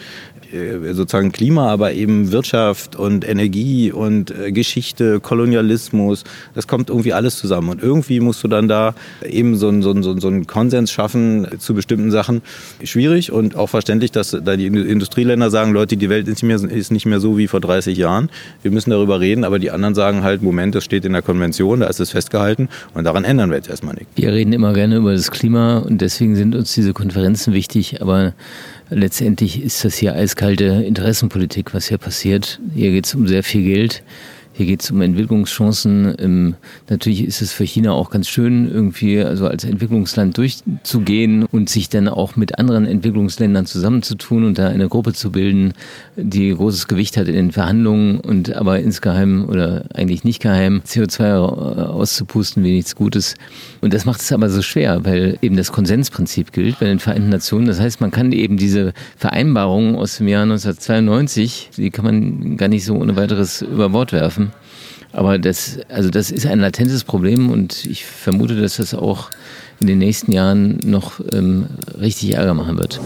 sozusagen 0.92 1.32
Klima, 1.32 1.70
aber 1.70 1.92
eben 1.92 2.32
Wirtschaft 2.32 2.96
und 2.96 3.28
Energie 3.28 3.92
und 3.92 4.30
äh, 4.30 4.52
Geschichte, 4.52 5.20
Kolonialismus, 5.20 6.24
das 6.54 6.66
kommt 6.66 6.90
irgendwie 6.90 7.12
alles 7.12 7.36
zusammen. 7.36 7.68
Und 7.70 7.82
irgendwie 7.82 8.20
musst 8.20 8.42
du 8.44 8.48
dann 8.48 8.68
da 8.68 8.94
eben 9.24 9.56
so 9.56 9.68
einen, 9.68 9.82
so 9.82 9.90
einen, 9.90 10.02
so 10.02 10.28
einen 10.28 10.46
Konsens 10.46 10.92
schaffen 10.92 11.46
zu 11.58 11.74
bestimmten 11.74 12.10
Sachen. 12.10 12.42
Schwierig 12.82 13.32
und 13.32 13.56
auch 13.56 13.68
verständlich, 13.68 14.12
dass 14.12 14.30
da 14.30 14.56
die 14.56 14.66
Industrieländer 14.66 15.50
sagen, 15.50 15.72
Leute, 15.72 15.96
die 15.96 16.08
Welt 16.08 16.28
ist 16.28 16.42
nicht, 16.42 16.62
mehr, 16.62 16.70
ist 16.70 16.92
nicht 16.92 17.06
mehr 17.06 17.20
so 17.20 17.38
wie 17.38 17.48
vor 17.48 17.60
30 17.60 17.96
Jahren. 17.96 18.30
Wir 18.62 18.70
müssen 18.70 18.90
darüber 18.90 19.20
reden, 19.20 19.44
aber 19.44 19.58
die 19.58 19.70
anderen 19.70 19.94
sagen 19.94 20.22
halt, 20.22 20.42
Moment, 20.42 20.74
das 20.74 20.84
steht 20.84 21.04
in 21.04 21.12
der 21.12 21.22
Konvention, 21.22 21.80
da 21.80 21.86
ist 21.86 22.00
es 22.00 22.10
festgehalten 22.10 22.68
und 22.94 23.04
daran 23.04 23.24
ändern 23.24 23.50
wir 23.50 23.56
jetzt 23.56 23.68
erstmal 23.68 23.94
nichts. 23.94 24.10
Wir 24.16 24.32
reden 24.32 24.52
immer 24.52 24.72
gerne 24.72 24.96
über 24.96 25.12
das 25.12 25.30
Klima 25.30 25.78
und 25.78 26.00
deswegen 26.00 26.36
sind 26.36 26.54
uns 26.54 26.74
diese 26.74 26.92
Konferenzen 26.92 27.52
wichtig, 27.52 28.00
aber 28.02 28.34
letztendlich 28.90 29.62
ist 29.62 29.84
das 29.84 29.96
hier 29.96 30.14
eiskalte 30.14 30.64
Interessenpolitik, 30.64 31.74
was 31.74 31.88
hier 31.88 31.98
passiert. 31.98 32.60
Hier 32.74 32.90
geht 32.90 33.06
es 33.06 33.14
um 33.14 33.26
sehr 33.26 33.42
viel 33.42 33.62
Geld. 33.62 34.02
Hier 34.56 34.64
geht 34.64 34.82
es 34.82 34.90
um 34.90 35.02
Entwicklungschancen. 35.02 36.14
Ähm, 36.18 36.54
natürlich 36.88 37.26
ist 37.26 37.42
es 37.42 37.52
für 37.52 37.64
China 37.64 37.92
auch 37.92 38.08
ganz 38.08 38.26
schön, 38.26 38.70
irgendwie 38.70 39.20
also 39.20 39.46
als 39.46 39.64
Entwicklungsland 39.64 40.38
durchzugehen 40.38 41.44
und 41.44 41.68
sich 41.68 41.90
dann 41.90 42.08
auch 42.08 42.36
mit 42.36 42.58
anderen 42.58 42.86
Entwicklungsländern 42.86 43.66
zusammenzutun 43.66 44.44
und 44.44 44.56
da 44.56 44.68
eine 44.68 44.88
Gruppe 44.88 45.12
zu 45.12 45.30
bilden, 45.30 45.74
die 46.16 46.54
großes 46.54 46.88
Gewicht 46.88 47.18
hat 47.18 47.28
in 47.28 47.34
den 47.34 47.52
Verhandlungen 47.52 48.18
und 48.20 48.56
aber 48.56 48.80
insgeheim 48.80 49.46
oder 49.46 49.84
eigentlich 49.92 50.24
nicht 50.24 50.40
geheim 50.40 50.80
CO2 50.86 51.34
auszupusten 51.34 52.64
wie 52.64 52.72
nichts 52.72 52.96
Gutes. 52.96 53.34
Und 53.82 53.92
das 53.92 54.06
macht 54.06 54.22
es 54.22 54.32
aber 54.32 54.48
so 54.48 54.62
schwer, 54.62 55.04
weil 55.04 55.36
eben 55.42 55.58
das 55.58 55.70
Konsensprinzip 55.70 56.52
gilt 56.52 56.80
bei 56.80 56.86
den 56.86 56.98
Vereinten 56.98 57.28
Nationen. 57.28 57.66
Das 57.66 57.78
heißt, 57.78 58.00
man 58.00 58.10
kann 58.10 58.32
eben 58.32 58.56
diese 58.56 58.94
Vereinbarungen 59.18 59.96
aus 59.96 60.16
dem 60.16 60.28
Jahr 60.28 60.44
1992, 60.44 61.72
die 61.76 61.90
kann 61.90 62.06
man 62.06 62.56
gar 62.56 62.68
nicht 62.68 62.86
so 62.86 62.94
ohne 62.96 63.16
weiteres 63.16 63.60
über 63.60 63.90
Bord 63.90 64.14
werfen. 64.14 64.45
Aber 65.12 65.38
das, 65.38 65.78
also 65.88 66.10
das 66.10 66.30
ist 66.30 66.46
ein 66.46 66.60
latentes 66.60 67.04
Problem 67.04 67.50
und 67.50 67.86
ich 67.86 68.04
vermute, 68.04 68.60
dass 68.60 68.76
das 68.76 68.94
auch 68.94 69.30
in 69.80 69.86
den 69.86 69.98
nächsten 69.98 70.32
Jahren 70.32 70.78
noch 70.84 71.20
ähm, 71.32 71.66
richtig 71.98 72.34
Ärger 72.34 72.54
machen 72.54 72.76
wird. 72.76 73.00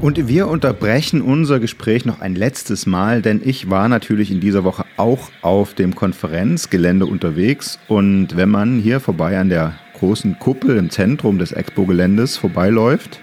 Und 0.00 0.28
wir 0.28 0.48
unterbrechen 0.48 1.22
unser 1.22 1.60
Gespräch 1.60 2.04
noch 2.04 2.20
ein 2.20 2.34
letztes 2.34 2.86
Mal, 2.86 3.22
denn 3.22 3.40
ich 3.44 3.70
war 3.70 3.88
natürlich 3.88 4.30
in 4.30 4.40
dieser 4.40 4.64
Woche 4.64 4.84
auch 4.96 5.30
auf 5.42 5.74
dem 5.74 5.94
Konferenzgelände 5.94 7.06
unterwegs. 7.06 7.78
Und 7.88 8.36
wenn 8.36 8.48
man 8.48 8.80
hier 8.80 9.00
vorbei 9.00 9.38
an 9.38 9.48
der 9.48 9.74
großen 9.98 10.38
Kuppel 10.38 10.76
im 10.76 10.90
Zentrum 10.90 11.38
des 11.38 11.52
Expo-Geländes 11.52 12.36
vorbeiläuft, 12.36 13.20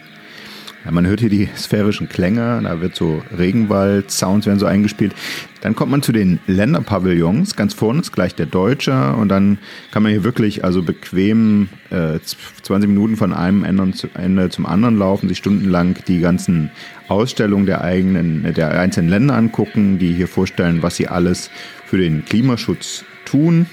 ja, 0.86 0.92
man 0.92 1.06
hört 1.06 1.20
hier 1.20 1.30
die 1.30 1.50
sphärischen 1.58 2.08
Klänge, 2.08 2.62
da 2.64 2.80
wird 2.80 2.96
so 2.96 3.22
Regenwald, 3.38 4.12
Sounds 4.12 4.46
werden 4.46 4.60
so 4.60 4.66
eingespielt. 4.66 5.14
Dann 5.62 5.76
kommt 5.76 5.92
man 5.92 6.02
zu 6.02 6.14
den 6.14 6.40
Länderpavillons, 6.48 7.58
ganz 7.58 7.74
vorne 7.74 8.00
ist 8.00 8.14
gleich 8.14 8.34
der 8.34 8.46
Deutsche 8.46 9.14
und 9.14 9.28
dann 9.28 9.58
kann 9.92 10.04
man 10.04 10.14
hier 10.14 10.24
wirklich 10.24 10.64
also 10.64 10.82
bequem 10.82 11.68
äh, 11.90 12.20
20 12.62 12.88
Minuten 12.88 13.18
von 13.18 13.34
einem 13.34 13.66
Ende 13.66 14.50
zum 14.50 14.66
anderen 14.66 14.98
laufen, 14.98 15.28
sich 15.28 15.40
stundenlang 15.40 15.98
die 16.08 16.22
ganzen 16.22 16.72
Ausstellungen 17.10 17.66
der 17.66 17.82
eigenen, 17.82 18.54
der 18.54 18.80
einzelnen 18.80 19.10
Länder 19.10 19.36
angucken, 19.36 20.00
die 20.00 20.14
hier 20.14 20.30
vorstellen, 20.30 20.82
was 20.82 20.96
sie 20.96 21.10
alles 21.10 21.52
für 21.86 21.98
den 21.98 22.24
Klimaschutz 22.24 23.04
tun. 23.26 23.66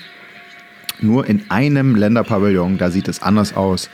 Nur 1.01 1.29
in 1.29 1.43
einem 1.51 1.95
Länderpavillon, 1.95 2.79
da 2.79 2.91
sieht 2.91 3.07
es 3.07 3.23
anders 3.23 3.55
aus 3.55 3.91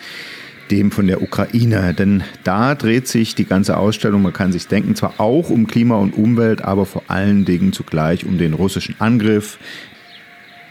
dem 0.73 0.91
von 0.91 1.07
der 1.07 1.23
Ukraine. 1.23 1.95
Denn 1.95 2.25
da 2.45 2.75
dreht 2.75 3.07
sich 3.07 3.35
die 3.35 3.45
ganze 3.45 3.77
Ausstellung, 3.77 4.23
man 4.23 4.33
kann 4.33 4.53
sich 4.53 4.67
denken, 4.67 4.97
zwar 4.97 5.15
auch 5.19 5.51
um 5.51 5.67
Klima 5.67 5.97
und 5.97 6.17
Umwelt, 6.17 6.63
aber 6.63 6.87
vor 6.87 7.03
allen 7.09 7.45
Dingen 7.45 7.73
zugleich 7.73 8.25
um 8.25 8.39
den 8.39 8.55
russischen 8.55 8.97
Angriff, 8.99 9.59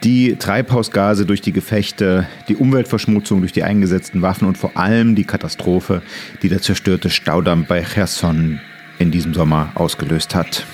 die 0.04 0.36
Treibhausgase 0.38 1.28
durch 1.28 1.42
die 1.42 1.52
Gefechte, 1.52 2.28
die 2.50 2.56
Umweltverschmutzung 2.56 3.42
durch 3.42 3.52
die 3.52 3.64
eingesetzten 3.64 4.24
Waffen 4.24 4.48
und 4.48 4.58
vor 4.58 4.76
allem 4.76 5.14
die 5.14 5.26
Katastrophe, 5.26 6.02
die 6.42 6.50
der 6.50 6.64
zerstörte 6.64 7.12
Staudamm 7.12 7.66
bei 7.68 7.84
Cherson 7.84 8.60
in 8.98 9.12
diesem 9.12 9.36
Sommer 9.36 9.72
ausgelöst 9.76 10.34
hat. 10.34 10.66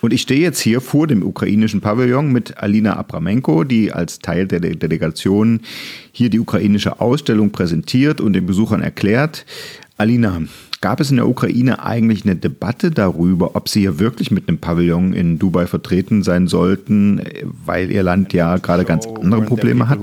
Und 0.00 0.12
ich 0.12 0.22
stehe 0.22 0.40
jetzt 0.40 0.60
hier 0.60 0.80
vor 0.80 1.06
dem 1.06 1.22
ukrainischen 1.22 1.80
Pavillon 1.80 2.32
mit 2.32 2.56
Alina 2.58 2.96
Abramenko, 2.96 3.64
die 3.64 3.92
als 3.92 4.18
Teil 4.18 4.46
der 4.46 4.60
Delegation 4.60 5.60
hier 6.12 6.30
die 6.30 6.40
ukrainische 6.40 7.00
Ausstellung 7.00 7.50
präsentiert 7.50 8.20
und 8.20 8.32
den 8.32 8.46
Besuchern 8.46 8.82
erklärt. 8.82 9.44
Alina, 9.98 10.40
gab 10.80 11.00
es 11.00 11.10
in 11.10 11.16
der 11.16 11.28
Ukraine 11.28 11.84
eigentlich 11.84 12.24
eine 12.24 12.36
Debatte 12.36 12.90
darüber, 12.90 13.54
ob 13.54 13.68
sie 13.68 13.80
hier 13.80 13.98
wirklich 13.98 14.30
mit 14.30 14.48
einem 14.48 14.58
Pavillon 14.58 15.12
in 15.12 15.38
Dubai 15.38 15.66
vertreten 15.66 16.22
sein 16.22 16.46
sollten, 16.46 17.20
weil 17.66 17.90
ihr 17.90 18.02
Land 18.02 18.32
ja 18.32 18.56
gerade 18.56 18.84
ganz 18.84 19.06
andere 19.06 19.42
Probleme 19.42 19.88
hat? 19.88 19.98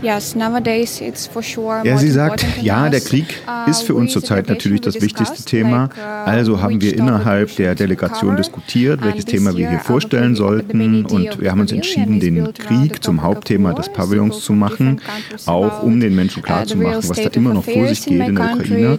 Yes, 0.00 0.36
nowadays 0.36 1.00
it's 1.00 1.26
for 1.26 1.42
sure 1.42 1.80
ja, 1.82 1.98
sie 1.98 2.10
sagt, 2.10 2.46
ja, 2.62 2.88
der 2.88 3.00
Krieg 3.00 3.42
uh, 3.48 3.68
ist 3.68 3.82
für 3.82 3.96
uns 3.96 4.12
zurzeit 4.12 4.48
natürlich 4.48 4.80
das 4.80 5.00
wichtigste 5.00 5.42
Thema. 5.42 5.86
Uh, 5.86 6.28
also 6.28 6.62
haben 6.62 6.80
wir 6.80 6.96
innerhalb 6.96 7.56
der 7.56 7.74
Delegation 7.74 8.36
diskutiert, 8.36 9.02
welches 9.02 9.24
Thema 9.24 9.56
wir 9.56 9.68
hier 9.68 9.80
vorstellen 9.80 10.36
sollten. 10.36 11.04
Und 11.04 11.40
wir 11.40 11.50
haben 11.50 11.60
uns 11.60 11.72
entschieden, 11.72 12.20
den 12.20 12.52
Krieg 12.54 13.02
zum 13.02 13.22
Hauptthema 13.22 13.72
des 13.72 13.88
Pavillons 13.88 14.40
zu 14.40 14.52
machen, 14.52 15.00
auch 15.46 15.82
um 15.82 15.87
den 15.88 16.14
Menschen 16.14 16.40
uh, 16.40 16.46
klarzumachen, 16.46 17.08
was 17.08 17.16
da 17.16 17.28
immer 17.30 17.54
noch 17.54 17.64
vor 17.64 17.88
sich 17.88 18.04
geht 18.04 18.28
in 18.28 18.34
der 18.34 18.50
Ukraine. 18.50 18.98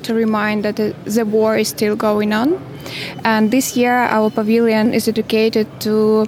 And 3.24 3.52
this 3.52 3.76
year 3.76 4.10
our 4.12 4.30
pavilion 4.30 4.94
is 4.94 5.06
dedicated 5.06 5.68
to 5.80 6.26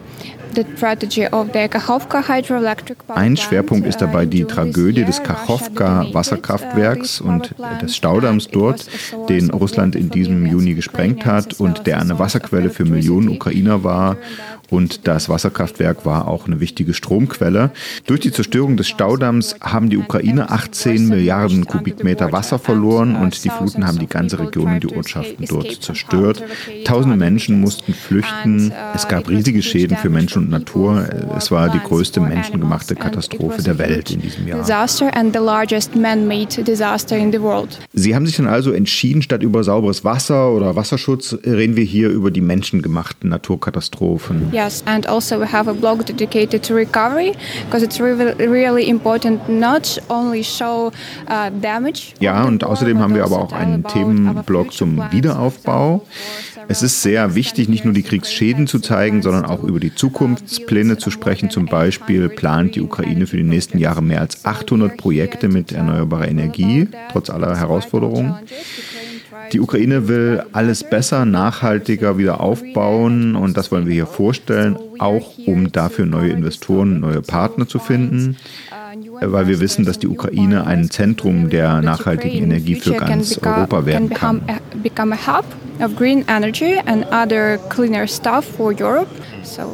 ein 3.08 3.38
Schwerpunkt 3.38 3.88
ist 3.88 4.02
dabei 4.02 4.26
die 4.26 4.44
Tragödie 4.44 5.06
des 5.06 5.24
Kachowka-Wasserkraftwerks 5.24 7.22
und 7.22 7.56
des 7.82 7.96
Staudamms 7.96 8.50
dort, 8.50 8.86
den 9.30 9.50
Russland 9.52 9.96
in 9.96 10.10
diesem 10.10 10.46
Juni 10.46 10.74
gesprengt 10.74 11.26
hat 11.26 11.60
und 11.60 11.88
der 11.88 12.02
eine 12.02 12.20
Wasserquelle 12.20 12.70
für 12.70 12.84
Millionen 12.86 13.30
Ukrainer 13.30 13.86
war 13.86 14.18
und 14.72 15.08
das 15.08 15.28
Wasserkraftwerk 15.30 16.06
war 16.06 16.28
auch 16.28 16.48
eine 16.48 16.60
wichtige 16.62 16.94
Stromquelle. 16.94 17.72
Durch 18.08 18.22
die 18.22 18.32
Zerstörung 18.32 18.78
des 18.78 18.88
Staudamms 18.88 19.56
haben 19.62 19.90
die 19.90 19.98
Ukrainer 19.98 20.52
18 20.52 21.10
Milliarden 21.10 21.66
Kubikmeter 21.66 22.32
Wasser 22.32 22.58
verloren 22.58 23.16
und 23.18 23.44
die 23.44 23.50
Fluten 23.50 23.86
haben 23.86 24.00
die 24.00 24.08
ganze 24.08 24.40
Region 24.40 24.74
und 24.74 24.84
die 24.84 24.96
Ortschaften 24.96 25.46
dort 25.46 25.72
zerstört. 25.84 26.44
Tausende 26.86 27.18
Menschen 27.18 27.60
mussten 27.60 27.94
flüchten. 27.94 28.72
Es 28.96 29.08
gab 29.10 29.28
riesige 29.30 29.62
Schäden 29.62 29.98
für 29.98 30.10
Menschen 30.10 30.44
und 30.44 30.50
Natur. 30.50 31.06
Es 31.38 31.52
war 31.52 31.70
die 31.70 31.80
größte 31.80 32.22
menschengemachte 32.22 32.96
Katastrophe 32.96 33.62
der 33.62 33.78
Welt 33.78 34.12
in 34.12 34.22
diesem 34.22 34.48
Jahr. 34.48 34.64
Sie 37.94 38.16
haben 38.16 38.26
sich 38.26 38.38
dann 38.38 38.48
also 38.48 38.72
entschieden, 38.72 39.22
statt 39.22 39.44
über 39.44 39.66
sauberes 39.66 40.06
Wasser 40.06 40.54
oder 40.54 40.78
Wasserschutz 40.78 41.38
reden 41.46 41.76
wir 41.76 41.84
hier 41.84 42.10
über 42.10 42.32
die 42.32 42.42
menschengemachten 42.42 43.30
Naturkatastrophen. 43.30 44.48
Ja. 44.54 44.61
Yes, 44.62 44.84
and 44.86 45.08
also 45.08 45.40
we 45.40 45.48
have 45.48 45.68
a 45.68 45.74
blog 45.74 46.06
dedicated 46.06 46.62
to 46.64 46.76
recovery 46.76 47.34
because 47.66 47.82
it's 47.82 48.00
really, 48.00 48.32
really 48.46 48.88
important 48.90 49.50
not 49.50 49.98
only 50.08 50.44
show 50.44 50.92
uh, 51.28 51.50
damage. 51.50 52.14
Ja, 52.20 52.44
und 52.44 52.64
außerdem 52.64 53.00
haben 53.00 53.16
wir 53.16 53.24
aber 53.24 53.40
auch 53.40 53.54
einen 53.54 53.84
Themenblog 53.84 54.72
zum 54.72 55.02
Wiederaufbau. 55.12 56.06
Es 56.68 56.84
ist 56.84 57.02
sehr 57.02 57.34
wichtig, 57.34 57.70
nicht 57.70 57.86
nur 57.86 57.94
die 57.96 58.04
Kriegsschäden 58.04 58.68
zu 58.68 58.80
zeigen, 58.80 59.24
sondern 59.24 59.46
auch 59.46 59.64
über 59.64 59.80
die 59.80 59.96
Zukunftspläne 59.96 60.98
zu 60.98 61.10
sprechen. 61.10 61.50
Zum 61.50 61.66
Beispiel 61.66 62.30
plant 62.30 62.76
die 62.76 62.82
Ukraine 62.82 63.26
für 63.26 63.38
die 63.38 63.44
nächsten 63.44 63.80
Jahre 63.80 64.04
mehr 64.04 64.22
als 64.22 64.46
800 64.46 64.96
Projekte 64.96 65.48
mit 65.48 65.72
erneuerbarer 65.72 66.28
Energie, 66.28 66.88
trotz 67.12 67.32
aller 67.32 67.58
Herausforderungen. 67.58 68.36
Die 69.52 69.60
Ukraine 69.60 70.08
will 70.08 70.44
alles 70.54 70.84
besser, 70.84 71.26
nachhaltiger 71.26 72.18
wieder 72.18 72.40
aufbauen 72.40 73.36
und 73.36 73.58
das 73.58 73.72
wollen 73.72 73.86
wir 73.86 73.94
hier 73.94 74.06
vorstellen, 74.06 74.78
auch 75.00 75.38
um 75.46 75.72
dafür 75.72 76.06
neue 76.06 76.32
Investoren, 76.32 77.02
neue 77.02 77.22
Partner 77.22 77.68
zu 77.68 77.80
finden, 77.80 78.38
weil 79.22 79.48
wir 79.48 79.60
wissen, 79.60 79.86
dass 79.86 80.00
die 80.00 80.08
Ukraine 80.08 80.66
ein 80.66 80.90
Zentrum 80.90 81.50
der 81.50 81.82
nachhaltigen 81.82 82.44
Energie 82.44 82.76
für 82.76 82.94
ganz 82.94 83.38
Europa 83.38 83.86
werden 83.86 84.10
kann. 84.10 84.42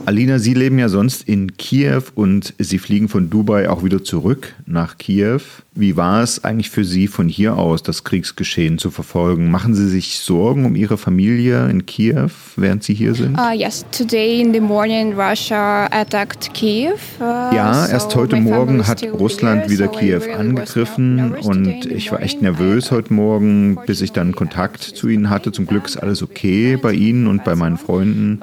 Alina, 0.06 0.39
Sie 0.39 0.54
leben 0.54 0.80
ja 0.80 0.89
sonst 0.89 1.28
in 1.28 1.58
Kiew 1.58 2.02
und 2.16 2.54
Sie 2.58 2.78
fliegen 2.78 3.10
von 3.10 3.30
Dubai 3.30 3.70
auch 3.70 3.84
wieder 3.84 4.04
zurück 4.04 4.54
nach 4.66 4.98
Kiew. 4.98 5.41
Wie 5.76 5.95
war 5.95 6.24
es 6.24 6.43
eigentlich 6.43 6.70
für 6.70 6.84
Sie 6.84 7.08
von 7.08 7.30
hier 7.30 7.58
aus, 7.58 7.84
das 7.84 8.04
Kriegsgeschehen 8.04 8.78
zu 8.80 8.89
verfolgen? 8.89 9.52
Machen 9.52 9.76
Sie 9.76 9.88
sich 9.88 10.20
Sorgen 10.20 10.66
um 10.66 10.76
Ihre 10.76 10.98
Familie 10.98 11.70
in 11.70 11.86
Kiew, 11.86 12.30
während 12.56 12.84
Sie 12.84 12.93
hier 12.93 13.14
sind? 13.14 13.38
Uh, 13.38 13.52
yes, 13.54 13.86
today 13.91 14.41
in 14.41 14.54
the 14.54 14.60
morning 14.60 15.14
Russia 15.14 15.86
attacked 15.91 16.54
Kiev. 16.54 17.00
Uh, 17.20 17.24
ja, 17.54 17.86
erst 17.88 18.16
heute 18.16 18.38
Morgen 18.38 18.88
hat 18.88 19.04
Russland 19.04 19.37
wieder 19.42 19.88
Kiew 19.88 20.22
angegriffen 20.36 21.36
und 21.36 21.86
ich 21.86 22.12
war 22.12 22.22
echt 22.22 22.42
nervös 22.42 22.92
heute 22.92 23.14
Morgen, 23.14 23.78
bis 23.86 24.02
ich 24.02 24.12
dann 24.12 24.34
Kontakt 24.34 24.84
zu 24.84 25.08
Ihnen 25.08 25.30
hatte. 25.30 25.52
Zum 25.52 25.66
Glück 25.66 25.86
ist 25.86 25.98
alles 25.98 26.24
okay 26.24 26.78
bei 26.78 26.94
Ihnen 26.94 27.28
und 27.28 27.44
bei 27.44 27.56
meinen 27.56 27.78
Freunden. 27.78 28.42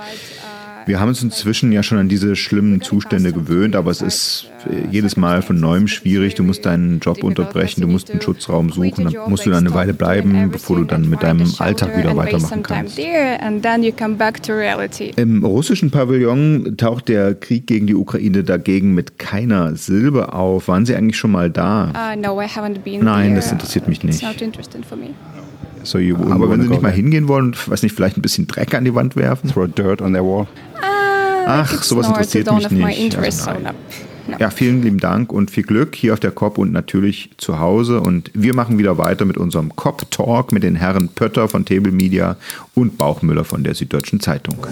Wir 0.87 1.01
haben 1.01 1.09
uns 1.09 1.23
inzwischen 1.23 1.73
ja 1.73 1.83
schon 1.83 1.99
an 1.99 2.09
diese 2.09 2.37
schlimmen 2.37 2.83
Zustände 2.83 3.33
gewöhnt, 3.33 3.75
aber 3.75 3.91
es 3.91 4.03
ist 4.03 4.51
äh, 4.71 4.87
jedes 4.91 5.17
Mal 5.17 5.41
von 5.43 5.59
neuem 5.59 5.89
schwierig. 5.89 6.35
Du 6.35 6.43
musst 6.43 6.67
deinen 6.67 7.01
Job 7.01 7.23
unterbrechen, 7.25 7.81
du 7.81 7.87
musst 7.87 8.11
einen 8.11 8.21
Schutzraum 8.21 8.71
suchen, 8.71 9.05
dann 9.05 9.31
musst 9.31 9.47
du 9.47 9.51
da 9.51 9.59
eine 9.59 9.73
Weile 9.73 9.95
bleiben, 9.95 10.51
bevor 10.51 10.77
du 10.77 10.85
dann 10.85 11.09
mit 11.09 11.23
deinem 11.23 11.53
Alltag 11.59 11.97
wieder 11.97 12.17
weitermachen 12.17 12.63
kannst. 12.63 12.99
Im 15.17 15.45
russischen 15.45 15.91
Pavillon 15.91 16.77
taucht 16.77 17.09
der 17.09 17.35
Krieg 17.35 17.67
gegen 17.67 17.87
die 17.87 17.95
Ukraine 17.95 18.45
dagegen 18.45 18.95
mit 18.95 19.19
keiner 19.19 19.77
Silbe 19.77 20.33
auf. 20.33 20.69
Waren 20.69 20.87
Sie 20.87 20.95
eigentlich 20.95 21.17
schon 21.17 21.31
mal 21.33 21.51
da? 21.51 22.15
Uh, 22.15 22.21
Nein, 23.01 23.35
das 23.35 23.51
interessiert 23.51 23.89
mich 23.89 24.03
nicht. 24.03 24.23
So 25.85 25.99
Aber 25.99 26.51
wenn 26.51 26.63
Sie 26.63 26.69
nicht 26.69 26.83
mal 26.83 26.93
hingehen 26.93 27.29
wollen, 27.29 27.55
weiß 27.67 27.83
nicht, 27.83 27.95
vielleicht 27.95 28.17
ein 28.17 28.23
bisschen 28.23 28.47
Dreck 28.47 28.75
an 28.75 28.85
die 28.85 28.95
Wand 28.95 29.17
werfen? 29.17 29.51
Throw 29.51 29.69
dirt 29.69 30.03
on 30.03 30.13
their 30.13 30.25
wall. 30.25 30.47
Ach, 31.47 31.83
sowas 31.83 32.09
interessiert 32.09 32.53
mich 32.53 32.71
nicht. 32.71 33.17
Also 33.17 33.51
ja, 34.39 34.51
vielen 34.51 34.83
lieben 34.83 34.99
Dank 34.99 35.33
und 35.33 35.51
viel 35.51 35.65
Glück 35.65 35.95
hier 35.95 36.15
auf 36.15 36.21
der 36.21 36.31
COP 36.31 36.59
und 36.59 36.73
natürlich 36.73 37.31
zu 37.37 37.59
Hause. 37.59 38.01
Und 38.01 38.31
wir 38.33 38.55
machen 38.55 38.79
wieder 38.79 38.97
weiter 38.97 39.25
mit 39.25 39.37
unserem 39.37 39.77
COP-Talk 39.77 40.53
mit 40.53 40.63
den 40.63 40.77
Herren 40.77 41.09
Pötter 41.09 41.49
von 41.49 41.65
Table 41.65 41.93
Media 41.93 42.37
und 42.75 42.97
Bauchmüller 42.97 43.45
von 43.45 43.65
der 43.65 43.75
Süddeutschen 43.75 44.21
Zeitung. 44.21 44.67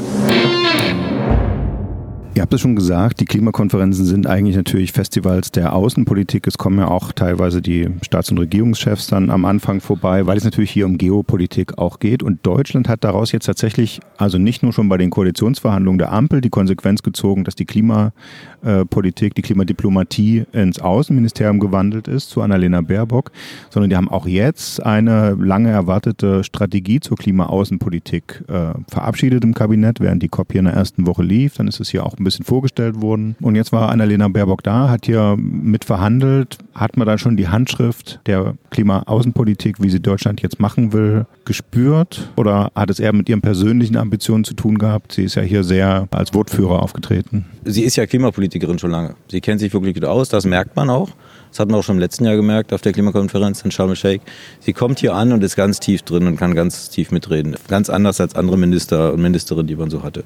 Ihr 2.34 2.40
habt 2.40 2.54
es 2.54 2.62
schon 2.62 2.76
gesagt, 2.76 3.20
die 3.20 3.26
Klimakonferenzen 3.26 4.06
sind 4.06 4.26
eigentlich 4.26 4.56
natürlich 4.56 4.92
Festivals 4.92 5.52
der 5.52 5.74
Außenpolitik. 5.74 6.46
Es 6.46 6.56
kommen 6.56 6.78
ja 6.78 6.88
auch 6.88 7.12
teilweise 7.12 7.60
die 7.60 7.90
Staats- 8.00 8.30
und 8.30 8.38
Regierungschefs 8.38 9.06
dann 9.08 9.28
am 9.28 9.44
Anfang 9.44 9.82
vorbei, 9.82 10.26
weil 10.26 10.38
es 10.38 10.44
natürlich 10.44 10.70
hier 10.70 10.86
um 10.86 10.96
Geopolitik 10.96 11.76
auch 11.76 11.98
geht. 11.98 12.22
Und 12.22 12.46
Deutschland 12.46 12.88
hat 12.88 13.04
daraus 13.04 13.32
jetzt 13.32 13.44
tatsächlich, 13.44 14.00
also 14.16 14.38
nicht 14.38 14.62
nur 14.62 14.72
schon 14.72 14.88
bei 14.88 14.96
den 14.96 15.10
Koalitionsverhandlungen 15.10 15.98
der 15.98 16.10
Ampel, 16.10 16.40
die 16.40 16.48
Konsequenz 16.48 17.02
gezogen, 17.02 17.44
dass 17.44 17.54
die 17.54 17.66
Klimapolitik, 17.66 19.34
die 19.34 19.42
Klimadiplomatie 19.42 20.46
ins 20.52 20.80
Außenministerium 20.80 21.60
gewandelt 21.60 22.08
ist 22.08 22.30
zu 22.30 22.40
Annalena 22.40 22.80
Baerbock, 22.80 23.30
sondern 23.68 23.90
die 23.90 23.96
haben 23.96 24.08
auch 24.08 24.26
jetzt 24.26 24.82
eine 24.82 25.32
lange 25.32 25.68
erwartete 25.68 26.44
Strategie 26.44 27.00
zur 27.00 27.18
Klimaaußenpolitik 27.18 28.44
äh, 28.48 28.72
verabschiedet 28.88 29.44
im 29.44 29.52
Kabinett, 29.52 30.00
während 30.00 30.22
die 30.22 30.28
COP 30.28 30.52
hier 30.52 30.60
in 30.60 30.64
der 30.64 30.74
ersten 30.74 31.06
Woche 31.06 31.22
lief. 31.22 31.56
Dann 31.56 31.68
ist 31.68 31.78
es 31.78 31.90
hier 31.90 32.06
auch 32.06 32.14
ein 32.22 32.24
bisschen 32.24 32.44
vorgestellt 32.44 33.00
wurden. 33.00 33.36
Und 33.40 33.54
jetzt 33.54 33.72
war 33.72 33.90
Annalena 33.90 34.28
Baerbock 34.28 34.62
da, 34.62 34.88
hat 34.88 35.06
hier 35.06 35.36
mit 35.38 35.84
verhandelt. 35.84 36.58
Hat 36.74 36.96
man 36.96 37.06
dann 37.06 37.18
schon 37.18 37.36
die 37.36 37.48
Handschrift 37.48 38.20
der 38.26 38.54
Klimaaußenpolitik, 38.70 39.82
wie 39.82 39.90
sie 39.90 40.00
Deutschland 40.00 40.40
jetzt 40.40 40.58
machen 40.58 40.92
will, 40.92 41.26
gespürt? 41.44 42.30
Oder 42.36 42.70
hat 42.74 42.88
es 42.90 42.98
eher 42.98 43.12
mit 43.12 43.28
ihren 43.28 43.42
persönlichen 43.42 43.96
Ambitionen 43.96 44.44
zu 44.44 44.54
tun 44.54 44.78
gehabt? 44.78 45.12
Sie 45.12 45.24
ist 45.24 45.34
ja 45.34 45.42
hier 45.42 45.64
sehr 45.64 46.08
als 46.10 46.32
Wortführer 46.32 46.82
aufgetreten. 46.82 47.44
Sie 47.64 47.82
ist 47.82 47.96
ja 47.96 48.06
Klimapolitikerin 48.06 48.78
schon 48.78 48.90
lange. 48.90 49.14
Sie 49.28 49.40
kennt 49.40 49.60
sich 49.60 49.72
wirklich 49.72 49.94
gut 49.94 50.04
aus, 50.04 50.28
das 50.28 50.44
merkt 50.46 50.74
man 50.76 50.88
auch. 50.88 51.10
Das 51.52 51.60
hat 51.60 51.68
man 51.68 51.78
auch 51.78 51.84
schon 51.84 51.96
im 51.96 52.00
letzten 52.00 52.24
Jahr 52.24 52.34
gemerkt 52.34 52.72
auf 52.72 52.80
der 52.80 52.94
Klimakonferenz 52.94 53.60
in 53.60 53.70
Sharm 53.70 53.90
el-Sheikh. 53.90 54.24
Sie 54.60 54.72
kommt 54.72 55.00
hier 55.00 55.14
an 55.14 55.32
und 55.32 55.44
ist 55.44 55.54
ganz 55.54 55.80
tief 55.80 56.00
drin 56.00 56.26
und 56.26 56.36
kann 56.36 56.54
ganz 56.54 56.88
tief 56.88 57.10
mitreden. 57.10 57.56
Ganz 57.68 57.90
anders 57.90 58.22
als 58.22 58.34
andere 58.34 58.56
Minister 58.56 59.12
und 59.12 59.20
Ministerinnen, 59.20 59.66
die 59.66 59.76
man 59.76 59.90
so 59.90 60.02
hatte. 60.02 60.24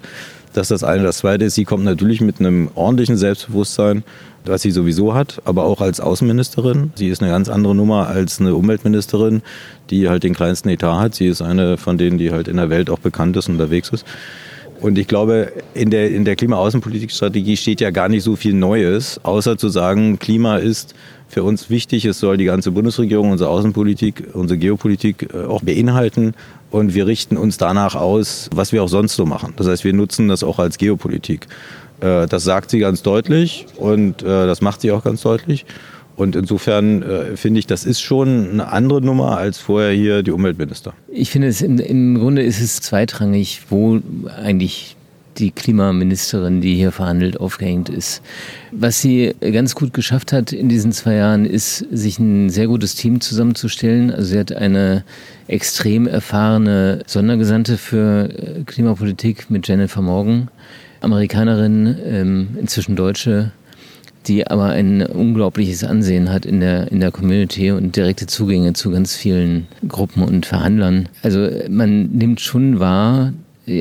Das 0.53 0.70
ist 0.70 0.83
das 0.83 0.85
eine. 0.85 1.03
Das 1.03 1.18
zweite 1.18 1.47
ist, 1.47 1.57
sie 1.57 1.64
kommt 1.64 1.83
natürlich 1.83 2.20
mit 2.20 2.39
einem 2.39 2.70
ordentlichen 2.77 3.16
Selbstbewusstsein, 3.16 4.05
was 4.45 4.62
sie 4.62 4.70
sowieso 4.70 5.14
hat, 5.14 5.43
aber 5.45 5.64
auch 5.64 5.81
als 5.81 5.99
Außenministerin. 5.99 6.93
Sie 6.95 7.09
ist 7.09 7.20
eine 7.20 7.33
ganz 7.33 7.49
andere 7.49 7.74
Nummer 7.74 8.07
als 8.07 8.41
eine 8.41 8.55
Umweltministerin, 8.55 9.43
die 9.91 10.09
halt 10.09 10.22
den 10.22 10.33
kleinsten 10.33 10.68
Etat 10.68 11.01
hat. 11.01 11.16
Sie 11.16 11.27
ist 11.27 11.43
eine 11.43 11.77
von 11.77 11.99
denen, 11.99 12.18
die 12.18 12.31
halt 12.31 12.47
in 12.47 12.57
der 12.57 12.70
Welt 12.70 12.89
auch 12.89 13.01
bekannt 13.01 13.37
ist 13.37 13.49
und 13.49 13.57
unterwegs 13.57 13.89
ist. 13.91 14.07
Und 14.81 14.99
ich 14.99 15.09
glaube, 15.09 15.53
in 15.74 15.91
der, 15.91 16.11
in 16.11 16.24
der 16.24 16.37
Klima-Außenpolitikstrategie 16.37 17.57
steht 17.57 17.81
ja 17.81 17.91
gar 17.91 18.09
nicht 18.09 18.22
so 18.22 18.37
viel 18.37 18.53
Neues, 18.53 19.18
außer 19.22 19.57
zu 19.57 19.68
sagen, 19.68 20.18
Klima 20.18 20.59
ist 20.59 20.95
für 21.29 21.43
uns 21.43 21.70
wichtig. 21.70 22.05
Es 22.05 22.20
soll 22.20 22.37
die 22.37 22.45
ganze 22.45 22.70
Bundesregierung, 22.70 23.31
unsere 23.31 23.51
Außenpolitik, 23.51 24.29
unsere 24.33 24.59
Geopolitik 24.59 25.35
äh, 25.35 25.45
auch 25.45 25.62
beinhalten. 25.62 26.35
Und 26.70 26.95
wir 26.95 27.07
richten 27.07 27.37
uns 27.37 27.59
danach 27.59 27.95
aus, 27.95 28.51
was 28.55 28.72
wir 28.72 28.83
auch 28.83 28.89
sonst 28.89 29.14
so 29.16 29.24
machen. 29.24 29.55
Das 29.57 29.66
heißt, 29.66 29.85
wir 29.85 29.93
nutzen 29.93 30.29
das 30.29 30.43
auch 30.43 30.59
als 30.59 30.79
Geopolitik. 30.79 31.47
Äh, 32.01 32.27
das 32.27 32.45
sagt 32.45 32.70
sie 32.70 32.79
ganz 32.79 33.03
deutlich 33.03 33.66
und 33.77 34.22
äh, 34.22 34.47
das 34.47 34.61
macht 34.61 34.81
sie 34.81 34.93
auch 34.93 35.05
ganz 35.05 35.22
deutlich. 35.22 35.64
Und 36.16 36.35
insofern 36.35 37.03
äh, 37.03 37.37
finde 37.37 37.61
ich, 37.61 37.66
das 37.66 37.85
ist 37.85 38.01
schon 38.01 38.51
eine 38.51 38.72
andere 38.72 39.03
Nummer 39.03 39.37
als 39.37 39.59
vorher 39.59 39.93
hier 39.93 40.22
die 40.22 40.31
Umweltminister. 40.31 40.95
Ich 41.09 41.31
finde, 41.31 41.49
es 41.49 41.61
im, 41.61 41.79
im 41.79 42.18
Grunde 42.18 42.43
ist 42.43 42.61
es 42.61 42.81
zweitrangig, 42.81 43.62
wo 43.68 44.01
eigentlich 44.43 44.96
die 45.39 45.51
Klimaministerin, 45.51 46.61
die 46.61 46.74
hier 46.74 46.93
verhandelt, 46.93 47.39
aufgehängt 47.41 47.89
ist. 47.89 48.22
Was 48.72 49.01
sie 49.01 49.34
ganz 49.41 49.74
gut 49.74 49.93
geschafft 49.93 50.32
hat 50.32 50.53
in 50.53 50.68
diesen 50.68 50.93
zwei 50.93 51.14
Jahren, 51.14 51.45
ist, 51.45 51.84
sich 51.91 52.18
ein 52.18 52.51
sehr 52.51 52.66
gutes 52.66 52.95
Team 52.95 53.20
zusammenzustellen. 53.20 54.11
Also 54.11 54.32
sie 54.32 54.39
hat 54.39 54.53
eine 54.53 55.05
extrem 55.49 56.07
erfahrene 56.07 57.01
Sondergesandte 57.07 57.76
für 57.78 58.28
äh, 58.30 58.62
Klimapolitik 58.64 59.51
mit 59.51 59.68
Jennifer 59.68 60.03
Morgan, 60.03 60.49
Amerikanerin, 61.01 61.97
ähm, 62.05 62.49
inzwischen 62.61 62.97
Deutsche, 62.97 63.53
die 64.26 64.47
aber 64.47 64.66
ein 64.66 65.07
unglaubliches 65.07 65.84
Ansehen 65.84 66.32
hat 66.32 66.47
in 66.47 66.61
der, 66.61 66.91
in 66.91 67.01
der 67.01 67.12
Community 67.12 67.70
und 67.70 67.95
direkte 67.95 68.26
Zugänge 68.26 68.72
zu 68.72 68.91
ganz 68.91 69.14
vielen 69.14 69.68
Gruppen 69.87 70.22
und 70.22 70.47
Verhandlern. 70.47 71.09
Also 71.22 71.49
man 71.68 72.11
nimmt 72.11 72.41
schon 72.41 72.80
wahr, 72.80 73.32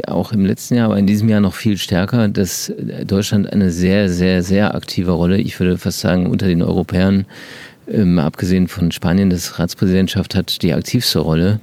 auch 0.07 0.31
im 0.31 0.45
letzten 0.45 0.75
Jahr, 0.75 0.86
aber 0.88 0.97
in 0.97 1.07
diesem 1.07 1.29
Jahr 1.29 1.41
noch 1.41 1.53
viel 1.53 1.77
stärker, 1.77 2.27
dass 2.27 2.73
Deutschland 3.05 3.51
eine 3.51 3.71
sehr, 3.71 4.09
sehr, 4.09 4.41
sehr 4.43 4.75
aktive 4.75 5.11
Rolle, 5.11 5.38
ich 5.38 5.59
würde 5.59 5.77
fast 5.77 5.99
sagen, 5.99 6.27
unter 6.27 6.47
den 6.47 6.61
Europäern, 6.61 7.25
ähm, 7.88 8.17
abgesehen 8.17 8.67
von 8.67 8.91
Spanien, 8.91 9.29
das 9.29 9.59
Ratspräsidentschaft 9.59 10.36
hat 10.36 10.61
die 10.63 10.73
aktivste 10.73 11.19
Rolle 11.19 11.59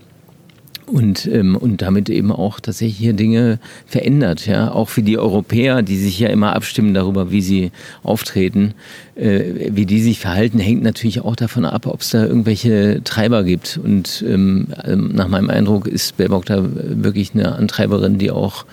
und, 0.92 1.26
ähm, 1.26 1.56
und 1.56 1.80
damit 1.82 2.10
eben 2.10 2.30
auch 2.30 2.60
tatsächlich 2.60 2.98
hier 2.98 3.14
Dinge 3.14 3.58
verändert. 3.86 4.46
Ja? 4.46 4.70
Auch 4.72 4.88
für 4.88 5.02
die 5.02 5.18
Europäer, 5.18 5.82
die 5.82 5.96
sich 5.96 6.18
ja 6.18 6.28
immer 6.28 6.54
abstimmen 6.54 6.92
darüber, 6.92 7.30
wie 7.30 7.40
sie 7.40 7.72
auftreten, 8.02 8.74
äh, 9.14 9.70
wie 9.70 9.86
die 9.86 10.02
sich 10.02 10.18
verhalten, 10.18 10.58
hängt 10.58 10.82
natürlich 10.82 11.22
auch 11.22 11.36
davon 11.36 11.64
ab, 11.64 11.86
ob 11.86 12.02
es 12.02 12.10
da 12.10 12.24
irgendwelche 12.24 13.00
Treiber 13.04 13.42
gibt. 13.42 13.80
Und 13.82 14.22
ähm, 14.28 14.68
ähm 14.84 15.12
nach 15.14 15.28
meinem 15.28 15.50
Eindruck 15.50 15.86
ist 15.86 16.16
Baerbock 16.18 16.44
da 16.46 16.62
wirklich 16.62 17.32
eine 17.34 17.54
Antreiberin, 17.54 18.18
die 18.18 18.30
auch 18.30 18.66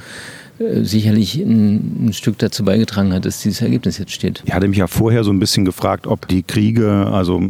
sicherlich 0.59 1.35
ein, 1.35 2.07
ein, 2.07 2.13
Stück 2.13 2.37
dazu 2.37 2.65
beigetragen 2.65 3.13
hat, 3.13 3.25
dass 3.25 3.41
dieses 3.41 3.61
Ergebnis 3.61 3.97
jetzt 3.97 4.11
steht. 4.11 4.43
Ich 4.45 4.53
hatte 4.53 4.67
mich 4.67 4.77
ja 4.77 4.87
vorher 4.87 5.23
so 5.23 5.31
ein 5.31 5.39
bisschen 5.39 5.63
gefragt, 5.63 6.05
ob 6.05 6.27
die 6.27 6.43
Kriege, 6.43 7.07
also 7.11 7.41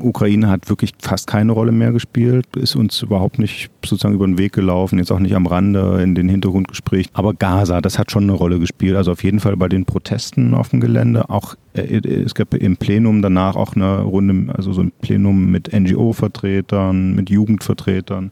Ukraine 0.00 0.48
hat 0.48 0.68
wirklich 0.68 0.92
fast 1.00 1.26
keine 1.26 1.52
Rolle 1.52 1.72
mehr 1.72 1.92
gespielt, 1.92 2.46
ist 2.56 2.76
uns 2.76 3.00
überhaupt 3.02 3.38
nicht 3.38 3.70
sozusagen 3.84 4.14
über 4.14 4.26
den 4.26 4.38
Weg 4.38 4.52
gelaufen, 4.52 4.98
jetzt 4.98 5.10
auch 5.10 5.18
nicht 5.18 5.34
am 5.34 5.46
Rande 5.46 6.00
in 6.02 6.14
den 6.14 6.28
Hintergrundgesprächen. 6.28 7.10
Aber 7.14 7.32
Gaza, 7.32 7.80
das 7.80 7.98
hat 7.98 8.10
schon 8.10 8.24
eine 8.24 8.32
Rolle 8.32 8.58
gespielt. 8.58 8.96
Also 8.96 9.12
auf 9.12 9.24
jeden 9.24 9.40
Fall 9.40 9.56
bei 9.56 9.68
den 9.68 9.86
Protesten 9.86 10.52
auf 10.52 10.68
dem 10.68 10.80
Gelände, 10.80 11.30
auch 11.30 11.54
äh, 11.72 12.00
es 12.06 12.34
gab 12.34 12.54
im 12.54 12.76
Plenum 12.76 13.22
danach 13.22 13.56
auch 13.56 13.76
eine 13.76 14.00
Runde, 14.00 14.54
also 14.54 14.72
so 14.72 14.82
ein 14.82 14.92
Plenum 15.00 15.50
mit 15.50 15.72
NGO-Vertretern, 15.72 17.14
mit 17.14 17.30
Jugendvertretern. 17.30 18.30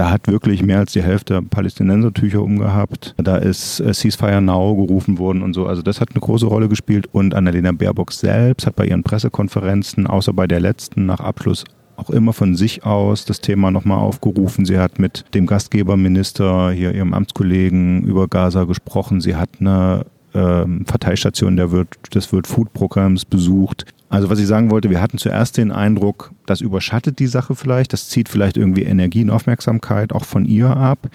Da 0.00 0.10
hat 0.10 0.28
wirklich 0.28 0.62
mehr 0.62 0.78
als 0.78 0.94
die 0.94 1.02
Hälfte 1.02 1.42
Palästinensertücher 1.42 2.40
umgehabt. 2.42 3.14
Da 3.18 3.36
ist 3.36 3.80
äh, 3.80 3.92
Ceasefire 3.92 4.40
Now 4.40 4.74
gerufen 4.74 5.18
worden 5.18 5.42
und 5.42 5.52
so. 5.52 5.66
Also 5.66 5.82
das 5.82 6.00
hat 6.00 6.12
eine 6.12 6.20
große 6.20 6.46
Rolle 6.46 6.70
gespielt. 6.70 7.06
Und 7.12 7.34
Annalena 7.34 7.70
Baerbock 7.72 8.10
selbst 8.10 8.66
hat 8.66 8.76
bei 8.76 8.86
ihren 8.86 9.02
Pressekonferenzen, 9.02 10.06
außer 10.06 10.32
bei 10.32 10.46
der 10.46 10.58
letzten 10.58 11.04
nach 11.04 11.20
Abschluss, 11.20 11.64
auch 11.96 12.08
immer 12.08 12.32
von 12.32 12.56
sich 12.56 12.82
aus 12.82 13.26
das 13.26 13.42
Thema 13.42 13.70
nochmal 13.70 13.98
aufgerufen. 13.98 14.64
Sie 14.64 14.78
hat 14.78 14.98
mit 14.98 15.26
dem 15.34 15.44
Gastgeberminister, 15.44 16.70
hier 16.70 16.94
ihrem 16.94 17.12
Amtskollegen 17.12 18.02
über 18.04 18.26
Gaza 18.26 18.64
gesprochen. 18.64 19.20
Sie 19.20 19.36
hat 19.36 19.50
eine 19.60 20.06
ähm, 20.32 20.86
Verteilstation 20.86 21.56
der 21.56 21.72
World, 21.72 21.90
des 22.14 22.32
World 22.32 22.46
Food 22.46 22.72
Programms 22.72 23.26
besucht. 23.26 23.84
Also 24.10 24.28
was 24.28 24.40
ich 24.40 24.46
sagen 24.48 24.70
wollte, 24.72 24.90
wir 24.90 25.00
hatten 25.00 25.18
zuerst 25.18 25.56
den 25.56 25.70
Eindruck, 25.70 26.32
das 26.44 26.60
überschattet 26.60 27.20
die 27.20 27.28
Sache 27.28 27.54
vielleicht, 27.54 27.92
das 27.92 28.08
zieht 28.08 28.28
vielleicht 28.28 28.56
irgendwie 28.56 28.82
Energie 28.82 29.22
und 29.22 29.30
Aufmerksamkeit 29.30 30.12
auch 30.12 30.24
von 30.24 30.44
ihr 30.44 30.76
ab. 30.76 31.08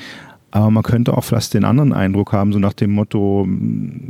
Aber 0.51 0.71
man 0.71 0.83
könnte 0.83 1.17
auch 1.17 1.25
vielleicht 1.25 1.53
den 1.53 1.65
anderen 1.65 1.91
Eindruck 1.91 2.31
haben, 2.31 2.53
so 2.53 2.59
nach 2.59 2.71
dem 2.71 2.91
Motto, 2.93 3.45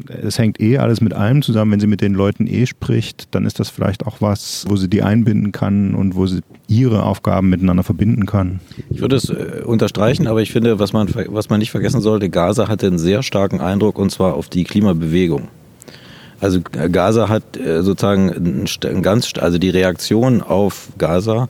es 0.07 0.37
hängt 0.37 0.61
eh 0.61 0.77
alles 0.77 1.01
mit 1.01 1.15
allem 1.15 1.41
zusammen. 1.41 1.71
Wenn 1.71 1.79
sie 1.79 1.87
mit 1.87 2.01
den 2.01 2.13
Leuten 2.13 2.45
eh 2.45 2.67
spricht, 2.67 3.33
dann 3.33 3.47
ist 3.47 3.59
das 3.59 3.71
vielleicht 3.71 4.05
auch 4.05 4.21
was, 4.21 4.63
wo 4.69 4.75
sie 4.75 4.87
die 4.87 5.01
einbinden 5.01 5.51
kann 5.51 5.95
und 5.95 6.15
wo 6.15 6.27
sie 6.27 6.41
ihre 6.67 7.01
Aufgaben 7.01 7.49
miteinander 7.49 7.81
verbinden 7.81 8.27
kann. 8.27 8.59
Ich 8.91 9.01
würde 9.01 9.15
es 9.15 9.31
äh, 9.31 9.63
unterstreichen, 9.65 10.27
aber 10.27 10.43
ich 10.43 10.51
finde, 10.51 10.77
was 10.77 10.93
man, 10.93 11.09
was 11.29 11.49
man 11.49 11.57
nicht 11.57 11.71
vergessen 11.71 12.01
sollte, 12.01 12.29
Gaza 12.29 12.67
hatte 12.67 12.85
einen 12.85 12.99
sehr 12.99 13.23
starken 13.23 13.59
Eindruck 13.59 13.97
und 13.97 14.11
zwar 14.11 14.35
auf 14.35 14.47
die 14.47 14.65
Klimabewegung. 14.65 15.47
Also 16.41 16.59
Gaza 16.61 17.29
hat 17.29 17.57
äh, 17.57 17.81
sozusagen 17.81 18.65
ein 18.85 19.01
ganz, 19.01 19.31
also 19.39 19.57
die 19.57 19.69
Reaktion 19.69 20.41
auf 20.41 20.89
Gaza 20.97 21.47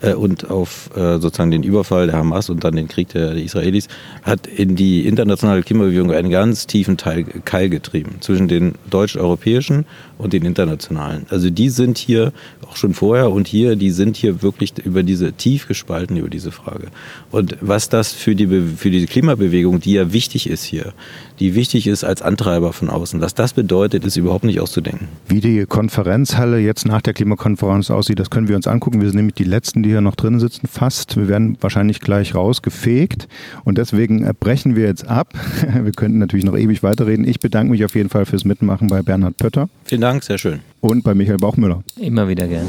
äh, 0.00 0.14
und 0.14 0.50
auf 0.50 0.90
äh, 0.96 1.18
sozusagen 1.18 1.50
den 1.50 1.62
Überfall 1.62 2.06
der 2.06 2.16
Hamas 2.16 2.50
und 2.50 2.64
dann 2.64 2.76
den 2.76 2.88
Krieg 2.88 3.08
der, 3.08 3.32
Israelis 3.34 3.88
hat 4.22 4.46
in 4.46 4.76
die 4.76 5.06
internationale 5.06 5.62
Klimabewegung 5.62 6.12
einen 6.12 6.30
ganz 6.30 6.66
tiefen 6.66 6.96
Teil 6.96 7.24
Keil 7.44 7.68
getrieben 7.68 8.16
zwischen 8.20 8.48
den 8.48 8.74
deutsch-europäischen 8.90 9.86
und 10.18 10.32
den 10.32 10.44
internationalen. 10.44 11.26
Also 11.30 11.50
die 11.50 11.70
sind 11.70 11.98
hier 11.98 12.32
auch 12.68 12.76
schon 12.76 12.94
vorher 12.94 13.30
und 13.30 13.48
hier, 13.48 13.76
die 13.76 13.90
sind 13.90 14.16
hier 14.16 14.42
wirklich 14.42 14.74
über 14.84 15.02
diese 15.02 15.32
tief 15.32 15.68
gespalten 15.68 16.16
über 16.16 16.28
diese 16.28 16.50
Frage. 16.50 16.88
Und 17.30 17.56
was 17.60 17.88
das 17.88 18.12
für 18.12 18.34
die 18.34 18.46
für 18.76 18.90
die 18.90 19.06
Klimabewegung, 19.06 19.80
die 19.80 19.92
ja 19.92 20.12
wichtig 20.12 20.48
ist 20.48 20.64
hier, 20.64 20.92
die 21.38 21.54
wichtig 21.54 21.86
ist 21.86 22.04
als 22.04 22.22
Antreiber 22.22 22.72
von 22.72 22.90
außen. 22.90 23.20
Was 23.20 23.34
das 23.34 23.52
bedeutet, 23.52 24.04
ist 24.04 24.16
überhaupt 24.16 24.44
nicht 24.44 24.60
auszudenken. 24.60 25.08
Wie 25.28 25.40
die 25.40 25.66
Konferenzhalle 25.66 26.58
jetzt 26.58 26.86
nach 26.86 27.00
der 27.00 27.14
Klimakonferenz 27.14 27.90
aussieht, 27.90 28.18
das 28.18 28.30
können 28.30 28.48
wir 28.48 28.56
uns 28.56 28.66
angucken. 28.66 29.00
Wir 29.00 29.08
sind 29.08 29.16
nämlich 29.16 29.34
die 29.34 29.44
Letzten, 29.44 29.82
die 29.82 29.87
hier 29.88 30.00
noch 30.00 30.16
drin 30.16 30.40
sitzen, 30.40 30.66
fast. 30.66 31.16
Wir 31.16 31.28
werden 31.28 31.56
wahrscheinlich 31.60 32.00
gleich 32.00 32.34
rausgefegt 32.34 33.28
und 33.64 33.78
deswegen 33.78 34.28
brechen 34.40 34.76
wir 34.76 34.86
jetzt 34.86 35.06
ab. 35.06 35.34
Wir 35.82 35.92
könnten 35.92 36.18
natürlich 36.18 36.44
noch 36.44 36.56
ewig 36.56 36.82
weiterreden. 36.82 37.26
Ich 37.26 37.40
bedanke 37.40 37.70
mich 37.70 37.84
auf 37.84 37.94
jeden 37.94 38.08
Fall 38.08 38.26
fürs 38.26 38.44
Mitmachen 38.44 38.88
bei 38.88 39.02
Bernhard 39.02 39.36
Pötter. 39.36 39.68
Vielen 39.84 40.00
Dank, 40.00 40.22
sehr 40.24 40.38
schön. 40.38 40.60
Und 40.80 41.02
bei 41.04 41.14
Michael 41.14 41.38
Bauchmüller. 41.38 41.82
Immer 41.96 42.28
wieder 42.28 42.46
gern. 42.46 42.66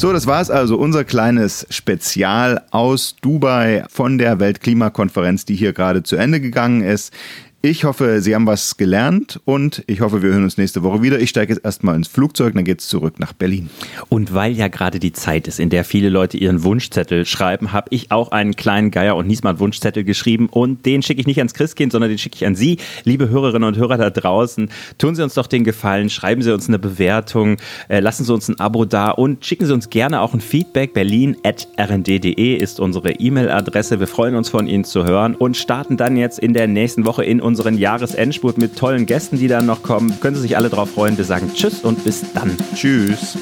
So, 0.00 0.12
das 0.12 0.28
war 0.28 0.40
es 0.40 0.48
also, 0.48 0.76
unser 0.78 1.02
kleines 1.02 1.66
Spezial 1.70 2.62
aus 2.70 3.16
Dubai 3.20 3.84
von 3.88 4.16
der 4.16 4.38
Weltklimakonferenz, 4.38 5.44
die 5.44 5.56
hier 5.56 5.72
gerade 5.72 6.04
zu 6.04 6.14
Ende 6.14 6.40
gegangen 6.40 6.82
ist. 6.82 7.12
Ich 7.60 7.82
hoffe, 7.82 8.20
Sie 8.20 8.36
haben 8.36 8.46
was 8.46 8.76
gelernt 8.76 9.40
und 9.44 9.82
ich 9.88 10.00
hoffe, 10.00 10.22
wir 10.22 10.30
hören 10.30 10.44
uns 10.44 10.58
nächste 10.58 10.84
Woche 10.84 11.02
wieder. 11.02 11.18
Ich 11.18 11.30
steige 11.30 11.52
jetzt 11.52 11.64
erstmal 11.64 11.96
ins 11.96 12.06
Flugzeug, 12.06 12.54
dann 12.54 12.62
geht 12.62 12.78
es 12.78 12.86
zurück 12.86 13.18
nach 13.18 13.32
Berlin. 13.32 13.68
Und 14.08 14.32
weil 14.32 14.52
ja 14.52 14.68
gerade 14.68 15.00
die 15.00 15.12
Zeit 15.12 15.48
ist, 15.48 15.58
in 15.58 15.68
der 15.68 15.82
viele 15.82 16.08
Leute 16.08 16.36
ihren 16.36 16.62
Wunschzettel 16.62 17.26
schreiben, 17.26 17.72
habe 17.72 17.88
ich 17.90 18.12
auch 18.12 18.30
einen 18.30 18.54
kleinen 18.54 18.92
Geier- 18.92 19.16
und 19.16 19.26
Niesmann-Wunschzettel 19.26 20.04
geschrieben 20.04 20.48
und 20.48 20.86
den 20.86 21.02
schicke 21.02 21.20
ich 21.20 21.26
nicht 21.26 21.38
ans 21.38 21.52
Christkind, 21.52 21.90
sondern 21.90 22.10
den 22.10 22.18
schicke 22.18 22.36
ich 22.36 22.46
an 22.46 22.54
Sie, 22.54 22.78
liebe 23.02 23.28
Hörerinnen 23.28 23.66
und 23.66 23.76
Hörer 23.76 23.98
da 23.98 24.10
draußen. 24.10 24.70
Tun 24.98 25.16
Sie 25.16 25.24
uns 25.24 25.34
doch 25.34 25.48
den 25.48 25.64
Gefallen, 25.64 26.10
schreiben 26.10 26.42
Sie 26.42 26.54
uns 26.54 26.68
eine 26.68 26.78
Bewertung, 26.78 27.56
äh, 27.88 27.98
lassen 27.98 28.22
Sie 28.22 28.32
uns 28.32 28.46
ein 28.46 28.60
Abo 28.60 28.84
da 28.84 29.10
und 29.10 29.44
schicken 29.44 29.66
Sie 29.66 29.74
uns 29.74 29.90
gerne 29.90 30.20
auch 30.20 30.32
ein 30.32 30.40
Feedback. 30.40 30.94
Berlin.rnd.de 30.94 32.54
ist 32.54 32.78
unsere 32.78 33.14
E-Mail-Adresse. 33.14 33.98
Wir 33.98 34.06
freuen 34.06 34.36
uns 34.36 34.48
von 34.48 34.68
Ihnen 34.68 34.84
zu 34.84 35.04
hören 35.04 35.34
und 35.34 35.56
starten 35.56 35.96
dann 35.96 36.16
jetzt 36.16 36.38
in 36.38 36.54
der 36.54 36.68
nächsten 36.68 37.04
Woche 37.04 37.24
in 37.24 37.47
unseren 37.48 37.76
Jahresendspurt 37.76 38.58
mit 38.58 38.76
tollen 38.76 39.06
Gästen, 39.06 39.38
die 39.38 39.48
dann 39.48 39.66
noch 39.66 39.82
kommen. 39.82 40.20
Können 40.20 40.36
Sie 40.36 40.42
sich 40.42 40.56
alle 40.56 40.68
drauf 40.68 40.90
freuen. 40.90 41.18
Wir 41.18 41.24
sagen 41.24 41.50
Tschüss 41.52 41.82
und 41.82 42.04
bis 42.04 42.32
dann. 42.32 42.56
Tschüss. 42.74 43.36